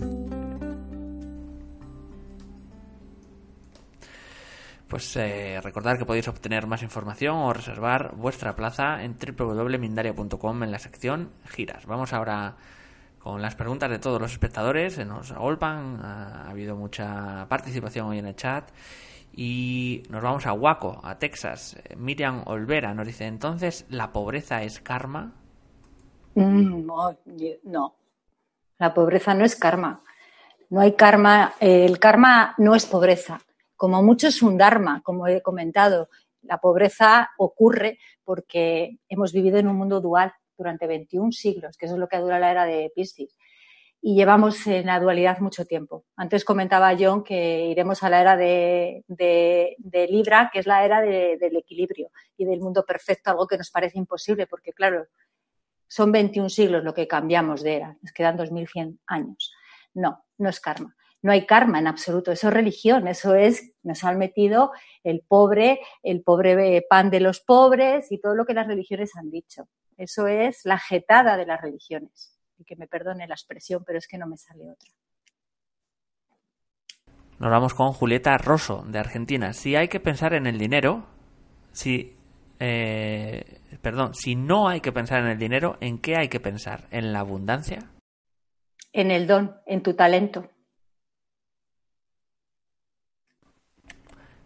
Pues 4.94 5.16
eh, 5.16 5.60
recordad 5.60 5.98
que 5.98 6.04
podéis 6.04 6.28
obtener 6.28 6.68
más 6.68 6.84
información 6.84 7.34
o 7.38 7.52
reservar 7.52 8.14
vuestra 8.14 8.54
plaza 8.54 9.02
en 9.02 9.16
www.mindalia.com 9.18 10.62
en 10.62 10.70
la 10.70 10.78
sección 10.78 11.32
giras. 11.46 11.84
Vamos 11.84 12.12
ahora 12.12 12.54
con 13.18 13.42
las 13.42 13.56
preguntas 13.56 13.90
de 13.90 13.98
todos 13.98 14.20
los 14.20 14.30
espectadores. 14.30 14.94
Se 14.94 15.04
nos 15.04 15.32
agolpan, 15.32 15.98
ha 16.00 16.48
habido 16.48 16.76
mucha 16.76 17.44
participación 17.48 18.06
hoy 18.06 18.18
en 18.18 18.26
el 18.26 18.36
chat. 18.36 18.70
Y 19.34 20.04
nos 20.10 20.22
vamos 20.22 20.46
a 20.46 20.52
Waco, 20.52 21.00
a 21.02 21.18
Texas. 21.18 21.76
Miriam 21.96 22.44
Olvera 22.46 22.94
nos 22.94 23.08
dice, 23.08 23.26
entonces, 23.26 23.86
¿la 23.88 24.12
pobreza 24.12 24.62
es 24.62 24.78
karma? 24.78 25.32
Mm, 26.36 26.86
no, 27.64 27.96
la 28.78 28.94
pobreza 28.94 29.34
no 29.34 29.44
es 29.44 29.56
karma. 29.56 30.04
No 30.70 30.80
hay 30.80 30.92
karma. 30.92 31.54
El 31.58 31.98
karma 31.98 32.54
no 32.58 32.76
es 32.76 32.86
pobreza. 32.86 33.40
Como 33.76 34.02
mucho 34.02 34.28
es 34.28 34.42
un 34.42 34.56
dharma, 34.56 35.02
como 35.02 35.26
he 35.26 35.42
comentado. 35.42 36.08
La 36.42 36.58
pobreza 36.58 37.30
ocurre 37.38 37.98
porque 38.22 38.98
hemos 39.08 39.32
vivido 39.32 39.58
en 39.58 39.68
un 39.68 39.76
mundo 39.76 40.00
dual 40.00 40.32
durante 40.56 40.86
21 40.86 41.32
siglos, 41.32 41.76
que 41.76 41.86
eso 41.86 41.94
es 41.94 42.00
lo 42.00 42.08
que 42.08 42.18
dura 42.18 42.38
la 42.38 42.50
era 42.50 42.64
de 42.64 42.92
Piscis. 42.94 43.36
Y 44.00 44.14
llevamos 44.14 44.66
en 44.66 44.86
la 44.86 45.00
dualidad 45.00 45.38
mucho 45.38 45.64
tiempo. 45.64 46.04
Antes 46.16 46.44
comentaba 46.44 46.94
John 46.98 47.24
que 47.24 47.66
iremos 47.66 48.02
a 48.02 48.10
la 48.10 48.20
era 48.20 48.36
de, 48.36 49.04
Libra, 50.10 50.50
que 50.52 50.58
es 50.58 50.66
la 50.66 50.84
era 50.84 51.00
del 51.00 51.56
equilibrio 51.56 52.10
y 52.36 52.44
del 52.44 52.60
mundo 52.60 52.84
perfecto, 52.84 53.30
algo 53.30 53.46
que 53.46 53.56
nos 53.56 53.70
parece 53.70 53.98
imposible, 53.98 54.46
porque 54.46 54.74
claro, 54.74 55.06
son 55.88 56.12
21 56.12 56.50
siglos 56.50 56.84
lo 56.84 56.92
que 56.92 57.08
cambiamos 57.08 57.62
de 57.62 57.76
era, 57.76 57.96
nos 58.02 58.12
quedan 58.12 58.36
2100 58.36 59.00
años. 59.06 59.54
No, 59.94 60.24
no 60.36 60.48
es 60.50 60.60
karma. 60.60 60.94
No 61.24 61.32
hay 61.32 61.46
karma 61.46 61.78
en 61.78 61.86
absoluto, 61.86 62.32
eso 62.32 62.48
es 62.48 62.54
religión, 62.54 63.08
eso 63.08 63.34
es, 63.34 63.72
nos 63.82 64.04
han 64.04 64.18
metido 64.18 64.72
el 65.02 65.22
pobre, 65.26 65.80
el 66.02 66.22
pobre 66.22 66.84
pan 66.86 67.08
de 67.08 67.20
los 67.20 67.40
pobres 67.40 68.12
y 68.12 68.20
todo 68.20 68.34
lo 68.34 68.44
que 68.44 68.52
las 68.52 68.66
religiones 68.66 69.12
han 69.16 69.30
dicho. 69.30 69.66
Eso 69.96 70.26
es 70.26 70.60
la 70.64 70.78
jetada 70.78 71.38
de 71.38 71.46
las 71.46 71.62
religiones. 71.62 72.38
Y 72.58 72.64
que 72.64 72.76
me 72.76 72.86
perdone 72.86 73.26
la 73.26 73.32
expresión, 73.32 73.84
pero 73.86 73.98
es 73.98 74.06
que 74.06 74.18
no 74.18 74.26
me 74.26 74.36
sale 74.36 74.64
otra. 74.70 74.90
Nos 77.38 77.50
vamos 77.50 77.72
con 77.72 77.94
Julieta 77.94 78.36
Rosso, 78.36 78.84
de 78.86 78.98
Argentina. 78.98 79.54
Si 79.54 79.76
hay 79.76 79.88
que 79.88 80.00
pensar 80.00 80.34
en 80.34 80.46
el 80.46 80.58
dinero, 80.58 81.06
si, 81.72 82.18
eh, 82.60 83.60
perdón, 83.80 84.12
si 84.12 84.36
no 84.36 84.68
hay 84.68 84.82
que 84.82 84.92
pensar 84.92 85.20
en 85.20 85.28
el 85.28 85.38
dinero, 85.38 85.78
¿en 85.80 86.00
qué 86.00 86.16
hay 86.18 86.28
que 86.28 86.40
pensar? 86.40 86.86
¿En 86.90 87.14
la 87.14 87.20
abundancia? 87.20 87.78
En 88.92 89.10
el 89.10 89.26
don, 89.26 89.56
en 89.64 89.82
tu 89.82 89.94
talento. 89.94 90.50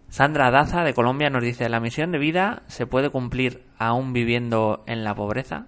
Sandra 0.08 0.50
Daza 0.50 0.84
de 0.84 0.94
Colombia 0.94 1.30
nos 1.30 1.42
dice, 1.42 1.68
¿la 1.68 1.80
misión 1.80 2.12
de 2.12 2.18
vida 2.18 2.62
se 2.66 2.86
puede 2.86 3.10
cumplir 3.10 3.64
aún 3.78 4.12
viviendo 4.12 4.82
en 4.86 5.04
la 5.04 5.14
pobreza? 5.14 5.66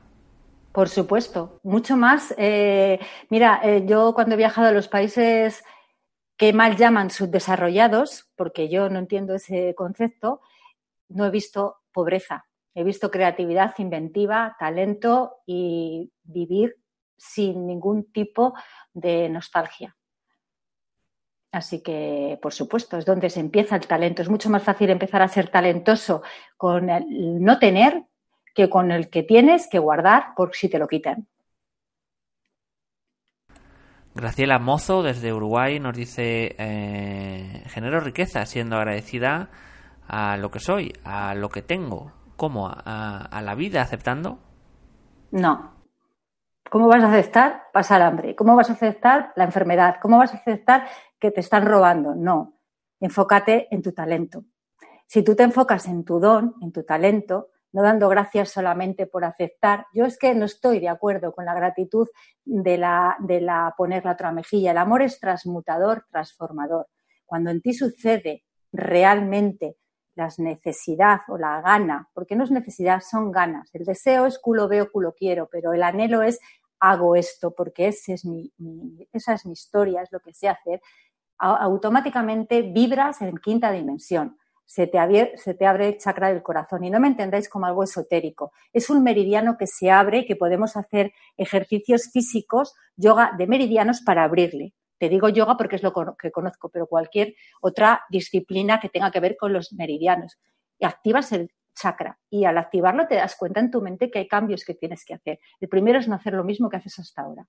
Por 0.73 0.89
supuesto, 0.89 1.61
mucho 1.63 1.97
más. 1.97 2.35
Eh, 2.39 2.99
mira, 3.29 3.61
eh, 3.63 3.85
yo 3.87 4.15
cuando 4.15 4.35
he 4.35 4.39
viajado 4.39 4.69
a 4.69 4.73
los 4.73 4.89
países 4.89 5.63
que 6.39 6.53
mal 6.53 6.77
llaman 6.77 7.11
subdesarrollados, 7.11 8.31
porque 8.35 8.71
yo 8.71 8.89
no 8.89 8.99
entiendo 8.99 9.35
ese 9.35 9.75
concepto, 9.77 10.41
no 11.09 11.27
he 11.27 11.31
visto 11.31 11.81
pobreza. 11.93 12.47
He 12.75 12.83
visto 12.83 13.11
creatividad, 13.11 13.75
inventiva, 13.79 14.57
talento 14.59 15.39
y 15.45 16.13
vivir 16.23 16.77
sin 17.19 17.67
ningún 17.67 18.11
tipo 18.11 18.55
de 18.95 19.29
nostalgia. 19.29 19.97
Así 21.53 21.83
que, 21.83 22.39
por 22.41 22.53
supuesto, 22.53 22.97
es 22.97 23.05
donde 23.05 23.29
se 23.29 23.41
empieza 23.41 23.75
el 23.77 23.87
talento. 23.87 24.23
Es 24.23 24.29
mucho 24.29 24.51
más 24.51 24.63
fácil 24.63 24.91
empezar 24.91 25.21
a 25.23 25.29
ser 25.29 25.49
talentoso 25.49 26.23
con 26.57 26.91
el 26.91 27.43
no 27.43 27.59
tener 27.59 28.05
que 28.55 28.69
con 28.71 28.91
el 28.91 29.11
que 29.11 29.23
tienes 29.23 29.69
que 29.69 29.79
guardar 29.79 30.35
por 30.37 30.55
si 30.55 30.69
te 30.69 30.79
lo 30.79 30.87
quitan. 30.87 31.27
Graciela 34.15 34.59
Mozo 34.59 35.03
desde 35.03 35.33
Uruguay 35.33 35.79
nos 35.79 35.97
dice, 35.97 36.57
eh, 36.59 37.65
genero 37.69 38.01
riqueza 38.01 38.45
siendo 38.45 38.77
agradecida 38.77 39.51
a 40.09 40.37
lo 40.37 40.51
que 40.51 40.59
soy, 40.59 40.93
a 41.05 41.35
lo 41.35 41.49
que 41.49 41.63
tengo. 41.63 42.13
¿Cómo? 42.37 42.69
¿A, 42.69 43.41
la 43.43 43.55
vida 43.55 43.83
aceptando? 43.83 44.41
No. 45.31 45.80
¿Cómo 46.71 46.89
vas 46.89 47.03
a 47.03 47.13
aceptar 47.13 47.65
pasar 47.73 48.01
hambre? 48.01 48.35
¿Cómo 48.37 48.57
vas 48.57 48.71
a 48.71 48.75
aceptar 48.75 49.33
la 49.37 49.45
enfermedad? 49.45 49.97
¿Cómo 50.01 50.19
vas 50.19 50.33
a 50.33 50.37
aceptar 50.37 50.87
que 51.21 51.31
te 51.31 51.41
están 51.41 51.67
robando. 51.67 52.15
No, 52.15 52.59
enfócate 52.99 53.69
en 53.71 53.83
tu 53.83 53.93
talento. 53.93 54.45
Si 55.07 55.23
tú 55.23 55.37
te 55.37 55.43
enfocas 55.43 55.87
en 55.87 56.05
tu 56.05 56.19
don, 56.19 56.55
en 56.63 56.73
tu 56.73 56.83
talento, 56.85 57.51
no 57.73 57.83
dando 57.83 58.09
gracias 58.09 58.51
solamente 58.51 59.07
por 59.07 59.25
aceptar. 59.25 59.87
Yo 59.93 60.05
es 60.05 60.19
que 60.19 60.35
no 60.35 60.47
estoy 60.47 60.81
de 60.81 60.89
acuerdo 60.89 61.33
con 61.33 61.45
la 61.45 61.55
gratitud 61.55 62.09
de 62.45 62.79
la, 62.79 63.17
de 63.21 63.41
la 63.41 63.75
poner 63.77 64.05
la 64.05 64.13
otra 64.13 64.33
mejilla. 64.33 64.73
El 64.73 64.79
amor 64.79 65.03
es 65.03 65.21
transmutador, 65.21 66.07
transformador. 66.11 66.89
Cuando 67.27 67.51
en 67.51 67.61
ti 67.61 67.75
sucede 67.75 68.45
realmente 68.73 69.77
la 70.17 70.29
necesidad 70.39 71.21
o 71.29 71.39
la 71.39 71.61
gana, 71.61 72.09
porque 72.13 72.35
no 72.35 72.45
es 72.45 72.51
necesidad, 72.51 73.01
son 73.01 73.31
ganas. 73.31 73.71
El 73.73 73.85
deseo 73.85 74.27
es 74.27 74.39
culo 74.39 74.69
veo, 74.69 74.91
culo 74.91 75.15
quiero, 75.17 75.49
pero 75.51 75.73
el 75.73 75.83
anhelo 75.83 76.23
es 76.23 76.41
hago 76.81 77.15
esto 77.15 77.53
porque 77.53 77.89
ese 77.89 78.15
es 78.15 78.25
mi, 78.25 78.53
esa 79.13 79.35
es 79.35 79.47
mi 79.47 79.53
historia, 79.53 80.03
es 80.03 80.11
lo 80.11 80.21
que 80.21 80.33
sé 80.33 80.49
hacer 80.49 80.81
automáticamente 81.41 82.63
vibras 82.63 83.23
en 83.23 83.37
quinta 83.39 83.73
dimensión. 83.73 84.37
Se 84.67 84.87
te, 84.87 84.99
abre, 84.99 85.37
se 85.37 85.55
te, 85.55 85.67
abre, 85.67 85.89
el 85.89 85.99
chakra 85.99 86.29
del 86.29 86.43
corazón. 86.43 86.85
Y 86.85 86.91
no 86.91 87.01
me 87.01 87.09
entendáis 87.09 87.49
como 87.49 87.67
algo 87.67 87.83
esotérico. 87.83 88.53
Es 88.73 88.89
un 88.89 89.03
meridiano 89.03 89.57
que 89.59 89.67
se 89.67 89.91
abre 89.91 90.19
y 90.19 90.27
que 90.27 90.37
podemos 90.37 90.77
hacer 90.77 91.13
ejercicios 91.37 92.11
físicos, 92.13 92.75
yoga 92.95 93.33
de 93.37 93.49
meridianos 93.49 94.03
para 94.03 94.23
abrirle. 94.23 94.75
Te 94.99 95.09
digo 95.09 95.29
yoga 95.29 95.57
porque 95.57 95.77
es 95.77 95.83
lo 95.83 95.93
que 96.17 96.31
conozco, 96.31 96.69
pero 96.69 96.87
cualquier 96.87 97.35
otra 97.61 98.03
disciplina 98.11 98.79
que 98.79 98.91
tenga 98.91 99.11
que 99.11 99.19
ver 99.19 99.37
con 99.37 99.53
los 99.53 99.73
meridianos. 99.73 100.39
Y 100.79 100.85
activas 100.85 101.33
el 101.33 101.51
chakra 101.75 102.19
y 102.29 102.45
al 102.45 102.59
activarlo 102.59 103.07
te 103.07 103.17
das 103.17 103.37
cuenta 103.37 103.61
en 103.61 103.71
tu 103.71 103.81
mente 103.81 104.11
que 104.11 104.21
hay 104.21 104.29
cambios 104.29 104.65
que 104.65 104.75
tienes 104.75 105.05
que 105.05 105.15
hacer. 105.15 105.39
El 105.61 105.69
primero 105.69 105.99
es 105.99 106.09
no 106.09 106.15
hacer 106.15 106.35
lo 106.35 106.45
mismo 106.45 106.69
que 106.69 106.77
haces 106.77 106.99
hasta 106.99 107.23
ahora. 107.23 107.47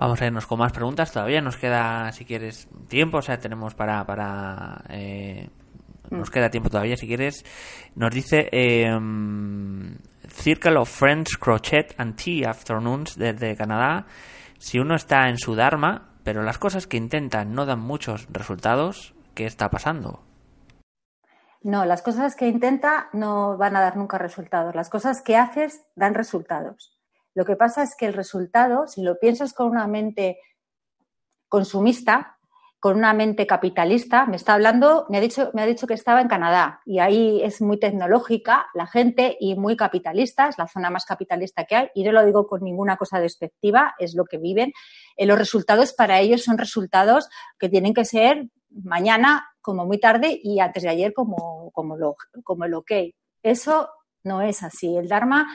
Vamos 0.00 0.22
a 0.22 0.26
irnos 0.26 0.46
con 0.46 0.58
más 0.58 0.72
preguntas. 0.72 1.12
Todavía 1.12 1.42
nos 1.42 1.58
queda, 1.58 2.10
si 2.12 2.24
quieres, 2.24 2.68
tiempo. 2.88 3.18
O 3.18 3.22
sea, 3.22 3.38
tenemos 3.38 3.74
para. 3.74 4.02
para 4.06 4.82
eh, 4.88 5.50
nos 6.08 6.30
mm. 6.30 6.32
queda 6.32 6.48
tiempo 6.48 6.70
todavía, 6.70 6.96
si 6.96 7.06
quieres. 7.06 7.44
Nos 7.96 8.10
dice 8.10 8.48
eh, 8.50 8.88
Circle 10.26 10.78
of 10.78 10.88
Friends 10.88 11.36
Crochet 11.36 11.94
and 11.98 12.16
Tea 12.16 12.48
Afternoons 12.48 13.16
desde 13.16 13.54
Canadá. 13.56 14.06
Si 14.58 14.78
uno 14.78 14.94
está 14.94 15.28
en 15.28 15.36
su 15.36 15.54
Dharma, 15.54 16.14
pero 16.24 16.42
las 16.42 16.56
cosas 16.56 16.86
que 16.86 16.96
intentan 16.96 17.52
no 17.52 17.66
dan 17.66 17.80
muchos 17.80 18.26
resultados, 18.30 19.14
¿qué 19.34 19.44
está 19.44 19.68
pasando? 19.68 20.22
No, 21.62 21.84
las 21.84 22.00
cosas 22.00 22.36
que 22.36 22.48
intenta 22.48 23.10
no 23.12 23.58
van 23.58 23.76
a 23.76 23.80
dar 23.80 23.96
nunca 23.96 24.16
resultados. 24.16 24.74
Las 24.74 24.88
cosas 24.88 25.20
que 25.20 25.36
haces 25.36 25.82
dan 25.94 26.14
resultados. 26.14 26.98
Lo 27.34 27.44
que 27.44 27.56
pasa 27.56 27.82
es 27.82 27.94
que 27.96 28.06
el 28.06 28.14
resultado, 28.14 28.86
si 28.86 29.02
lo 29.02 29.18
piensas 29.18 29.52
con 29.52 29.68
una 29.68 29.86
mente 29.86 30.38
consumista, 31.48 32.38
con 32.80 32.96
una 32.96 33.12
mente 33.12 33.46
capitalista, 33.46 34.24
me 34.24 34.36
está 34.36 34.54
hablando, 34.54 35.04
me 35.10 35.18
ha 35.18 35.20
dicho, 35.20 35.50
me 35.52 35.60
ha 35.60 35.66
dicho 35.66 35.86
que 35.86 35.92
estaba 35.92 36.22
en 36.22 36.28
Canadá 36.28 36.80
y 36.86 36.98
ahí 36.98 37.42
es 37.42 37.60
muy 37.60 37.78
tecnológica 37.78 38.68
la 38.72 38.86
gente 38.86 39.36
y 39.38 39.54
muy 39.54 39.76
capitalista, 39.76 40.48
es 40.48 40.56
la 40.56 40.66
zona 40.66 40.88
más 40.88 41.04
capitalista 41.04 41.66
que 41.66 41.76
hay 41.76 41.88
y 41.94 42.04
no 42.04 42.12
lo 42.12 42.24
digo 42.24 42.46
con 42.46 42.64
ninguna 42.64 42.96
cosa 42.96 43.20
despectiva, 43.20 43.94
es 43.98 44.14
lo 44.14 44.24
que 44.24 44.38
viven. 44.38 44.72
Eh, 45.18 45.26
los 45.26 45.38
resultados 45.38 45.92
para 45.92 46.20
ellos 46.20 46.42
son 46.42 46.56
resultados 46.56 47.28
que 47.58 47.68
tienen 47.68 47.92
que 47.92 48.06
ser 48.06 48.48
mañana 48.70 49.46
como 49.60 49.86
muy 49.86 49.98
tarde 49.98 50.38
y 50.42 50.60
antes 50.60 50.82
de 50.82 50.88
ayer 50.88 51.12
como, 51.12 51.70
como, 51.72 51.96
lo, 51.96 52.16
como 52.44 52.64
el 52.64 52.74
ok. 52.74 52.92
Eso 53.42 53.88
no 54.24 54.42
es 54.42 54.62
así. 54.62 54.96
El 54.96 55.08
Dharma 55.08 55.46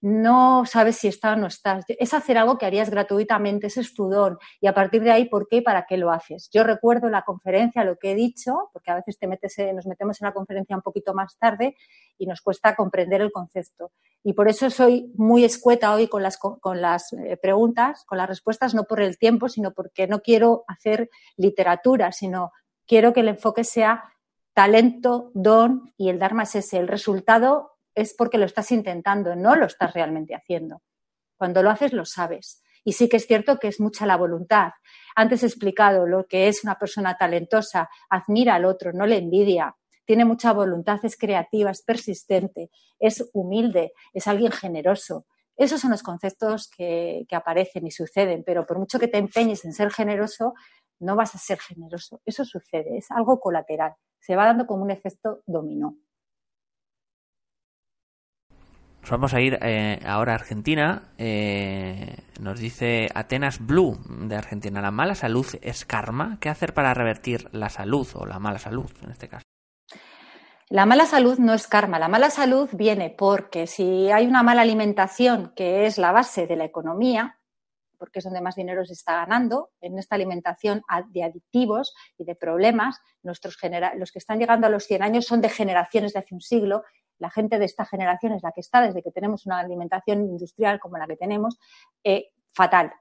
no 0.00 0.64
sabes 0.64 0.96
si 0.96 1.08
está 1.08 1.32
o 1.32 1.36
no 1.36 1.48
está. 1.48 1.80
Es 1.88 2.14
hacer 2.14 2.38
algo 2.38 2.56
que 2.56 2.66
harías 2.66 2.90
gratuitamente, 2.90 3.66
ese 3.66 3.80
es 3.80 3.94
tu 3.94 4.08
don. 4.08 4.38
Y 4.60 4.66
a 4.66 4.74
partir 4.74 5.02
de 5.02 5.10
ahí, 5.10 5.24
¿por 5.24 5.48
qué 5.48 5.56
y 5.56 5.60
para 5.60 5.86
qué 5.86 5.96
lo 5.96 6.10
haces? 6.12 6.48
Yo 6.52 6.62
recuerdo 6.62 7.08
la 7.08 7.22
conferencia, 7.22 7.84
lo 7.84 7.96
que 7.96 8.12
he 8.12 8.14
dicho, 8.14 8.70
porque 8.72 8.90
a 8.90 8.96
veces 8.96 9.18
te 9.18 9.26
metes, 9.26 9.56
nos 9.74 9.86
metemos 9.86 10.20
en 10.20 10.26
la 10.26 10.32
conferencia 10.32 10.76
un 10.76 10.82
poquito 10.82 11.14
más 11.14 11.36
tarde 11.38 11.76
y 12.16 12.26
nos 12.26 12.40
cuesta 12.40 12.76
comprender 12.76 13.20
el 13.20 13.32
concepto. 13.32 13.90
Y 14.22 14.34
por 14.34 14.48
eso 14.48 14.70
soy 14.70 15.12
muy 15.16 15.44
escueta 15.44 15.92
hoy 15.92 16.08
con 16.08 16.22
las, 16.22 16.38
con 16.38 16.80
las 16.80 17.12
eh, 17.12 17.36
preguntas, 17.40 18.04
con 18.06 18.18
las 18.18 18.28
respuestas, 18.28 18.74
no 18.74 18.84
por 18.84 19.00
el 19.00 19.18
tiempo, 19.18 19.48
sino 19.48 19.72
porque 19.72 20.06
no 20.06 20.20
quiero 20.20 20.64
hacer 20.68 21.10
literatura, 21.36 22.12
sino 22.12 22.52
quiero 22.86 23.12
que 23.12 23.20
el 23.20 23.28
enfoque 23.28 23.64
sea 23.64 24.04
talento, 24.54 25.30
don 25.34 25.92
y 25.96 26.08
el 26.08 26.18
Dharma 26.18 26.42
es 26.42 26.56
ese. 26.56 26.78
El 26.78 26.88
resultado 26.88 27.77
es 28.00 28.14
porque 28.14 28.38
lo 28.38 28.46
estás 28.46 28.70
intentando, 28.70 29.34
no 29.34 29.56
lo 29.56 29.66
estás 29.66 29.92
realmente 29.92 30.34
haciendo. 30.34 30.82
Cuando 31.36 31.62
lo 31.62 31.70
haces, 31.70 31.92
lo 31.92 32.04
sabes. 32.04 32.62
Y 32.84 32.92
sí 32.92 33.08
que 33.08 33.16
es 33.16 33.26
cierto 33.26 33.58
que 33.58 33.68
es 33.68 33.80
mucha 33.80 34.06
la 34.06 34.16
voluntad. 34.16 34.70
Antes 35.16 35.42
he 35.42 35.46
explicado 35.46 36.06
lo 36.06 36.26
que 36.26 36.48
es 36.48 36.62
una 36.62 36.78
persona 36.78 37.16
talentosa, 37.16 37.88
admira 38.08 38.54
al 38.54 38.64
otro, 38.64 38.92
no 38.92 39.04
le 39.04 39.18
envidia, 39.18 39.76
tiene 40.04 40.24
mucha 40.24 40.52
voluntad, 40.52 41.00
es 41.02 41.18
creativa, 41.18 41.70
es 41.70 41.82
persistente, 41.82 42.70
es 42.98 43.28
humilde, 43.34 43.92
es 44.14 44.26
alguien 44.26 44.52
generoso, 44.52 45.26
Esos 45.56 45.80
son 45.80 45.90
los 45.90 46.04
conceptos 46.04 46.70
que, 46.70 47.26
que 47.28 47.34
aparecen 47.34 47.84
y 47.84 47.90
suceden, 47.90 48.44
pero 48.46 48.64
por 48.64 48.78
mucho 48.78 49.00
que 49.00 49.08
te 49.08 49.18
empeñes 49.18 49.64
en 49.64 49.72
ser 49.72 49.90
generoso, 49.90 50.54
no 51.00 51.16
vas 51.16 51.34
a 51.34 51.38
ser 51.38 51.58
generoso. 51.58 52.20
Eso 52.24 52.44
sucede, 52.44 52.96
es 52.96 53.10
algo 53.10 53.40
colateral. 53.40 53.94
Se 54.20 54.36
va 54.36 54.46
dando 54.46 54.66
como 54.66 54.84
un 54.84 54.92
efecto 54.92 55.42
dominó. 55.46 55.96
Vamos 59.10 59.34
a 59.34 59.40
ir 59.40 59.58
eh, 59.62 60.00
ahora 60.06 60.32
a 60.32 60.34
Argentina. 60.36 61.12
Eh, 61.18 62.16
nos 62.40 62.58
dice 62.58 63.08
Atenas 63.14 63.64
Blue 63.64 63.98
de 64.08 64.36
Argentina. 64.36 64.80
¿La 64.80 64.90
mala 64.90 65.14
salud 65.14 65.46
es 65.62 65.84
karma? 65.84 66.38
¿Qué 66.40 66.48
hacer 66.48 66.74
para 66.74 66.94
revertir 66.94 67.48
la 67.52 67.68
salud 67.68 68.06
o 68.14 68.26
la 68.26 68.38
mala 68.38 68.58
salud 68.58 68.90
en 69.02 69.10
este 69.10 69.28
caso? 69.28 69.44
La 70.70 70.84
mala 70.84 71.06
salud 71.06 71.38
no 71.38 71.54
es 71.54 71.66
karma. 71.66 71.98
La 71.98 72.08
mala 72.08 72.30
salud 72.30 72.68
viene 72.72 73.14
porque 73.16 73.66
si 73.66 74.10
hay 74.10 74.26
una 74.26 74.42
mala 74.42 74.62
alimentación, 74.62 75.52
que 75.56 75.86
es 75.86 75.96
la 75.96 76.12
base 76.12 76.46
de 76.46 76.56
la 76.56 76.64
economía, 76.64 77.38
porque 77.98 78.20
es 78.20 78.24
donde 78.24 78.40
más 78.40 78.54
dinero 78.54 78.84
se 78.84 78.92
está 78.92 79.14
ganando, 79.14 79.70
en 79.80 79.98
esta 79.98 80.14
alimentación 80.14 80.82
de 81.08 81.24
adictivos 81.24 81.94
y 82.16 82.24
de 82.24 82.34
problemas, 82.34 83.00
nuestros 83.22 83.56
los 83.96 84.12
que 84.12 84.18
están 84.18 84.38
llegando 84.38 84.66
a 84.66 84.70
los 84.70 84.84
100 84.84 85.02
años 85.02 85.26
son 85.26 85.40
de 85.40 85.48
generaciones 85.48 86.12
de 86.12 86.20
hace 86.20 86.34
un 86.34 86.40
siglo 86.40 86.84
la 87.18 87.30
gente 87.30 87.58
de 87.58 87.64
esta 87.64 87.84
generación 87.84 88.32
es 88.32 88.42
la 88.42 88.52
que 88.52 88.60
está 88.60 88.80
desde 88.80 89.02
que 89.02 89.10
tenemos 89.10 89.46
una 89.46 89.58
alimentación 89.58 90.20
industrial 90.20 90.78
como 90.80 90.98
la 90.98 91.06
que 91.06 91.16
tenemos, 91.16 91.58
eh, 92.04 92.30
fatal. 92.52 92.92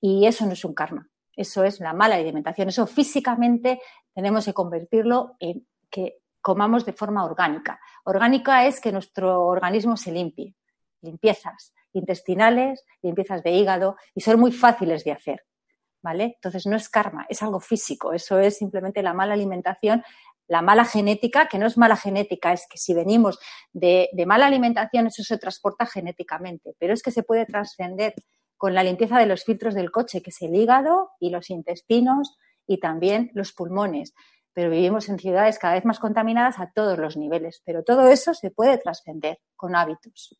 Y 0.00 0.26
eso 0.26 0.46
no 0.46 0.52
es 0.52 0.64
un 0.64 0.74
karma, 0.74 1.08
eso 1.36 1.64
es 1.64 1.80
la 1.80 1.92
mala 1.92 2.16
alimentación. 2.16 2.68
Eso 2.68 2.86
físicamente 2.86 3.80
tenemos 4.14 4.44
que 4.44 4.52
convertirlo 4.52 5.36
en 5.38 5.66
que 5.90 6.18
comamos 6.40 6.84
de 6.84 6.92
forma 6.92 7.24
orgánica. 7.24 7.80
Orgánica 8.04 8.66
es 8.66 8.80
que 8.80 8.92
nuestro 8.92 9.46
organismo 9.46 9.96
se 9.96 10.12
limpie, 10.12 10.54
limpiezas 11.00 11.72
intestinales, 11.94 12.84
limpiezas 13.02 13.42
de 13.42 13.52
hígado, 13.52 13.96
y 14.14 14.20
son 14.22 14.40
muy 14.40 14.52
fáciles 14.52 15.04
de 15.04 15.12
hacer. 15.12 15.44
¿Vale? 16.00 16.32
Entonces 16.34 16.66
no 16.66 16.74
es 16.74 16.88
karma, 16.88 17.26
es 17.28 17.44
algo 17.44 17.60
físico, 17.60 18.12
eso 18.12 18.36
es 18.40 18.58
simplemente 18.58 19.04
la 19.04 19.14
mala 19.14 19.34
alimentación 19.34 20.02
la 20.48 20.62
mala 20.62 20.84
genética, 20.84 21.48
que 21.48 21.58
no 21.58 21.66
es 21.66 21.78
mala 21.78 21.96
genética, 21.96 22.52
es 22.52 22.66
que 22.68 22.78
si 22.78 22.94
venimos 22.94 23.38
de, 23.72 24.10
mala 24.26 24.46
alimentación, 24.46 25.06
eso 25.06 25.22
se 25.22 25.38
transporta 25.38 25.86
genéticamente, 25.86 26.74
pero 26.78 26.92
es 26.92 27.02
que 27.02 27.10
se 27.10 27.22
puede 27.22 27.46
trascender 27.46 28.14
con 28.56 28.74
la 28.74 28.82
limpieza 28.82 29.18
de 29.18 29.26
los 29.26 29.44
filtros 29.44 29.74
del 29.74 29.90
coche, 29.90 30.22
que 30.22 30.30
es 30.30 30.42
el 30.42 30.54
hígado 30.54 31.10
y 31.18 31.30
los 31.30 31.50
intestinos 31.50 32.36
y 32.66 32.78
también 32.78 33.30
los 33.34 33.52
pulmones. 33.52 34.14
Pero 34.52 34.70
vivimos 34.70 35.08
en 35.08 35.18
ciudades 35.18 35.58
cada 35.58 35.74
vez 35.74 35.84
más 35.84 35.98
contaminadas 35.98 36.58
a 36.58 36.70
todos 36.72 36.98
los 36.98 37.16
niveles, 37.16 37.62
pero 37.64 37.82
todo 37.82 38.08
eso 38.08 38.34
se 38.34 38.50
puede 38.50 38.78
trascender 38.78 39.38
con 39.56 39.74
hábitos. 39.74 40.38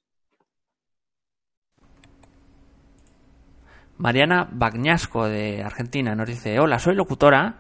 Mariana 3.96 4.48
Bagnasco 4.50 5.26
de 5.26 5.62
Argentina 5.62 6.14
nos 6.14 6.26
dice, 6.26 6.59
hola, 6.59 6.78
soy 6.78 6.94
locutora 6.94 7.59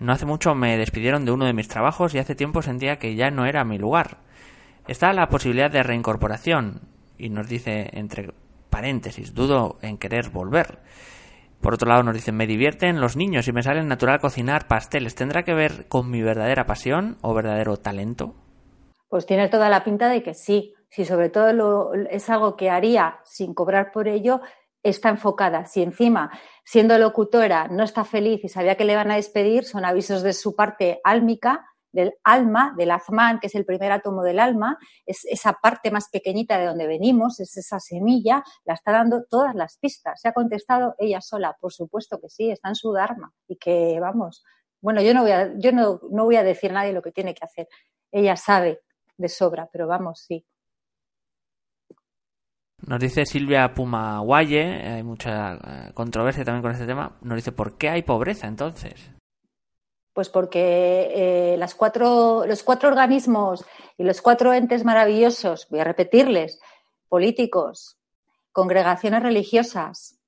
no 0.00 0.12
hace 0.12 0.26
mucho 0.26 0.54
me 0.54 0.76
despidieron 0.76 1.24
de 1.24 1.32
uno 1.32 1.44
de 1.44 1.52
mis 1.52 1.68
trabajos 1.68 2.14
y 2.14 2.18
hace 2.18 2.34
tiempo 2.34 2.62
sentía 2.62 2.98
que 2.98 3.14
ya 3.14 3.30
no 3.30 3.46
era 3.46 3.64
mi 3.64 3.78
lugar. 3.78 4.18
Está 4.86 5.12
la 5.12 5.28
posibilidad 5.28 5.70
de 5.70 5.82
reincorporación 5.82 6.82
y 7.18 7.28
nos 7.30 7.48
dice 7.48 7.90
entre 7.92 8.32
paréntesis, 8.70 9.34
dudo 9.34 9.78
en 9.82 9.98
querer 9.98 10.30
volver. 10.30 10.78
Por 11.60 11.74
otro 11.74 11.88
lado 11.88 12.04
nos 12.04 12.14
dice, 12.14 12.30
me 12.30 12.46
divierten 12.46 13.00
los 13.00 13.16
niños 13.16 13.48
y 13.48 13.52
me 13.52 13.62
sale 13.62 13.82
natural 13.82 14.20
cocinar 14.20 14.68
pasteles. 14.68 15.14
¿Tendrá 15.14 15.42
que 15.42 15.54
ver 15.54 15.88
con 15.88 16.10
mi 16.10 16.22
verdadera 16.22 16.66
pasión 16.66 17.18
o 17.20 17.34
verdadero 17.34 17.76
talento? 17.76 18.34
Pues 19.08 19.26
tiene 19.26 19.48
toda 19.48 19.68
la 19.68 19.82
pinta 19.82 20.08
de 20.08 20.22
que 20.22 20.34
sí. 20.34 20.74
Si 20.90 21.04
sobre 21.04 21.28
todo 21.28 21.92
es 22.10 22.30
algo 22.30 22.56
que 22.56 22.70
haría 22.70 23.18
sin 23.24 23.52
cobrar 23.52 23.92
por 23.92 24.08
ello, 24.08 24.40
está 24.82 25.08
enfocada. 25.08 25.66
Si 25.66 25.82
encima, 25.82 26.30
siendo 26.64 26.98
locutora, 26.98 27.68
no 27.68 27.84
está 27.84 28.04
feliz 28.04 28.44
y 28.44 28.48
sabía 28.48 28.76
que 28.76 28.84
le 28.84 28.96
van 28.96 29.10
a 29.10 29.16
despedir, 29.16 29.64
son 29.64 29.84
avisos 29.84 30.22
de 30.22 30.32
su 30.32 30.54
parte 30.54 31.00
álmica, 31.04 31.66
del 31.92 32.14
alma, 32.22 32.74
del 32.76 32.90
azmán, 32.90 33.40
que 33.40 33.46
es 33.46 33.54
el 33.54 33.64
primer 33.64 33.90
átomo 33.92 34.22
del 34.22 34.38
alma, 34.38 34.78
es 35.06 35.24
esa 35.24 35.54
parte 35.54 35.90
más 35.90 36.08
pequeñita 36.10 36.58
de 36.58 36.66
donde 36.66 36.86
venimos, 36.86 37.40
es 37.40 37.56
esa 37.56 37.80
semilla, 37.80 38.44
la 38.64 38.74
está 38.74 38.92
dando 38.92 39.24
todas 39.24 39.54
las 39.54 39.78
pistas. 39.78 40.20
Se 40.20 40.28
ha 40.28 40.32
contestado 40.32 40.94
ella 40.98 41.20
sola, 41.20 41.56
por 41.58 41.72
supuesto 41.72 42.20
que 42.20 42.28
sí, 42.28 42.50
está 42.50 42.68
en 42.68 42.74
su 42.74 42.92
dharma 42.92 43.32
y 43.46 43.56
que, 43.56 43.98
vamos, 44.00 44.44
bueno, 44.80 45.00
yo 45.02 45.14
no 45.14 45.22
voy 45.22 45.32
a, 45.32 45.52
yo 45.56 45.72
no, 45.72 46.00
no 46.10 46.24
voy 46.24 46.36
a 46.36 46.44
decir 46.44 46.70
a 46.70 46.74
nadie 46.74 46.92
lo 46.92 47.02
que 47.02 47.12
tiene 47.12 47.34
que 47.34 47.44
hacer. 47.44 47.68
Ella 48.12 48.36
sabe 48.36 48.82
de 49.16 49.28
sobra, 49.28 49.68
pero 49.72 49.86
vamos, 49.86 50.20
sí. 50.20 50.46
Nos 52.86 53.00
dice 53.00 53.26
Silvia 53.26 53.74
Pumaguaye, 53.74 54.62
hay 54.62 55.02
mucha 55.02 55.54
eh, 55.54 55.90
controversia 55.94 56.44
también 56.44 56.62
con 56.62 56.72
este 56.72 56.86
tema, 56.86 57.16
nos 57.22 57.36
dice, 57.36 57.52
¿por 57.52 57.76
qué 57.76 57.90
hay 57.90 58.02
pobreza 58.02 58.46
entonces? 58.46 59.10
Pues 60.12 60.28
porque 60.28 61.10
eh, 61.14 61.56
las 61.58 61.74
cuatro, 61.74 62.44
los 62.46 62.62
cuatro 62.62 62.88
organismos 62.88 63.64
y 63.96 64.04
los 64.04 64.22
cuatro 64.22 64.54
entes 64.54 64.84
maravillosos, 64.84 65.66
voy 65.70 65.80
a 65.80 65.84
repetirles, 65.84 66.60
políticos, 67.08 67.98
congregaciones 68.52 69.22
religiosas, 69.22 70.18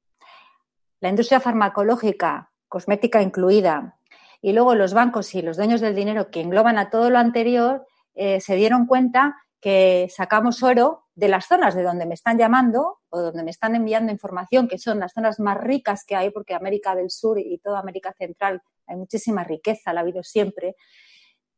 la 1.00 1.08
industria 1.08 1.40
farmacológica, 1.40 2.50
cosmética 2.68 3.22
incluida, 3.22 3.96
y 4.42 4.52
luego 4.52 4.74
los 4.74 4.92
bancos 4.92 5.34
y 5.34 5.42
los 5.42 5.56
dueños 5.56 5.80
del 5.80 5.94
dinero 5.94 6.30
que 6.30 6.40
engloban 6.40 6.78
a 6.78 6.90
todo 6.90 7.10
lo 7.10 7.18
anterior, 7.18 7.86
eh, 8.14 8.40
se 8.40 8.56
dieron 8.56 8.86
cuenta 8.86 9.36
que 9.60 10.08
sacamos 10.10 10.62
oro 10.62 11.06
de 11.14 11.28
las 11.28 11.46
zonas 11.46 11.74
de 11.74 11.82
donde 11.82 12.06
me 12.06 12.14
están 12.14 12.38
llamando 12.38 13.00
o 13.10 13.20
donde 13.20 13.42
me 13.44 13.50
están 13.50 13.76
enviando 13.76 14.10
información, 14.10 14.68
que 14.68 14.78
son 14.78 15.00
las 15.00 15.12
zonas 15.12 15.38
más 15.38 15.58
ricas 15.58 16.04
que 16.04 16.16
hay, 16.16 16.30
porque 16.30 16.54
América 16.54 16.94
del 16.94 17.10
Sur 17.10 17.38
y 17.38 17.58
toda 17.58 17.80
América 17.80 18.12
Central 18.12 18.62
hay 18.86 18.96
muchísima 18.96 19.44
riqueza, 19.44 19.92
la 19.92 20.00
ha 20.00 20.02
habido 20.02 20.22
siempre, 20.22 20.76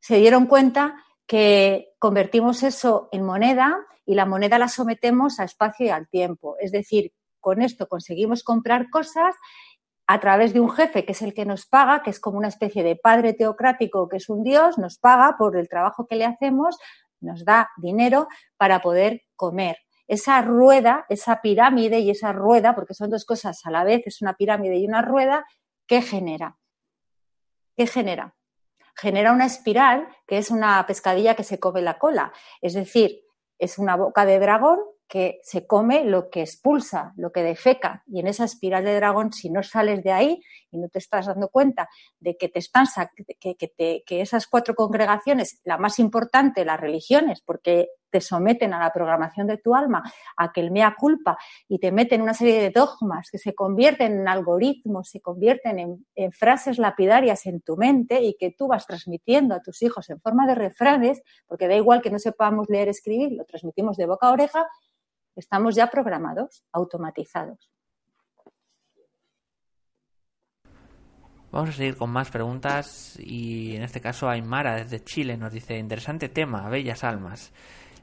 se 0.00 0.16
dieron 0.16 0.46
cuenta 0.46 0.96
que 1.26 1.94
convertimos 1.98 2.62
eso 2.62 3.08
en 3.12 3.24
moneda 3.24 3.78
y 4.04 4.14
la 4.14 4.26
moneda 4.26 4.58
la 4.58 4.68
sometemos 4.68 5.38
a 5.38 5.44
espacio 5.44 5.86
y 5.86 5.90
al 5.90 6.08
tiempo. 6.08 6.56
Es 6.58 6.72
decir, 6.72 7.12
con 7.40 7.62
esto 7.62 7.88
conseguimos 7.88 8.42
comprar 8.42 8.90
cosas 8.90 9.34
a 10.06 10.20
través 10.20 10.52
de 10.52 10.60
un 10.60 10.70
jefe 10.70 11.04
que 11.04 11.12
es 11.12 11.22
el 11.22 11.32
que 11.32 11.44
nos 11.44 11.66
paga, 11.66 12.02
que 12.02 12.10
es 12.10 12.20
como 12.20 12.36
una 12.38 12.48
especie 12.48 12.82
de 12.82 12.96
padre 12.96 13.32
teocrático, 13.32 14.08
que 14.08 14.16
es 14.16 14.28
un 14.28 14.42
dios, 14.42 14.76
nos 14.76 14.98
paga 14.98 15.36
por 15.38 15.56
el 15.56 15.68
trabajo 15.68 16.06
que 16.06 16.16
le 16.16 16.24
hacemos, 16.24 16.76
nos 17.22 17.44
da 17.44 17.70
dinero 17.76 18.28
para 18.56 18.80
poder 18.80 19.22
comer. 19.36 19.78
Esa 20.06 20.42
rueda, 20.42 21.06
esa 21.08 21.40
pirámide 21.40 22.00
y 22.00 22.10
esa 22.10 22.32
rueda, 22.32 22.74
porque 22.74 22.94
son 22.94 23.10
dos 23.10 23.24
cosas 23.24 23.64
a 23.64 23.70
la 23.70 23.84
vez, 23.84 24.02
es 24.06 24.20
una 24.20 24.34
pirámide 24.34 24.76
y 24.76 24.86
una 24.86 25.02
rueda, 25.02 25.46
¿qué 25.86 26.02
genera? 26.02 26.58
¿Qué 27.76 27.86
genera? 27.86 28.34
Genera 28.94 29.32
una 29.32 29.46
espiral 29.46 30.06
que 30.26 30.38
es 30.38 30.50
una 30.50 30.84
pescadilla 30.86 31.34
que 31.34 31.44
se 31.44 31.58
come 31.58 31.80
la 31.80 31.98
cola. 31.98 32.32
Es 32.60 32.74
decir, 32.74 33.22
es 33.58 33.78
una 33.78 33.96
boca 33.96 34.26
de 34.26 34.38
dragón 34.38 34.80
que 35.12 35.40
se 35.42 35.66
come 35.66 36.06
lo 36.06 36.30
que 36.30 36.40
expulsa, 36.40 37.12
lo 37.18 37.32
que 37.32 37.42
defeca. 37.42 38.02
Y 38.06 38.20
en 38.20 38.28
esa 38.28 38.44
espiral 38.46 38.82
de 38.82 38.96
dragón, 38.96 39.30
si 39.34 39.50
no 39.50 39.62
sales 39.62 40.02
de 40.02 40.10
ahí 40.10 40.42
y 40.70 40.78
no 40.78 40.88
te 40.88 41.00
estás 41.00 41.26
dando 41.26 41.50
cuenta 41.50 41.90
de 42.18 42.38
que 42.38 42.48
te 42.48 42.60
están 42.60 42.86
que, 43.38 43.54
que, 43.56 44.02
que 44.06 44.20
esas 44.22 44.46
cuatro 44.46 44.74
congregaciones, 44.74 45.60
la 45.64 45.76
más 45.76 45.98
importante, 45.98 46.64
las 46.64 46.80
religiones, 46.80 47.42
porque 47.44 47.90
te 48.08 48.22
someten 48.22 48.72
a 48.72 48.78
la 48.78 48.90
programación 48.90 49.46
de 49.46 49.58
tu 49.58 49.74
alma, 49.74 50.02
a 50.36 50.50
que 50.50 50.62
el 50.62 50.70
mea 50.70 50.94
culpa 50.98 51.36
y 51.68 51.78
te 51.78 51.92
meten 51.92 52.22
una 52.22 52.34
serie 52.34 52.60
de 52.60 52.70
dogmas 52.70 53.30
que 53.30 53.38
se 53.38 53.54
convierten 53.54 54.20
en 54.20 54.28
algoritmos, 54.28 55.10
se 55.10 55.20
convierten 55.20 55.78
en, 55.78 56.06
en, 56.14 56.32
frases 56.32 56.78
lapidarias 56.78 57.44
en 57.44 57.60
tu 57.60 57.76
mente 57.76 58.22
y 58.22 58.34
que 58.38 58.50
tú 58.50 58.68
vas 58.68 58.86
transmitiendo 58.86 59.54
a 59.54 59.60
tus 59.60 59.82
hijos 59.82 60.08
en 60.08 60.20
forma 60.20 60.46
de 60.46 60.54
refranes, 60.54 61.22
porque 61.46 61.68
da 61.68 61.74
igual 61.74 62.00
que 62.00 62.10
no 62.10 62.18
sepamos 62.18 62.68
leer, 62.70 62.88
escribir, 62.88 63.32
lo 63.32 63.44
transmitimos 63.44 63.96
de 63.98 64.06
boca 64.06 64.28
a 64.28 64.32
oreja, 64.32 64.66
estamos 65.36 65.74
ya 65.74 65.88
programados, 65.88 66.64
automatizados. 66.72 67.70
Vamos 71.50 71.68
a 71.68 71.72
seguir 71.74 71.96
con 71.96 72.08
más 72.08 72.30
preguntas 72.30 73.18
y 73.18 73.76
en 73.76 73.82
este 73.82 74.00
caso 74.00 74.26
Aymara 74.26 74.76
desde 74.76 75.04
Chile 75.04 75.36
nos 75.36 75.52
dice 75.52 75.76
interesante 75.76 76.30
tema, 76.30 76.68
bellas 76.70 77.04
almas. 77.04 77.52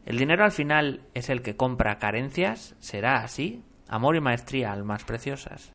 ¿El 0.06 0.18
dinero 0.18 0.44
al 0.44 0.52
final 0.52 1.02
es 1.16 1.30
el 1.30 1.42
que 1.42 1.58
compra 1.58 1.98
carencias? 1.98 2.76
¿Será 2.80 3.24
así? 3.24 3.64
Amor 3.88 4.16
y 4.16 4.22
maestría, 4.22 4.72
almas 4.72 5.04
preciosas. 5.04 5.74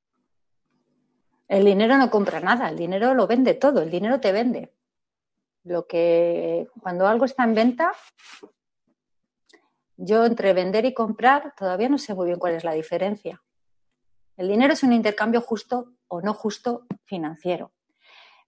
El 1.49 1.65
dinero 1.65 1.99
no 1.99 2.11
compra 2.11 2.39
nada, 2.39 2.69
el 2.69 2.77
dinero 2.77 3.13
lo 3.13 3.27
vende 3.27 3.55
todo, 3.55 3.83
el 3.83 3.91
dinero 3.91 4.21
te 4.21 4.31
vende. 4.31 4.73
Lo 5.65 5.87
que 5.87 6.69
cuando 6.81 7.07
algo 7.07 7.25
está 7.25 7.43
en 7.43 7.55
venta, 7.55 7.93
yo 9.97 10.25
entre 10.25 10.53
vender 10.53 10.85
y 10.85 10.95
comprar 10.95 11.55
todavía 11.57 11.89
no 11.89 11.99
sé 11.99 12.15
muy 12.15 12.27
bien 12.27 12.39
cuál 12.39 12.55
es 12.55 12.65
la 12.65 12.73
diferencia. 12.73 13.43
El 14.37 14.49
dinero 14.49 14.73
es 14.73 14.83
un 14.83 14.93
intercambio 14.93 15.41
justo 15.41 15.93
o 16.09 16.21
no 16.21 16.35
justo 16.35 16.87
financiero. 17.05 17.73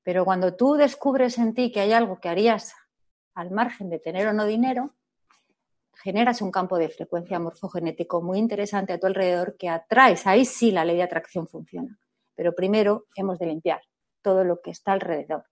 Pero 0.03 0.25
cuando 0.25 0.55
tú 0.55 0.75
descubres 0.75 1.39
en 1.39 1.55
ti 1.55 1.71
que 1.71 1.81
hay 1.81 1.93
algo 1.93 2.21
que 2.21 2.29
harías 2.29 2.75
al 3.35 3.51
margen 3.51 3.91
de 3.91 3.99
tener 3.99 4.27
o 4.27 4.33
no 4.33 4.45
dinero, 4.45 4.95
generas 5.95 6.43
un 6.43 6.51
campo 6.51 6.79
de 6.79 6.89
frecuencia 6.89 7.39
morfogenético 7.39 8.23
muy 8.23 8.39
interesante 8.39 8.93
a 8.93 8.99
tu 8.99 9.07
alrededor 9.07 9.57
que 9.57 9.69
atraes. 9.69 10.27
Ahí 10.27 10.45
sí 10.45 10.71
la 10.71 10.85
ley 10.85 10.97
de 10.97 11.03
atracción 11.03 11.47
funciona. 11.49 11.99
Pero 12.35 12.55
primero 12.55 13.07
hemos 13.15 13.39
de 13.39 13.47
limpiar 13.47 13.81
todo 14.23 14.45
lo 14.45 14.61
que 14.61 14.71
está 14.71 14.93
alrededor. 14.93 15.45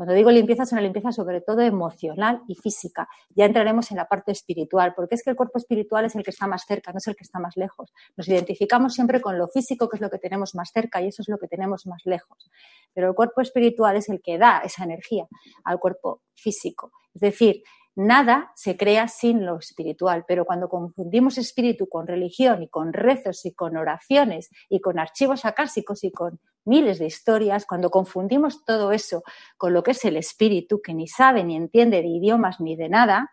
Cuando 0.00 0.14
digo 0.14 0.30
limpieza, 0.30 0.62
es 0.62 0.72
una 0.72 0.80
limpieza 0.80 1.12
sobre 1.12 1.42
todo 1.42 1.60
emocional 1.60 2.40
y 2.48 2.54
física. 2.54 3.06
Ya 3.36 3.44
entraremos 3.44 3.90
en 3.90 3.98
la 3.98 4.06
parte 4.06 4.32
espiritual, 4.32 4.94
porque 4.96 5.14
es 5.14 5.22
que 5.22 5.28
el 5.28 5.36
cuerpo 5.36 5.58
espiritual 5.58 6.06
es 6.06 6.16
el 6.16 6.22
que 6.22 6.30
está 6.30 6.46
más 6.46 6.64
cerca, 6.66 6.90
no 6.90 6.96
es 6.96 7.06
el 7.06 7.14
que 7.14 7.22
está 7.22 7.38
más 7.38 7.54
lejos. 7.58 7.92
Nos 8.16 8.26
identificamos 8.26 8.94
siempre 8.94 9.20
con 9.20 9.36
lo 9.36 9.46
físico, 9.48 9.90
que 9.90 9.98
es 9.98 10.00
lo 10.00 10.08
que 10.08 10.16
tenemos 10.16 10.54
más 10.54 10.70
cerca, 10.72 11.02
y 11.02 11.08
eso 11.08 11.20
es 11.20 11.28
lo 11.28 11.36
que 11.36 11.48
tenemos 11.48 11.86
más 11.86 12.00
lejos. 12.06 12.50
Pero 12.94 13.10
el 13.10 13.14
cuerpo 13.14 13.42
espiritual 13.42 13.94
es 13.96 14.08
el 14.08 14.22
que 14.22 14.38
da 14.38 14.60
esa 14.64 14.84
energía 14.84 15.26
al 15.64 15.78
cuerpo 15.78 16.22
físico. 16.34 16.92
Es 17.12 17.20
decir, 17.20 17.62
Nada 17.96 18.52
se 18.54 18.76
crea 18.76 19.08
sin 19.08 19.44
lo 19.44 19.58
espiritual, 19.58 20.24
pero 20.26 20.44
cuando 20.46 20.68
confundimos 20.68 21.38
espíritu 21.38 21.88
con 21.88 22.06
religión 22.06 22.62
y 22.62 22.68
con 22.68 22.92
rezos 22.92 23.44
y 23.44 23.52
con 23.52 23.76
oraciones 23.76 24.48
y 24.68 24.80
con 24.80 24.98
archivos 24.98 25.44
acásicos 25.44 26.04
y 26.04 26.12
con 26.12 26.38
miles 26.64 26.98
de 26.98 27.06
historias, 27.06 27.66
cuando 27.66 27.90
confundimos 27.90 28.64
todo 28.64 28.92
eso 28.92 29.22
con 29.56 29.72
lo 29.72 29.82
que 29.82 29.92
es 29.92 30.04
el 30.04 30.16
espíritu, 30.16 30.80
que 30.82 30.94
ni 30.94 31.08
sabe 31.08 31.44
ni 31.44 31.56
entiende 31.56 32.02
de 32.02 32.08
idiomas 32.08 32.60
ni 32.60 32.76
de 32.76 32.88
nada, 32.88 33.30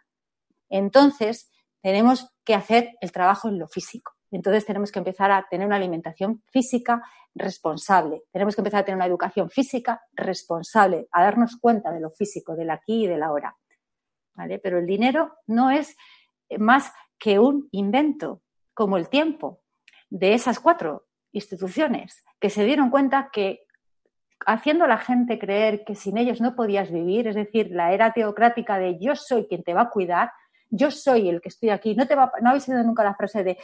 entonces 0.70 1.52
tenemos 1.82 2.34
que 2.44 2.56
hacer 2.56 2.96
el 3.02 3.12
trabajo 3.12 3.48
en 3.50 3.60
lo 3.60 3.68
físico. 3.68 4.14
Entonces 4.32 4.66
tenemos 4.66 4.92
que 4.92 5.00
empezar 5.00 5.32
a 5.32 5.48
tener 5.50 5.66
una 5.66 5.78
alimentación 5.78 6.44
física 6.52 7.02
responsable. 7.34 8.24
Tenemos 8.32 8.56
que 8.56 8.62
empezar 8.62 8.82
a 8.82 8.86
tener 8.86 8.98
una 8.98 9.06
educación 9.06 9.50
física 9.50 10.02
responsable, 10.14 11.08
a 11.12 11.24
darnos 11.24 11.58
cuenta 11.58 11.92
de 11.92 12.02
lo 12.02 12.12
físico, 12.12 12.56
del 12.56 12.70
aquí 12.70 13.06
y 13.06 13.08
del 13.08 13.24
ahora. 13.24 13.56
Pero 14.62 14.80
el 14.80 14.86
dinero 14.86 15.38
no 15.48 15.72
es 15.72 15.96
más 16.60 16.92
que 17.18 17.40
un 17.40 17.70
invento, 17.72 18.42
como 18.74 18.98
el 18.98 19.10
tiempo, 19.10 19.62
de 20.10 20.34
esas 20.34 20.60
cuatro 20.60 21.07
instituciones 21.38 22.24
que 22.40 22.50
se 22.50 22.66
dieron 22.66 22.90
cuenta 22.90 23.30
que 23.32 23.66
haciendo 24.46 24.86
a 24.86 24.88
la 24.88 24.98
gente 24.98 25.40
creer 25.40 25.84
que 25.84 25.96
sin 25.96 26.18
ellos 26.18 26.42
no 26.42 26.56
podías 26.56 26.92
vivir, 26.92 27.28
es 27.28 27.36
decir, 27.36 27.72
la 27.72 27.94
era 27.94 28.14
teocrática 28.14 28.78
de 28.78 29.00
yo 29.00 29.16
soy 29.16 29.48
quien 29.48 29.64
te 29.64 29.74
va 29.74 29.84
a 29.84 29.90
cuidar, 29.90 30.32
yo 30.70 30.92
soy 30.92 31.30
el 31.30 31.42
que 31.42 31.50
estoy 31.50 31.70
aquí, 31.70 31.96
no, 31.96 32.08
te 32.08 32.16
va, 32.16 32.32
no 32.42 32.50
habéis 32.50 32.68
oído 32.70 32.84
nunca 32.84 33.04
la 33.04 33.16
frase 33.16 33.44
de 33.44 33.58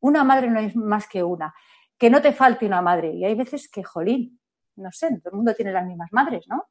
una 0.00 0.24
madre 0.24 0.50
no 0.50 0.60
es 0.60 0.74
más 0.74 1.06
que 1.06 1.22
una, 1.22 1.54
que 1.98 2.10
no 2.10 2.22
te 2.22 2.32
falte 2.32 2.66
una 2.66 2.80
madre. 2.80 3.12
Y 3.12 3.24
hay 3.24 3.34
veces 3.34 3.68
que, 3.70 3.84
jolín, 3.84 4.40
no 4.76 4.90
sé, 4.92 5.08
todo 5.22 5.32
el 5.32 5.36
mundo 5.36 5.54
tiene 5.54 5.72
las 5.72 5.86
mismas 5.86 6.08
madres, 6.12 6.46
¿no? 6.48 6.66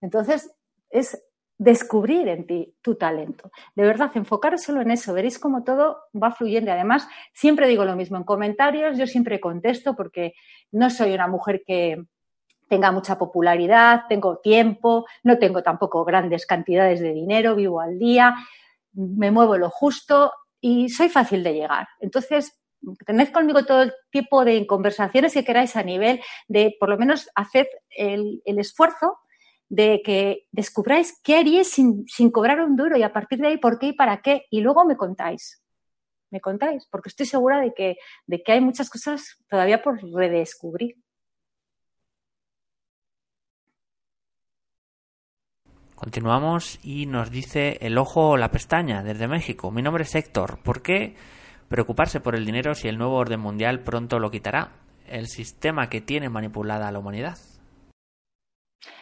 Entonces, 0.00 0.52
es 0.90 1.22
descubrir 1.58 2.28
en 2.28 2.46
ti 2.46 2.74
tu 2.82 2.96
talento. 2.96 3.50
De 3.74 3.84
verdad, 3.84 4.10
enfocaros 4.14 4.62
solo 4.62 4.80
en 4.80 4.90
eso, 4.90 5.14
veréis 5.14 5.38
cómo 5.38 5.62
todo 5.62 5.98
va 6.20 6.32
fluyendo. 6.32 6.72
Además, 6.72 7.06
siempre 7.32 7.68
digo 7.68 7.84
lo 7.84 7.96
mismo 7.96 8.16
en 8.16 8.24
comentarios, 8.24 8.98
yo 8.98 9.06
siempre 9.06 9.40
contesto 9.40 9.94
porque 9.94 10.34
no 10.72 10.90
soy 10.90 11.14
una 11.14 11.28
mujer 11.28 11.62
que 11.66 12.04
tenga 12.68 12.90
mucha 12.90 13.18
popularidad, 13.18 14.04
tengo 14.08 14.38
tiempo, 14.38 15.06
no 15.22 15.38
tengo 15.38 15.62
tampoco 15.62 16.04
grandes 16.04 16.46
cantidades 16.46 17.00
de 17.00 17.12
dinero, 17.12 17.54
vivo 17.54 17.80
al 17.80 17.98
día, 17.98 18.34
me 18.94 19.30
muevo 19.30 19.58
lo 19.58 19.68
justo 19.68 20.32
y 20.60 20.88
soy 20.88 21.10
fácil 21.10 21.42
de 21.44 21.52
llegar. 21.52 21.86
Entonces, 22.00 22.58
tened 23.04 23.30
conmigo 23.30 23.64
todo 23.64 23.82
el 23.82 23.92
tipo 24.10 24.44
de 24.44 24.66
conversaciones 24.66 25.34
que 25.34 25.44
queráis 25.44 25.76
a 25.76 25.82
nivel 25.82 26.20
de, 26.48 26.74
por 26.80 26.88
lo 26.88 26.96
menos, 26.96 27.28
hacer 27.34 27.68
el, 27.90 28.42
el 28.44 28.58
esfuerzo 28.58 29.18
de 29.72 30.02
que 30.04 30.48
descubráis 30.52 31.18
qué 31.24 31.38
haríais 31.38 31.70
sin, 31.70 32.04
cobrar 32.30 32.60
un 32.60 32.76
duro 32.76 32.98
y 32.98 33.02
a 33.02 33.12
partir 33.14 33.38
de 33.38 33.48
ahí 33.48 33.56
por 33.56 33.78
qué 33.78 33.86
y 33.86 33.92
para 33.94 34.20
qué 34.20 34.44
y 34.50 34.60
luego 34.60 34.84
me 34.84 34.98
contáis. 34.98 35.62
Me 36.30 36.42
contáis, 36.42 36.86
porque 36.90 37.08
estoy 37.08 37.24
segura 37.24 37.58
de 37.58 37.72
que, 37.72 37.96
de 38.26 38.42
que 38.42 38.52
hay 38.52 38.60
muchas 38.60 38.90
cosas 38.90 39.38
todavía 39.48 39.82
por 39.82 39.98
redescubrir. 40.02 40.96
Continuamos 45.94 46.78
y 46.82 47.06
nos 47.06 47.30
dice 47.30 47.78
el 47.80 47.96
ojo 47.96 48.30
o 48.30 48.36
la 48.36 48.50
pestaña 48.50 49.02
desde 49.02 49.26
México. 49.26 49.70
Mi 49.70 49.80
nombre 49.80 50.04
es 50.04 50.14
Héctor. 50.14 50.58
¿Por 50.62 50.82
qué 50.82 51.16
preocuparse 51.70 52.20
por 52.20 52.34
el 52.34 52.44
dinero 52.44 52.74
si 52.74 52.88
el 52.88 52.98
nuevo 52.98 53.16
orden 53.16 53.40
mundial 53.40 53.80
pronto 53.80 54.18
lo 54.18 54.30
quitará? 54.30 54.72
El 55.06 55.28
sistema 55.28 55.88
que 55.88 56.02
tiene 56.02 56.28
manipulada 56.28 56.88
a 56.88 56.92
la 56.92 56.98
humanidad. 56.98 57.38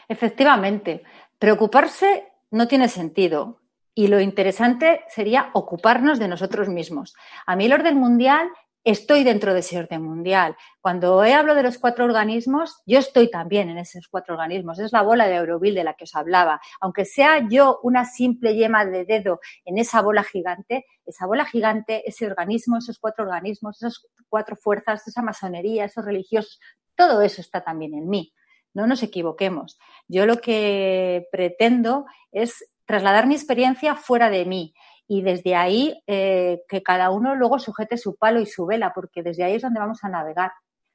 Efectivamente, 0.08 1.02
preocuparse 1.38 2.32
no 2.50 2.68
tiene 2.68 2.88
sentido 2.88 3.60
y 3.94 4.08
lo 4.08 4.20
interesante 4.20 5.04
sería 5.08 5.50
ocuparnos 5.54 6.18
de 6.18 6.28
nosotros 6.28 6.68
mismos. 6.68 7.14
A 7.46 7.56
mí 7.56 7.66
el 7.66 7.72
orden 7.72 7.96
mundial 7.96 8.50
estoy 8.84 9.24
dentro 9.24 9.52
de 9.52 9.60
ese 9.60 9.78
orden 9.78 10.02
mundial. 10.02 10.56
Cuando 10.80 11.22
he 11.24 11.34
hablo 11.34 11.54
de 11.54 11.62
los 11.62 11.78
cuatro 11.78 12.04
organismos, 12.04 12.82
yo 12.86 12.98
estoy 12.98 13.30
también 13.30 13.68
en 13.68 13.78
esos 13.78 14.08
cuatro 14.08 14.34
organismos. 14.34 14.78
Es 14.78 14.92
la 14.92 15.02
bola 15.02 15.26
de 15.26 15.36
Euroville 15.36 15.78
de 15.78 15.84
la 15.84 15.94
que 15.94 16.04
os 16.04 16.14
hablaba. 16.14 16.60
Aunque 16.80 17.04
sea 17.04 17.46
yo 17.48 17.78
una 17.82 18.04
simple 18.04 18.54
yema 18.54 18.84
de 18.84 19.04
dedo 19.04 19.40
en 19.64 19.78
esa 19.78 20.00
bola 20.02 20.24
gigante, 20.24 20.86
esa 21.04 21.26
bola 21.26 21.44
gigante, 21.44 22.08
ese 22.08 22.26
organismo, 22.26 22.78
esos 22.78 22.98
cuatro 22.98 23.24
organismos, 23.24 23.76
esas 23.76 24.06
cuatro 24.28 24.56
fuerzas, 24.56 25.06
esa 25.06 25.22
masonería, 25.22 25.84
esos 25.84 26.04
religiosos, 26.04 26.58
todo 26.94 27.22
eso 27.22 27.40
está 27.40 27.62
también 27.62 27.94
en 27.94 28.08
mí. 28.08 28.32
No 28.74 28.86
nos 28.86 29.02
equivoquemos. 29.02 29.78
Yo 30.08 30.26
lo 30.26 30.38
que 30.38 31.26
pretendo 31.32 32.06
es 32.32 32.64
trasladar 32.84 33.26
mi 33.26 33.34
experiencia 33.34 33.94
fuera 33.94 34.30
de 34.30 34.44
mí 34.44 34.74
y 35.06 35.22
desde 35.22 35.56
ahí 35.56 36.02
eh, 36.06 36.62
que 36.68 36.82
cada 36.82 37.10
uno 37.10 37.34
luego 37.34 37.58
sujete 37.58 37.96
su 37.96 38.16
palo 38.16 38.40
y 38.40 38.46
su 38.46 38.66
vela, 38.66 38.92
porque 38.94 39.22
desde 39.22 39.44
ahí 39.44 39.54
es 39.54 39.62
donde 39.62 39.80
vamos 39.80 40.04
a 40.04 40.08
navegar. 40.08 40.52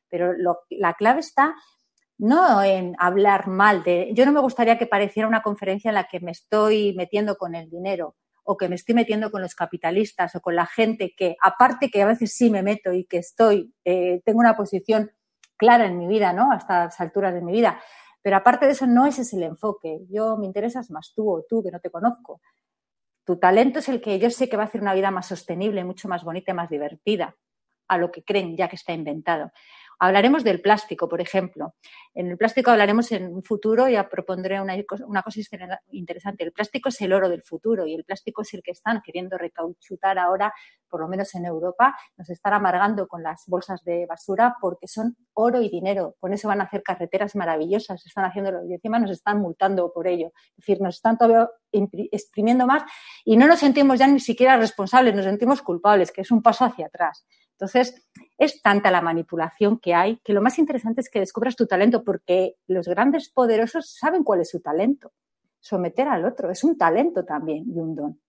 Pero 0.10 0.34
la 0.70 0.94
clave 0.94 1.20
está 1.20 1.54
no 2.18 2.64
en 2.64 2.96
hablar 2.98 3.48
mal 3.48 3.84
de. 3.84 4.12
Yo 4.14 4.26
no 4.26 4.32
me 4.32 4.40
gustaría 4.40 4.78
que 4.78 4.88
pareciera 4.88 5.28
una 5.28 5.42
conferencia 5.42 5.90
en 5.90 5.96
la 5.96 6.08
que 6.08 6.20
me 6.20 6.32
estoy 6.32 6.94
metiendo 6.96 7.36
con 7.36 7.56
el 7.56 7.70
dinero 7.70 8.16
o 8.44 8.58
que 8.58 8.70
me 8.70 8.76
estoy 8.76 8.96
metiendo 8.96 9.32
con 9.32 9.42
los 9.42 9.56
capitalistas 9.56 10.36
o 10.36 10.40
con 10.40 10.56
la 10.56 10.68
gente 10.68 11.14
que, 11.18 11.36
aparte 11.42 11.90
que 11.90 12.04
a 12.04 12.06
veces 12.06 12.34
sí 12.34 12.50
me 12.50 12.62
meto 12.62 12.94
y 12.94 13.06
que 13.06 13.18
estoy, 13.18 13.74
eh, 13.84 14.22
tengo 14.24 14.40
una 14.40 14.56
posición 14.56 15.12
clara 15.58 15.86
en 15.86 15.98
mi 15.98 16.08
vida, 16.08 16.34
¿no? 16.34 16.52
A 16.52 16.58
estas 16.58 17.00
alturas 17.00 17.34
de 17.34 17.42
mi 17.42 17.52
vida. 17.52 17.80
Pero 18.22 18.38
aparte 18.38 18.66
de 18.66 18.72
eso, 18.72 18.88
no 18.88 19.06
ese 19.06 19.22
es 19.22 19.34
el 19.34 19.44
enfoque. 19.44 20.02
Yo 20.10 20.38
me 20.38 20.46
interesas 20.46 20.90
más 20.90 21.14
tú 21.16 21.32
o 21.32 21.44
tú, 21.44 21.64
que 21.64 21.72
no 21.72 21.80
te 21.80 21.92
conozco. 21.92 22.42
Tu 23.24 23.38
talento 23.38 23.80
es 23.80 23.90
el 23.90 24.02
que 24.02 24.20
yo 24.20 24.30
sé 24.30 24.50
que 24.50 24.58
va 24.58 24.64
a 24.64 24.66
hacer 24.68 24.82
una 24.82 24.94
vida 24.94 25.12
más 25.12 25.28
sostenible, 25.28 25.84
mucho 25.84 26.08
más 26.08 26.24
bonita 26.24 26.52
y 26.52 26.56
más 26.56 26.70
divertida 26.70 27.36
a 27.88 27.98
lo 27.98 28.12
que 28.12 28.24
creen 28.24 28.56
ya 28.58 28.68
que 28.68 28.76
está 28.76 28.94
inventado. 28.94 29.52
Hablaremos 30.00 30.44
del 30.44 30.62
plástico, 30.62 31.08
por 31.08 31.22
ejemplo. 31.22 31.76
En 32.14 32.28
el 32.28 32.38
plástico 32.38 32.72
hablaremos 32.72 33.12
en 33.12 33.34
un 33.34 33.44
futuro, 33.44 33.88
ya 33.88 34.08
propondré 34.10 34.60
una, 34.62 34.76
cosa 35.24 35.40
interesante. 35.92 36.44
El 36.44 36.52
plástico 36.52 36.90
es 36.90 37.02
el 37.02 37.14
oro 37.14 37.30
del 37.30 37.44
futuro 37.44 37.86
y 37.86 37.94
el 37.94 38.04
plástico 38.04 38.42
es 38.42 38.54
el 38.54 38.64
que 38.64 38.72
están 38.72 39.02
queriendo 39.02 39.38
recauchutar 39.38 40.18
ahora, 40.18 40.54
por 40.90 41.02
lo 41.02 41.08
menos 41.08 41.34
en 41.36 41.46
Europa. 41.46 41.96
Nos 42.18 42.30
están 42.30 42.54
amargando 42.54 43.08
con 43.08 43.24
las 43.24 43.44
bolsas 43.48 43.84
de 43.84 44.06
basura 44.06 44.56
porque 44.60 44.88
son 44.88 45.18
oro 45.34 45.62
y 45.62 45.70
dinero. 45.70 46.16
Con 46.20 46.34
eso 46.34 46.48
van 46.48 46.62
a 46.62 46.66
hacer 46.66 46.84
carreteras 46.84 47.36
maravillosas, 47.36 48.06
están 48.06 48.26
haciéndolo 48.26 48.66
y 48.66 48.74
encima 48.74 49.00
nos 49.00 49.12
están 49.12 49.40
multando 49.40 49.92
por 49.94 50.08
ello. 50.08 50.32
Es 50.52 50.66
decir, 50.66 50.82
nos 50.82 50.96
están 50.96 51.18
todavía 51.18 51.50
exprimiendo 52.12 52.66
más 52.66 52.84
y 53.24 53.38
no 53.38 53.48
nos 53.48 53.60
sentimos 53.60 54.00
ya 54.00 54.08
ni 54.08 54.20
siquiera 54.20 54.58
responsables, 54.58 55.16
nos 55.16 55.26
sentimos 55.26 55.62
culpables, 55.62 56.12
que 56.12 56.22
es 56.22 56.32
un 56.32 56.42
paso 56.42 56.66
hacia 56.66 56.88
atrás. 56.88 57.26
Entonces, 57.58 58.06
es 58.38 58.62
tanta 58.62 58.92
la 58.92 59.02
manipulación 59.02 59.80
que 59.80 59.94
hay 59.94 60.18
que 60.24 60.34
lo 60.34 60.42
más 60.42 60.60
interesante 60.60 61.02
es 61.02 61.10
que 61.10 61.20
descubras 61.20 61.56
tu 61.56 61.68
talento 61.68 62.04
porque 62.04 62.56
los 62.68 62.88
grandes 62.88 63.30
poderosos 63.30 63.96
saben 63.98 64.24
cuál 64.24 64.42
es 64.42 64.50
su 64.50 64.60
talento. 64.60 65.14
Someter 65.60 66.08
al 66.10 66.26
otro 66.26 66.52
es 66.52 66.64
un 66.64 66.78
talento 66.78 67.24
también 67.24 67.64
y 67.68 67.80
un 67.80 67.96
don. 67.96 68.20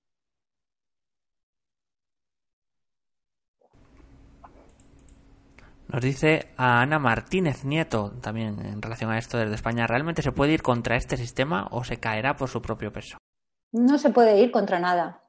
Nos 5.89 6.03
dice 6.03 6.49
a 6.57 6.81
Ana 6.81 6.99
Martínez 6.99 7.65
Nieto, 7.65 8.13
también 8.21 8.59
en 8.65 8.83
relación 8.83 9.11
a 9.11 9.19
esto 9.19 9.39
desde 9.39 9.55
España, 9.55 9.87
¿realmente 9.87 10.23
se 10.23 10.33
puede 10.33 10.53
ir 10.53 10.63
contra 10.63 10.97
este 10.97 11.17
sistema 11.17 11.69
o 11.71 11.85
se 11.85 11.99
caerá 11.99 12.37
por 12.37 12.49
su 12.49 12.61
propio 12.61 12.93
peso? 12.93 13.19
No 13.73 13.99
se 13.99 14.11
puede 14.11 14.41
ir 14.41 14.51
contra 14.51 14.81
nada. 14.81 15.26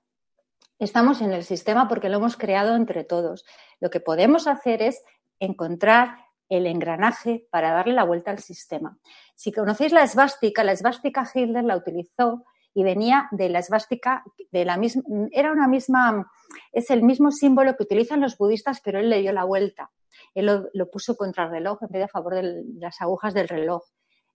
Estamos 0.80 1.22
en 1.22 1.34
el 1.34 1.44
sistema 1.44 1.88
porque 1.88 2.08
lo 2.08 2.18
hemos 2.18 2.38
creado 2.38 2.76
entre 2.76 3.04
todos. 3.04 3.46
Lo 3.80 3.90
que 3.90 4.00
podemos 4.00 4.46
hacer 4.46 4.84
es 4.84 5.04
encontrar 5.40 6.18
el 6.50 6.68
engranaje 6.68 7.48
para 7.50 7.72
darle 7.72 7.94
la 7.94 8.04
vuelta 8.04 8.30
al 8.30 8.40
sistema. 8.40 9.00
Si 9.36 9.52
conocéis 9.52 9.92
la 9.92 10.04
esvástica, 10.04 10.64
la 10.64 10.74
esvástica 10.74 11.28
Hitler 11.34 11.64
la 11.64 11.76
utilizó 11.76 12.46
y 12.76 12.84
venía 12.84 13.28
de 13.32 13.50
la 13.50 13.58
esvástica 13.58 14.24
de 14.52 14.66
la 14.66 14.78
misma, 14.78 15.02
era 15.32 15.52
una 15.52 15.68
misma, 15.68 16.32
es 16.72 16.92
el 16.92 17.02
mismo 17.02 17.32
símbolo 17.32 17.76
que 17.76 17.84
utilizan 17.84 18.22
los 18.22 18.38
budistas, 18.38 18.80
pero 18.82 19.00
él 19.00 19.10
le 19.10 19.22
dio 19.22 19.34
la 19.34 19.46
vuelta. 19.46 19.90
Él 20.36 20.46
lo, 20.46 20.70
lo 20.74 20.92
puso 20.92 21.18
contra 21.18 21.46
el 21.46 21.52
reloj 21.52 21.82
en 21.82 21.90
vez 21.90 22.00
de 22.02 22.04
a 22.04 22.08
favor 22.08 22.36
de 22.36 22.64
las 22.76 23.02
agujas 23.02 23.34
del 23.34 23.48
reloj. 23.48 23.82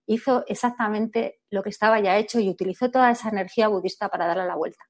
Hizo 0.06 0.44
exactamente 0.48 1.40
lo 1.50 1.62
que 1.62 1.70
estaba 1.70 2.00
ya 2.00 2.16
hecho 2.16 2.40
y 2.40 2.50
utilizó 2.50 2.90
toda 2.90 3.12
esa 3.12 3.28
energía 3.28 3.68
budista 3.68 4.08
para 4.08 4.26
darle 4.26 4.46
la 4.46 4.56
vuelta. 4.56 4.84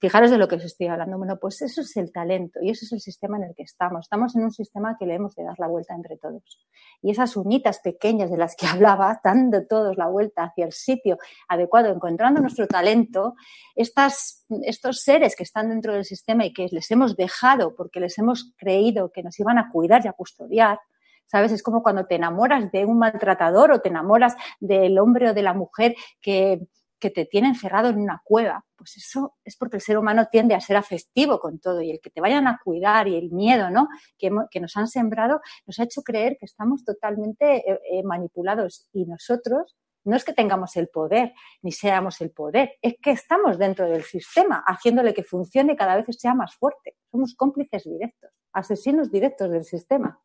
Fijaros 0.00 0.30
de 0.30 0.38
lo 0.38 0.48
que 0.48 0.54
os 0.56 0.64
estoy 0.64 0.86
hablando. 0.86 1.18
Bueno, 1.18 1.36
pues 1.38 1.60
eso 1.60 1.82
es 1.82 1.94
el 1.98 2.10
talento 2.10 2.58
y 2.62 2.70
eso 2.70 2.86
es 2.86 2.92
el 2.92 3.00
sistema 3.00 3.36
en 3.36 3.44
el 3.44 3.54
que 3.54 3.64
estamos. 3.64 4.06
Estamos 4.06 4.34
en 4.34 4.44
un 4.44 4.50
sistema 4.50 4.96
que 4.98 5.04
le 5.04 5.16
hemos 5.16 5.34
de 5.34 5.44
dar 5.44 5.58
la 5.58 5.66
vuelta 5.66 5.94
entre 5.94 6.16
todos. 6.16 6.66
Y 7.02 7.10
esas 7.10 7.36
uñitas 7.36 7.80
pequeñas 7.80 8.30
de 8.30 8.38
las 8.38 8.56
que 8.56 8.66
hablaba, 8.66 9.20
dando 9.22 9.66
todos 9.66 9.98
la 9.98 10.06
vuelta 10.06 10.44
hacia 10.44 10.64
el 10.64 10.72
sitio 10.72 11.18
adecuado, 11.48 11.92
encontrando 11.92 12.40
nuestro 12.40 12.66
talento, 12.66 13.34
estas, 13.76 14.46
estos 14.62 15.02
seres 15.02 15.36
que 15.36 15.42
están 15.42 15.68
dentro 15.68 15.92
del 15.92 16.06
sistema 16.06 16.46
y 16.46 16.54
que 16.54 16.68
les 16.70 16.90
hemos 16.90 17.14
dejado 17.14 17.74
porque 17.74 18.00
les 18.00 18.16
hemos 18.16 18.54
creído 18.56 19.12
que 19.12 19.22
nos 19.22 19.38
iban 19.38 19.58
a 19.58 19.70
cuidar 19.70 20.02
y 20.02 20.08
a 20.08 20.14
custodiar, 20.14 20.80
¿sabes? 21.26 21.52
Es 21.52 21.62
como 21.62 21.82
cuando 21.82 22.06
te 22.06 22.14
enamoras 22.14 22.72
de 22.72 22.86
un 22.86 22.98
maltratador 22.98 23.70
o 23.70 23.80
te 23.80 23.90
enamoras 23.90 24.34
del 24.60 24.98
hombre 24.98 25.28
o 25.28 25.34
de 25.34 25.42
la 25.42 25.52
mujer 25.52 25.94
que, 26.22 26.66
que 27.00 27.10
te 27.10 27.24
tiene 27.24 27.48
encerrado 27.48 27.88
en 27.88 27.98
una 27.98 28.22
cueva. 28.24 28.64
Pues 28.76 28.96
eso 28.96 29.36
es 29.44 29.56
porque 29.56 29.78
el 29.78 29.82
ser 29.82 29.98
humano 29.98 30.28
tiende 30.30 30.54
a 30.54 30.60
ser 30.60 30.76
afectivo 30.76 31.40
con 31.40 31.58
todo 31.58 31.82
y 31.82 31.90
el 31.90 32.00
que 32.00 32.10
te 32.10 32.20
vayan 32.20 32.46
a 32.46 32.60
cuidar 32.62 33.08
y 33.08 33.16
el 33.16 33.30
miedo, 33.30 33.70
¿no? 33.70 33.88
Que, 34.18 34.30
que 34.50 34.60
nos 34.60 34.76
han 34.76 34.86
sembrado 34.86 35.40
nos 35.66 35.78
ha 35.78 35.84
hecho 35.84 36.02
creer 36.02 36.36
que 36.38 36.46
estamos 36.46 36.84
totalmente 36.84 37.56
eh, 37.68 37.80
eh, 37.92 38.02
manipulados 38.02 38.88
y 38.92 39.06
nosotros 39.06 39.76
no 40.04 40.16
es 40.16 40.24
que 40.24 40.32
tengamos 40.32 40.76
el 40.76 40.88
poder 40.88 41.34
ni 41.62 41.72
seamos 41.72 42.20
el 42.20 42.30
poder, 42.30 42.72
es 42.80 42.94
que 43.02 43.10
estamos 43.10 43.58
dentro 43.58 43.88
del 43.88 44.02
sistema 44.02 44.62
haciéndole 44.66 45.12
que 45.12 45.24
funcione 45.24 45.76
cada 45.76 45.96
vez 45.96 46.06
sea 46.18 46.34
más 46.34 46.54
fuerte. 46.54 46.96
Somos 47.10 47.34
cómplices 47.34 47.84
directos, 47.84 48.30
asesinos 48.52 49.10
directos 49.10 49.50
del 49.50 49.64
sistema. 49.64 50.20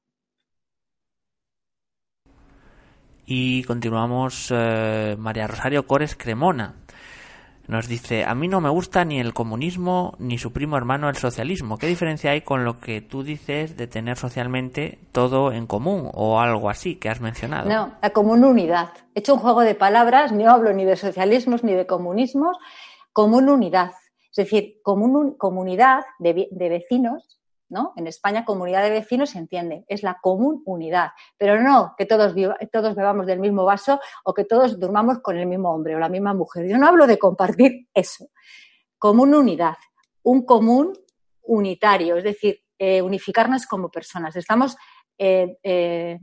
Y 3.25 3.63
continuamos, 3.63 4.53
eh, 4.55 5.15
María 5.17 5.47
Rosario 5.47 5.87
Cores 5.87 6.15
Cremona. 6.15 6.75
Nos 7.67 7.87
dice, 7.87 8.23
a 8.23 8.35
mí 8.35 8.47
no 8.47 8.61
me 8.61 8.69
gusta 8.69 9.03
ni 9.03 9.19
el 9.19 9.33
comunismo 9.33 10.13
ni 10.19 10.37
su 10.37 10.53
primo 10.53 10.77
hermano 10.77 11.09
el 11.09 11.15
socialismo. 11.15 11.79
¿Qué 11.79 11.87
diferencia 11.87 12.29
hay 12.29 12.41
con 12.41 12.63
lo 12.63 12.79
que 12.79 13.01
tú 13.01 13.23
dices 13.23 13.75
de 13.75 13.87
tener 13.87 14.17
socialmente 14.17 14.99
todo 15.11 15.51
en 15.51 15.65
común 15.65 16.11
o 16.13 16.39
algo 16.39 16.69
así 16.69 16.97
que 16.97 17.09
has 17.09 17.21
mencionado? 17.21 17.67
No, 17.67 17.95
la 17.99 18.11
común 18.11 18.43
unidad. 18.43 18.89
He 19.15 19.21
hecho 19.21 19.33
un 19.33 19.39
juego 19.39 19.61
de 19.61 19.73
palabras, 19.73 20.31
no 20.31 20.47
hablo 20.51 20.73
ni 20.73 20.85
de 20.85 20.95
socialismos 20.95 21.63
ni 21.63 21.73
de 21.73 21.87
comunismos, 21.87 22.55
común 23.11 23.49
unidad. 23.49 23.93
Es 24.29 24.35
decir, 24.35 24.75
común, 24.83 25.35
comunidad 25.35 26.01
de, 26.19 26.47
de 26.51 26.69
vecinos 26.69 27.35
¿no? 27.69 27.93
En 27.95 28.07
España, 28.07 28.45
comunidad 28.45 28.83
de 28.83 28.89
vecinos 28.89 29.31
se 29.31 29.39
entiende, 29.39 29.85
es 29.87 30.03
la 30.03 30.19
común 30.21 30.61
unidad, 30.65 31.11
pero 31.37 31.61
no 31.61 31.93
que 31.97 32.05
todos, 32.05 32.33
todos 32.71 32.95
bebamos 32.95 33.25
del 33.25 33.39
mismo 33.39 33.65
vaso 33.65 33.99
o 34.23 34.33
que 34.33 34.45
todos 34.45 34.79
durmamos 34.79 35.19
con 35.19 35.37
el 35.37 35.47
mismo 35.47 35.73
hombre 35.73 35.95
o 35.95 35.99
la 35.99 36.09
misma 36.09 36.33
mujer. 36.33 36.67
Yo 36.67 36.77
no 36.77 36.87
hablo 36.87 37.07
de 37.07 37.17
compartir 37.17 37.87
eso. 37.93 38.27
Común 38.97 39.33
unidad, 39.33 39.75
un 40.23 40.45
común 40.45 40.93
unitario, 41.43 42.17
es 42.17 42.23
decir, 42.23 42.61
eh, 42.77 43.01
unificarnos 43.01 43.65
como 43.65 43.89
personas. 43.89 44.35
Estamos 44.35 44.75
eh, 45.17 45.57
eh, 45.63 46.19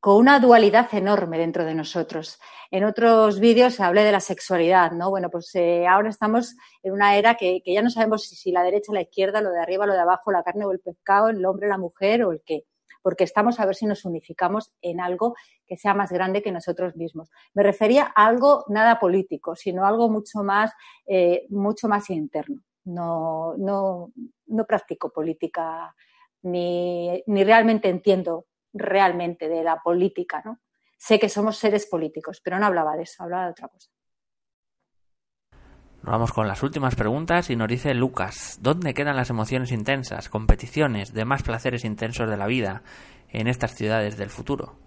con 0.00 0.16
una 0.16 0.38
dualidad 0.38 0.92
enorme 0.94 1.38
dentro 1.38 1.64
de 1.64 1.74
nosotros. 1.74 2.38
En 2.70 2.84
otros 2.84 3.40
vídeos 3.40 3.80
hablé 3.80 4.04
de 4.04 4.12
la 4.12 4.20
sexualidad, 4.20 4.92
¿no? 4.92 5.10
Bueno, 5.10 5.30
pues 5.30 5.54
eh, 5.54 5.86
ahora 5.86 6.10
estamos 6.10 6.56
en 6.82 6.92
una 6.92 7.16
era 7.16 7.34
que, 7.34 7.62
ya 7.64 7.82
no 7.82 7.90
sabemos 7.90 8.24
si, 8.24 8.52
la 8.52 8.62
derecha, 8.62 8.92
la 8.92 9.02
izquierda, 9.02 9.40
lo 9.40 9.50
de 9.50 9.60
arriba, 9.60 9.86
lo 9.86 9.94
de 9.94 10.00
abajo, 10.00 10.32
la 10.32 10.42
carne 10.42 10.64
o 10.64 10.72
el 10.72 10.80
pescado, 10.80 11.28
el 11.28 11.44
hombre, 11.44 11.68
la 11.68 11.78
mujer 11.78 12.24
o 12.24 12.32
el 12.32 12.42
qué. 12.44 12.64
Porque 13.02 13.24
estamos 13.24 13.60
a 13.60 13.66
ver 13.66 13.76
si 13.76 13.86
nos 13.86 14.04
unificamos 14.04 14.72
en 14.82 15.00
algo 15.00 15.34
que 15.64 15.76
sea 15.76 15.94
más 15.94 16.10
grande 16.10 16.42
que 16.42 16.50
nosotros 16.50 16.96
mismos. 16.96 17.30
Me 17.54 17.62
refería 17.62 18.12
a 18.14 18.26
algo 18.26 18.64
nada 18.68 18.98
político, 18.98 19.54
sino 19.54 19.86
algo 19.86 20.08
mucho 20.08 20.42
más, 20.42 20.72
eh, 21.06 21.46
mucho 21.50 21.88
más 21.88 22.10
interno. 22.10 22.62
No, 22.84 23.54
no, 23.56 24.12
no 24.46 24.64
practico 24.64 25.12
política 25.12 25.94
ni, 26.42 27.22
ni 27.26 27.44
realmente 27.44 27.88
entiendo 27.88 28.46
realmente 28.72 29.48
de 29.48 29.62
la 29.62 29.80
política, 29.82 30.42
¿no? 30.44 30.60
Sé 30.98 31.18
que 31.18 31.28
somos 31.28 31.58
seres 31.58 31.86
políticos, 31.86 32.40
pero 32.42 32.58
no 32.58 32.66
hablaba 32.66 32.96
de 32.96 33.02
eso, 33.02 33.22
hablaba 33.22 33.44
de 33.44 33.50
otra 33.50 33.68
cosa. 33.68 33.90
Vamos 36.02 36.32
con 36.32 36.46
las 36.46 36.62
últimas 36.62 36.94
preguntas 36.94 37.50
y 37.50 37.56
nos 37.56 37.68
dice 37.68 37.92
Lucas, 37.92 38.58
¿dónde 38.62 38.94
quedan 38.94 39.16
las 39.16 39.30
emociones 39.30 39.72
intensas, 39.72 40.28
competiciones, 40.28 41.12
demás 41.12 41.42
placeres 41.42 41.84
intensos 41.84 42.30
de 42.30 42.36
la 42.36 42.46
vida 42.46 42.82
en 43.28 43.48
estas 43.48 43.74
ciudades 43.74 44.16
del 44.16 44.30
futuro? 44.30 44.85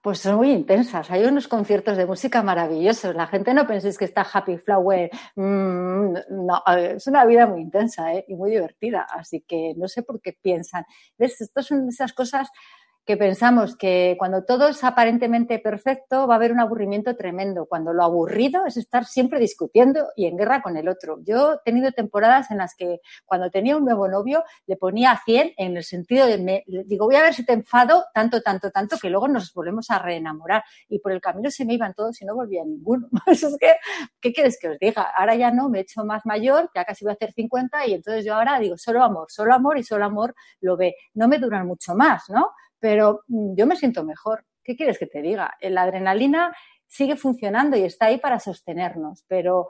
Pues 0.00 0.20
son 0.20 0.36
muy 0.36 0.52
intensas. 0.52 1.10
Hay 1.10 1.24
unos 1.24 1.48
conciertos 1.48 1.96
de 1.96 2.06
música 2.06 2.42
maravillosos. 2.42 3.16
La 3.16 3.26
gente 3.26 3.52
no 3.52 3.66
penséis 3.66 3.98
que 3.98 4.04
está 4.04 4.22
Happy 4.22 4.56
Flower. 4.56 5.10
Mm, 5.34 6.14
no, 6.30 6.62
es 6.76 7.06
una 7.08 7.24
vida 7.24 7.46
muy 7.46 7.62
intensa 7.62 8.14
¿eh? 8.14 8.24
y 8.28 8.36
muy 8.36 8.52
divertida. 8.52 9.06
Así 9.10 9.40
que 9.40 9.74
no 9.76 9.88
sé 9.88 10.02
por 10.04 10.20
qué 10.20 10.38
piensan. 10.40 10.84
¿Ves? 11.18 11.40
Estas 11.40 11.66
son 11.66 11.88
esas 11.88 12.12
cosas 12.12 12.48
que 13.08 13.16
pensamos 13.16 13.74
que 13.74 14.16
cuando 14.18 14.44
todo 14.44 14.68
es 14.68 14.84
aparentemente 14.84 15.58
perfecto 15.58 16.26
va 16.26 16.34
a 16.34 16.36
haber 16.36 16.52
un 16.52 16.60
aburrimiento 16.60 17.16
tremendo, 17.16 17.64
cuando 17.64 17.94
lo 17.94 18.02
aburrido 18.02 18.66
es 18.66 18.76
estar 18.76 19.06
siempre 19.06 19.40
discutiendo 19.40 20.08
y 20.14 20.26
en 20.26 20.36
guerra 20.36 20.60
con 20.60 20.76
el 20.76 20.90
otro. 20.90 21.18
Yo 21.24 21.54
he 21.54 21.58
tenido 21.64 21.90
temporadas 21.92 22.50
en 22.50 22.58
las 22.58 22.74
que 22.74 23.00
cuando 23.24 23.50
tenía 23.50 23.78
un 23.78 23.86
nuevo 23.86 24.08
novio 24.08 24.44
le 24.66 24.76
ponía 24.76 25.18
100 25.24 25.54
en 25.56 25.78
el 25.78 25.84
sentido 25.84 26.26
de, 26.26 26.36
me, 26.36 26.64
digo, 26.84 27.06
voy 27.06 27.16
a 27.16 27.22
ver 27.22 27.32
si 27.32 27.46
te 27.46 27.54
enfado 27.54 28.04
tanto, 28.12 28.42
tanto, 28.42 28.70
tanto, 28.70 28.98
que 28.98 29.08
luego 29.08 29.26
nos 29.26 29.54
volvemos 29.54 29.90
a 29.90 29.98
reenamorar 29.98 30.62
y 30.90 30.98
por 30.98 31.12
el 31.12 31.22
camino 31.22 31.50
se 31.50 31.64
me 31.64 31.72
iban 31.72 31.94
todos 31.94 32.20
y 32.20 32.26
no 32.26 32.34
volvía 32.34 32.62
ninguno. 32.62 33.08
es 33.26 33.56
que, 33.58 33.76
¿qué 34.20 34.34
quieres 34.34 34.58
que 34.60 34.68
os 34.68 34.78
diga? 34.78 35.14
Ahora 35.16 35.34
ya 35.34 35.50
no, 35.50 35.70
me 35.70 35.78
he 35.78 35.80
hecho 35.80 36.04
más 36.04 36.26
mayor, 36.26 36.70
ya 36.74 36.84
casi 36.84 37.06
voy 37.06 37.12
a 37.12 37.14
hacer 37.14 37.32
50 37.32 37.86
y 37.86 37.94
entonces 37.94 38.26
yo 38.26 38.34
ahora 38.34 38.58
digo, 38.58 38.76
solo 38.76 39.02
amor, 39.02 39.28
solo 39.30 39.54
amor 39.54 39.78
y 39.78 39.82
solo 39.82 40.04
amor 40.04 40.34
lo 40.60 40.76
ve. 40.76 40.94
No 41.14 41.26
me 41.26 41.38
duran 41.38 41.66
mucho 41.66 41.94
más, 41.94 42.28
¿no? 42.28 42.50
Pero 42.80 43.22
mm, 43.28 43.54
yo 43.56 43.66
me 43.66 43.76
siento 43.76 44.04
mejor. 44.04 44.44
¿Qué 44.62 44.76
quieres 44.76 44.98
que 44.98 45.06
te 45.06 45.22
diga? 45.22 45.54
La 45.60 45.82
adrenalina 45.82 46.54
sigue 46.86 47.16
funcionando 47.16 47.76
y 47.76 47.84
está 47.84 48.06
ahí 48.06 48.18
para 48.18 48.40
sostenernos, 48.40 49.24
pero 49.28 49.68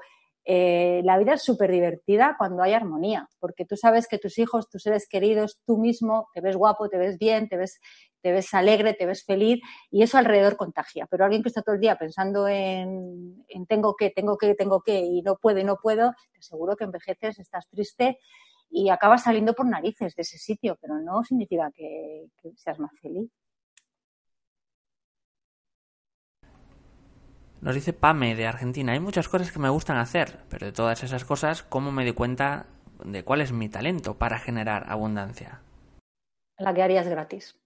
eh, 0.51 1.03
la 1.05 1.19
vida 1.19 1.35
es 1.35 1.43
súper 1.43 1.71
divertida 1.71 2.37
cuando 2.39 2.63
hay 2.63 2.73
armonía, 2.73 3.29
porque 3.39 3.67
tú 3.67 3.77
sabes 3.77 4.09
que 4.09 4.19
tus 4.19 4.39
hijos, 4.39 4.71
tus 4.71 4.83
seres 4.83 5.07
queridos, 5.07 5.59
tú 5.67 5.77
mismo, 5.77 6.29
te 6.33 6.41
ves 6.41 6.57
guapo, 6.57 6.89
te 6.89 6.97
ves 6.97 7.19
bien, 7.19 7.51
te 7.51 7.59
ves, 7.59 7.79
te 8.23 8.33
ves 8.33 8.55
alegre, 8.55 8.95
te 8.95 9.05
ves 9.05 9.25
feliz 9.27 9.61
y 9.91 10.03
eso 10.03 10.17
alrededor 10.17 10.57
contagia. 10.57 11.07
Pero 11.11 11.25
alguien 11.25 11.43
que 11.43 11.51
está 11.51 11.61
todo 11.61 11.75
el 11.75 11.83
día 11.83 11.97
pensando 11.97 12.49
en, 12.49 13.45
tengo 13.69 13.95
que, 13.95 14.09
tengo 14.11 14.39
que, 14.39 14.55
tengo 14.55 14.81
que 14.81 15.01
y 15.01 15.21
no 15.21 15.37
puedo 15.37 15.63
no 15.65 15.77
puedo, 15.77 16.15
te 16.33 16.39
aseguro 16.39 16.77
que 16.77 16.85
envejeces, 16.85 17.39
estás 17.39 17.69
triste 17.69 18.19
y 18.71 18.91
acabas 18.91 19.25
saliendo 19.25 19.55
por 19.55 19.66
narices 19.66 20.14
de 20.14 20.23
ese 20.23 20.39
sitio, 20.39 20.77
pero 20.81 20.99
no 21.01 21.25
significa 21.25 21.71
que, 21.75 22.27
seas 22.57 22.79
más 22.79 22.93
feliz. 23.01 23.31
Nos 27.61 27.75
dice 27.75 27.93
Pame 27.93 28.37
de 28.37 28.47
Argentina, 28.47 28.93
hay 28.93 29.01
muchas 29.01 29.29
cosas 29.29 29.51
que 29.51 29.59
me 29.59 29.69
gustan 29.69 29.97
hacer, 29.97 30.45
pero 30.49 30.66
de 30.66 30.73
todas 30.73 31.03
esas 31.03 31.25
cosas, 31.25 31.62
¿cómo 31.64 31.91
me 31.91 32.05
doy 32.05 32.12
cuenta 32.12 32.66
de 33.05 33.25
cuál 33.25 33.41
es 33.41 33.53
mi 33.53 33.69
talento 33.69 34.16
para 34.16 34.39
generar 34.39 34.85
abundancia? 34.89 35.61
La 36.57 36.73
que 36.73 36.83
harías 36.83 37.09
gratis. 37.09 37.59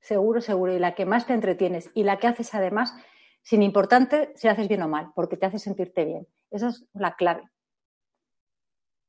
Seguro, 0.00 0.40
seguro. 0.40 0.74
Y 0.74 0.78
la 0.78 0.94
que 0.94 1.06
más 1.06 1.26
te 1.26 1.34
entretienes. 1.34 1.90
Y 1.94 2.04
la 2.04 2.18
que 2.18 2.28
haces 2.28 2.54
además, 2.54 2.94
sin 3.42 3.62
importante 3.62 4.32
si 4.36 4.48
haces 4.48 4.68
bien 4.68 4.82
o 4.82 4.88
mal, 4.88 5.12
porque 5.14 5.36
te 5.36 5.46
hace 5.46 5.58
sentirte 5.58 6.04
bien. 6.04 6.26
Esa 6.50 6.68
es 6.68 6.84
la 6.92 7.16
clave. 7.16 7.42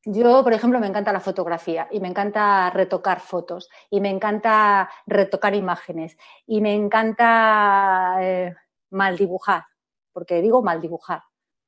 Yo, 0.05 0.43
por 0.43 0.53
ejemplo, 0.53 0.79
me 0.79 0.87
encanta 0.87 1.11
la 1.11 1.19
fotografía 1.19 1.87
y 1.91 1.99
me 1.99 2.07
encanta 2.07 2.69
retocar 2.69 3.19
fotos 3.19 3.69
y 3.89 3.99
me 3.99 4.09
encanta 4.09 4.89
retocar 5.05 5.55
imágenes 5.55 6.17
y 6.45 6.61
me 6.61 6.73
encanta 6.73 8.17
eh, 8.21 8.55
mal 8.91 9.17
dibujar, 9.17 9.65
porque 10.13 10.41
digo 10.41 10.61
mal 10.61 10.79
dibujar 10.79 11.23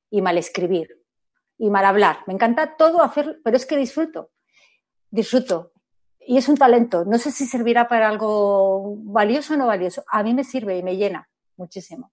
y 0.10 0.22
mal 0.22 0.38
escribir 0.38 1.04
y 1.58 1.70
mal 1.70 1.84
hablar. 1.84 2.20
Me 2.26 2.34
encanta 2.34 2.78
todo 2.78 3.04
hacer, 3.04 3.42
pero 3.44 3.58
es 3.58 3.66
que 3.66 3.76
disfruto, 3.76 4.32
disfruto. 5.10 5.74
Y 6.20 6.38
es 6.38 6.48
un 6.48 6.56
talento. 6.56 7.04
No 7.04 7.18
sé 7.18 7.32
si 7.32 7.46
servirá 7.46 7.88
para 7.88 8.08
algo 8.08 8.96
valioso 8.98 9.56
o 9.56 9.58
no 9.58 9.68
valioso. 9.68 10.04
A 10.08 10.24
mí 10.24 10.34
me 10.34 10.44
sirve 10.44 10.78
y 10.78 10.84
me 10.84 10.96
llena 10.96 11.28
muchísimo. 11.58 12.12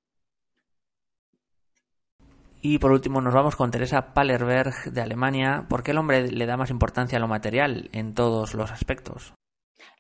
Y 2.61 2.79
por 2.79 2.93
último 2.93 3.21
nos 3.21 3.35
vamos 3.35 3.57
con 3.57 3.71
Teresa 3.71 4.15
Pallerberg 4.15 4.93
de 4.93 5.01
Alemania. 5.01 5.67
¿Por 5.69 5.83
qué 5.83 5.93
el 5.93 5.99
hombre 5.99 6.31
le 6.31 6.47
da 6.47 6.57
más 6.57 6.71
importancia 6.71 7.19
a 7.19 7.21
lo 7.21 7.29
material 7.29 7.89
en 7.93 8.15
todos 8.15 8.55
los 8.55 8.71
aspectos? 8.71 9.33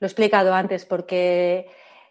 Lo 0.00 0.06
he 0.06 0.08
explicado 0.08 0.54
antes, 0.54 0.84
porque 0.84 1.70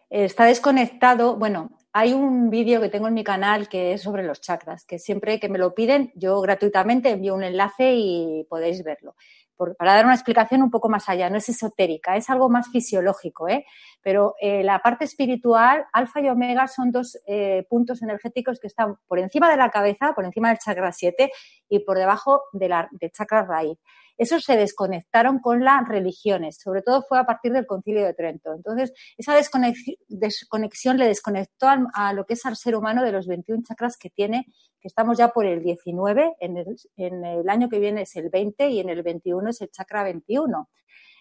está 0.09 0.45
desconectado. 0.45 1.35
Bueno, 1.35 1.77
hay 1.91 2.13
un 2.13 2.49
vídeo 2.49 2.79
que 2.79 2.89
tengo 2.89 3.07
en 3.07 3.13
mi 3.13 3.23
canal 3.23 3.67
que 3.67 3.93
es 3.93 4.01
sobre 4.01 4.23
los 4.23 4.41
chakras, 4.41 4.85
que 4.85 4.99
siempre 4.99 5.39
que 5.39 5.49
me 5.49 5.57
lo 5.57 5.73
piden, 5.73 6.11
yo 6.15 6.39
gratuitamente 6.41 7.09
envío 7.09 7.35
un 7.35 7.43
enlace 7.43 7.95
y 7.95 8.45
podéis 8.49 8.83
verlo. 8.83 9.15
Para 9.57 9.95
dar 9.95 10.05
una 10.05 10.13
explicación 10.13 10.61
un 10.61 10.71
poco 10.71 10.89
más 10.89 11.09
allá, 11.09 11.29
no 11.29 11.37
es 11.37 11.49
esotérica, 11.49 12.15
es 12.15 12.29
algo 12.29 12.49
más 12.49 12.69
fisiológico, 12.69 13.49
¿eh? 13.49 13.65
pero 14.01 14.35
eh, 14.39 14.63
la 14.63 14.79
parte 14.79 15.05
espiritual, 15.05 15.85
alfa 15.91 16.21
y 16.21 16.29
omega 16.29 16.67
son 16.67 16.91
dos 16.91 17.17
eh, 17.27 17.65
puntos 17.69 18.01
energéticos 18.01 18.59
que 18.59 18.67
están 18.67 18.97
por 19.07 19.19
encima 19.19 19.49
de 19.49 19.57
la 19.57 19.69
cabeza, 19.69 20.13
por 20.13 20.25
encima 20.25 20.49
del 20.49 20.59
chakra 20.59 20.91
7 20.91 21.31
y 21.69 21.79
por 21.79 21.97
debajo 21.97 22.43
de 22.53 22.69
la, 22.69 22.87
del 22.91 23.11
chakra 23.11 23.43
raíz. 23.43 23.77
Esos 24.17 24.43
se 24.43 24.57
desconectaron 24.57 25.39
con 25.39 25.63
las 25.63 25.87
religiones, 25.87 26.57
sobre 26.61 26.81
todo 26.81 27.03
fue 27.07 27.19
a 27.19 27.25
partir 27.25 27.53
del 27.53 27.67
concilio 27.67 28.03
de 28.03 28.13
Trento. 28.13 28.53
Entonces, 28.53 28.91
esa 29.17 29.35
desconexión 29.35 30.97
le 30.97 31.07
desconectó 31.07 31.67
a, 31.93 32.13
lo 32.13 32.25
que 32.25 32.33
es 32.33 32.45
al 32.45 32.55
ser 32.55 32.75
humano 32.75 33.03
de 33.03 33.11
los 33.11 33.27
21 33.27 33.63
chakras 33.67 33.97
que 33.97 34.09
tiene, 34.09 34.45
que 34.79 34.87
estamos 34.87 35.17
ya 35.17 35.29
por 35.29 35.45
el 35.45 35.61
19, 35.61 36.35
en 36.39 36.57
el, 36.57 37.49
año 37.49 37.69
que 37.69 37.79
viene 37.79 38.01
es 38.01 38.15
el 38.15 38.29
20 38.29 38.69
y 38.69 38.79
en 38.79 38.89
el 38.89 39.03
21 39.03 39.49
es 39.49 39.61
el 39.61 39.69
chakra 39.69 40.03
21. 40.03 40.67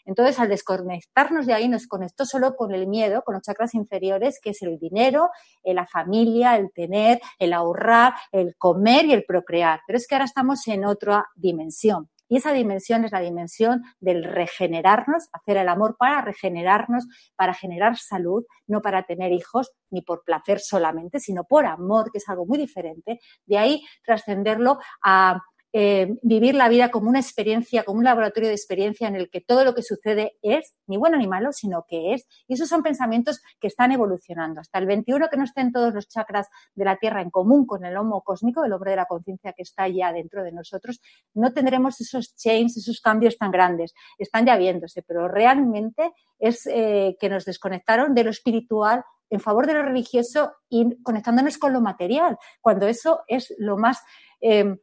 Entonces, 0.07 0.39
al 0.39 0.49
desconectarnos 0.49 1.47
de 1.47 1.53
ahí, 1.53 1.69
nos 1.69 1.89
conectó 1.89 2.25
solo 2.25 2.55
con 2.55 2.73
el 2.73 2.87
miedo, 2.87 3.23
con 3.23 3.35
los 3.35 3.43
chakras 3.43 3.75
inferiores, 3.75 4.39
que 4.41 4.51
es 4.51 4.63
el 4.63 4.79
dinero, 4.79 5.31
la 5.65 5.87
familia, 5.87 6.57
el 6.57 6.73
tener, 6.73 7.21
el 7.41 7.53
ahorrar, 7.53 8.15
el 8.31 8.55
comer 8.57 9.07
y 9.07 9.13
el 9.13 9.25
procrear. 9.25 9.81
Pero 9.85 9.97
es 9.97 10.07
que 10.07 10.15
ahora 10.15 10.27
estamos 10.27 10.67
en 10.69 10.85
otra 10.85 11.27
dimensión. 11.35 12.09
Y 12.29 12.37
esa 12.39 12.53
dimensión 12.53 13.05
es 13.05 13.13
la 13.13 13.21
dimensión 13.21 13.83
del 14.01 14.25
regenerarnos, 14.25 15.29
hacer 15.33 15.57
el 15.59 15.69
amor 15.69 15.97
para 15.99 16.23
regenerarnos, 16.23 17.07
para 17.37 17.55
generar 17.55 17.97
salud, 17.97 18.45
no 18.67 18.83
para 18.83 19.05
tener 19.05 19.33
hijos 19.33 19.73
ni 19.91 20.03
por 20.03 20.25
placer 20.25 20.61
solamente, 20.61 21.21
sino 21.21 21.45
por 21.45 21.67
amor, 21.67 22.11
que 22.11 22.19
es 22.19 22.29
algo 22.29 22.47
muy 22.47 22.59
diferente. 22.59 23.21
De 23.45 23.59
ahí 23.59 23.83
trascenderlo 24.05 24.79
a 25.03 25.41
eh, 25.79 26.17
vivir 26.23 26.55
la 26.55 26.71
vida 26.71 26.91
como 26.91 27.11
una 27.11 27.21
experiencia, 27.21 27.85
como 27.85 27.99
un 27.99 28.05
laboratorio 28.05 28.49
de 28.49 28.55
experiencia 28.55 29.09
en 29.09 29.15
el 29.15 29.29
que 29.29 29.43
todo 29.43 29.63
lo 29.63 29.75
que 29.75 29.83
sucede 29.83 30.39
es 30.41 30.75
ni 30.87 30.97
bueno 30.97 31.19
ni 31.19 31.27
malo, 31.27 31.53
sino 31.53 31.85
que 31.87 32.15
es. 32.15 32.27
Y 32.49 32.55
esos 32.55 32.71
son 32.71 32.83
pensamientos 32.83 33.43
que 33.61 33.67
están 33.67 33.93
evolucionando. 33.93 34.63
Hasta 34.63 34.79
el 34.79 34.87
21 34.87 35.29
que 35.29 35.37
no 35.37 35.45
estén 35.45 35.73
todos 35.73 35.93
los 35.93 36.09
chakras 36.09 36.49
de 36.75 36.87
la 36.87 36.97
Tierra 36.97 37.21
en 37.21 37.29
común 37.29 37.67
con 37.67 37.85
el 37.85 37.95
homo 37.99 38.23
cósmico, 38.23 38.65
el 38.65 38.73
hombre 38.73 38.93
de 38.93 38.97
la 38.97 39.05
conciencia 39.05 39.53
que 39.53 39.65
está 39.65 39.87
ya 39.87 40.15
dentro 40.15 40.43
de 40.43 40.53
nosotros, 40.53 40.99
no 41.35 41.53
tendremos 41.53 42.01
esos 42.01 42.35
changes, 42.35 42.79
esos 42.79 43.03
cambios 43.03 43.37
tan 43.37 43.51
grandes. 43.51 43.93
Están 44.17 44.47
ya 44.47 44.57
viéndose, 44.57 45.03
pero 45.03 45.29
realmente 45.29 46.11
es 46.39 46.67
eh, 46.69 47.19
que 47.21 47.29
nos 47.29 47.45
desconectaron 47.45 48.15
de 48.15 48.25
lo 48.25 48.31
espiritual 48.31 49.05
en 49.29 49.41
favor 49.41 49.67
de 49.67 49.75
lo 49.75 49.83
religioso 49.83 50.55
y 50.71 51.03
conectándonos 51.03 51.59
con 51.59 51.75
lo 51.75 51.83
material, 51.83 52.39
cuando 52.63 52.87
eso 52.87 53.25
es 53.27 53.55
lo 53.59 53.77
más 53.77 54.01
eh, 54.41 54.77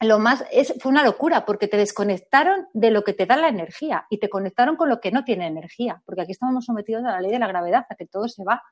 lo 0.00 0.18
más 0.18 0.44
es, 0.52 0.74
fue 0.80 0.92
una 0.92 1.02
locura 1.02 1.44
porque 1.44 1.66
te 1.66 1.76
desconectaron 1.76 2.68
de 2.72 2.90
lo 2.90 3.02
que 3.02 3.12
te 3.12 3.26
da 3.26 3.36
la 3.36 3.48
energía 3.48 4.06
y 4.10 4.18
te 4.18 4.28
conectaron 4.28 4.76
con 4.76 4.88
lo 4.88 5.00
que 5.00 5.10
no 5.10 5.24
tiene 5.24 5.46
energía, 5.46 6.02
porque 6.06 6.22
aquí 6.22 6.32
estamos 6.32 6.64
sometidos 6.64 7.04
a 7.04 7.10
la 7.10 7.20
ley 7.20 7.32
de 7.32 7.38
la 7.38 7.48
gravedad, 7.48 7.86
a 7.88 7.94
que 7.96 8.06
todo 8.06 8.28
se 8.28 8.44
va. 8.44 8.62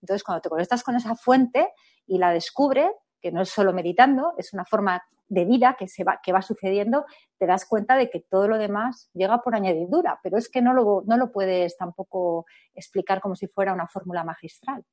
Entonces, 0.00 0.24
cuando 0.24 0.42
te 0.42 0.48
conectas 0.48 0.82
con 0.82 0.96
esa 0.96 1.14
fuente 1.14 1.68
y 2.06 2.18
la 2.18 2.32
descubres, 2.32 2.90
que 3.20 3.30
no 3.30 3.42
es 3.42 3.50
solo 3.50 3.72
meditando, 3.72 4.34
es 4.36 4.52
una 4.52 4.64
forma 4.64 5.02
de 5.28 5.44
vida 5.44 5.76
que 5.78 5.86
se 5.86 6.02
va, 6.02 6.20
que 6.22 6.32
va 6.32 6.42
sucediendo, 6.42 7.06
te 7.38 7.46
das 7.46 7.64
cuenta 7.64 7.96
de 7.96 8.10
que 8.10 8.20
todo 8.20 8.48
lo 8.48 8.58
demás 8.58 9.08
llega 9.14 9.40
por 9.40 9.54
añadidura, 9.54 10.18
pero 10.22 10.36
es 10.36 10.48
que 10.50 10.60
no 10.60 10.74
lo, 10.74 11.04
no 11.06 11.16
lo 11.16 11.30
puedes 11.30 11.76
tampoco 11.76 12.44
explicar 12.74 13.20
como 13.20 13.36
si 13.36 13.46
fuera 13.46 13.72
una 13.72 13.86
fórmula 13.86 14.24
magistral. 14.24 14.84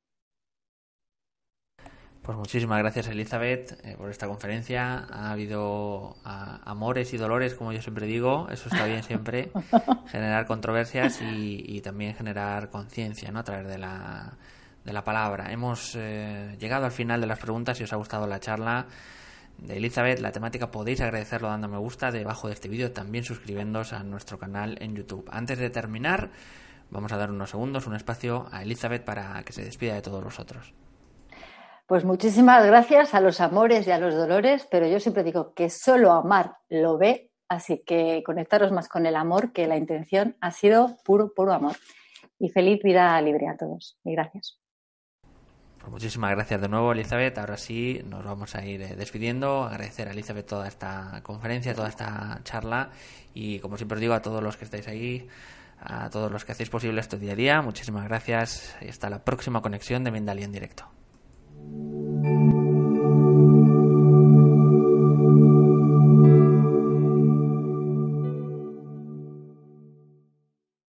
Pues 2.30 2.38
muchísimas 2.38 2.78
gracias 2.78 3.08
Elizabeth 3.08 3.84
eh, 3.84 3.96
por 3.98 4.12
esta 4.12 4.28
conferencia. 4.28 5.08
Ha 5.10 5.32
habido 5.32 6.16
amores 6.24 7.12
y 7.12 7.18
dolores, 7.18 7.56
como 7.56 7.74
yo 7.74 7.82
siempre 7.82 8.06
digo. 8.06 8.48
Eso 8.52 8.70
está 8.70 8.86
bien 8.86 9.02
siempre. 9.02 9.50
generar 10.12 10.46
controversias 10.46 11.24
y, 11.24 11.82
también 11.82 12.14
generar 12.14 12.70
conciencia 12.70 13.32
¿no? 13.32 13.40
a 13.40 13.44
través 13.44 13.68
de 13.68 13.80
la, 13.80 14.38
de 14.86 14.94
la 14.94 15.04
palabra. 15.04 15.52
Hemos 15.52 15.96
eh, 15.96 16.56
llegado 16.60 16.86
al 16.86 16.92
final 16.92 17.20
de 17.20 17.26
las 17.26 17.40
preguntas. 17.40 17.80
Si 17.80 17.84
os 17.84 17.94
ha 17.94 17.96
gustado 17.96 18.28
la 18.28 18.40
charla 18.40 18.86
de 19.58 19.78
Elizabeth, 19.78 20.20
la 20.20 20.32
temática, 20.32 20.70
podéis 20.70 21.02
agradecerlo 21.02 21.48
dando 21.48 21.68
me 21.68 21.80
gusta 21.80 22.12
debajo 22.12 22.48
de 22.48 22.54
este 22.54 22.70
vídeo. 22.70 22.92
También 22.92 23.24
suscribiéndoos 23.24 23.92
a 23.92 24.04
nuestro 24.04 24.38
canal 24.38 24.78
en 24.82 24.96
YouTube. 24.96 25.28
Antes 25.32 25.58
de 25.58 25.72
terminar, 25.72 26.30
vamos 26.92 27.12
a 27.12 27.18
dar 27.18 27.32
unos 27.32 27.50
segundos, 27.50 27.88
un 27.88 27.96
espacio 27.96 28.48
a 28.52 28.62
Elizabeth 28.62 29.04
para 29.04 29.42
que 29.42 29.52
se 29.52 29.64
despida 29.64 29.96
de 29.96 30.04
todos 30.04 30.24
los 30.24 30.40
otros. 30.40 30.76
Pues 31.90 32.06
muchísimas 32.06 32.64
gracias 32.68 33.16
a 33.16 33.20
los 33.20 33.42
amores 33.42 33.88
y 33.88 33.92
a 33.92 33.98
los 33.98 34.14
dolores, 34.14 34.68
pero 34.70 34.86
yo 34.86 35.00
siempre 35.00 35.24
digo 35.24 35.56
que 35.56 35.72
solo 35.72 36.12
amar 36.12 36.58
lo 36.70 37.00
ve, 37.00 37.32
así 37.48 37.82
que 37.84 38.22
conectaros 38.24 38.72
más 38.72 38.88
con 38.88 39.08
el 39.08 39.16
amor, 39.16 39.54
que 39.54 39.66
la 39.66 39.76
intención 39.76 40.38
ha 40.40 40.52
sido 40.52 40.98
puro, 41.04 41.34
puro 41.34 41.52
amor. 41.52 41.76
Y 42.38 42.50
feliz 42.50 42.80
vida 42.84 43.20
libre 43.24 43.48
a 43.48 43.58
todos. 43.58 43.98
Y 44.04 44.12
gracias. 44.12 44.60
Pues 45.80 45.92
muchísimas 45.92 46.30
gracias 46.30 46.62
de 46.62 46.70
nuevo, 46.70 46.92
Elizabeth. 46.92 47.36
Ahora 47.40 47.58
sí, 47.58 48.04
nos 48.06 48.24
vamos 48.24 48.54
a 48.54 48.64
ir 48.64 48.84
eh, 48.84 48.96
despidiendo. 48.96 49.64
Agradecer 49.64 50.10
a 50.10 50.12
Elizabeth 50.12 50.46
toda 50.46 50.68
esta 50.68 51.22
conferencia, 51.24 51.74
toda 51.74 51.90
esta 51.90 52.40
charla. 52.44 52.92
Y 53.34 53.58
como 53.62 53.78
siempre 53.78 53.96
os 53.96 54.02
digo, 54.02 54.14
a 54.14 54.22
todos 54.22 54.44
los 54.44 54.58
que 54.58 54.66
estáis 54.66 54.88
ahí, 54.88 55.28
a 55.80 56.12
todos 56.12 56.32
los 56.32 56.46
que 56.46 56.52
hacéis 56.52 56.70
posible 56.70 57.02
esto 57.02 57.18
día 57.18 57.32
a 57.32 57.36
día, 57.36 57.62
muchísimas 57.64 58.08
gracias 58.08 58.78
y 58.80 58.90
hasta 58.90 59.10
la 59.10 59.26
próxima 59.26 59.64
conexión 59.64 60.04
de 60.04 60.12
Mindalia 60.12 60.46
en 60.46 60.52
directo. 60.52 60.99
thank 61.72 62.26
you 62.26 62.39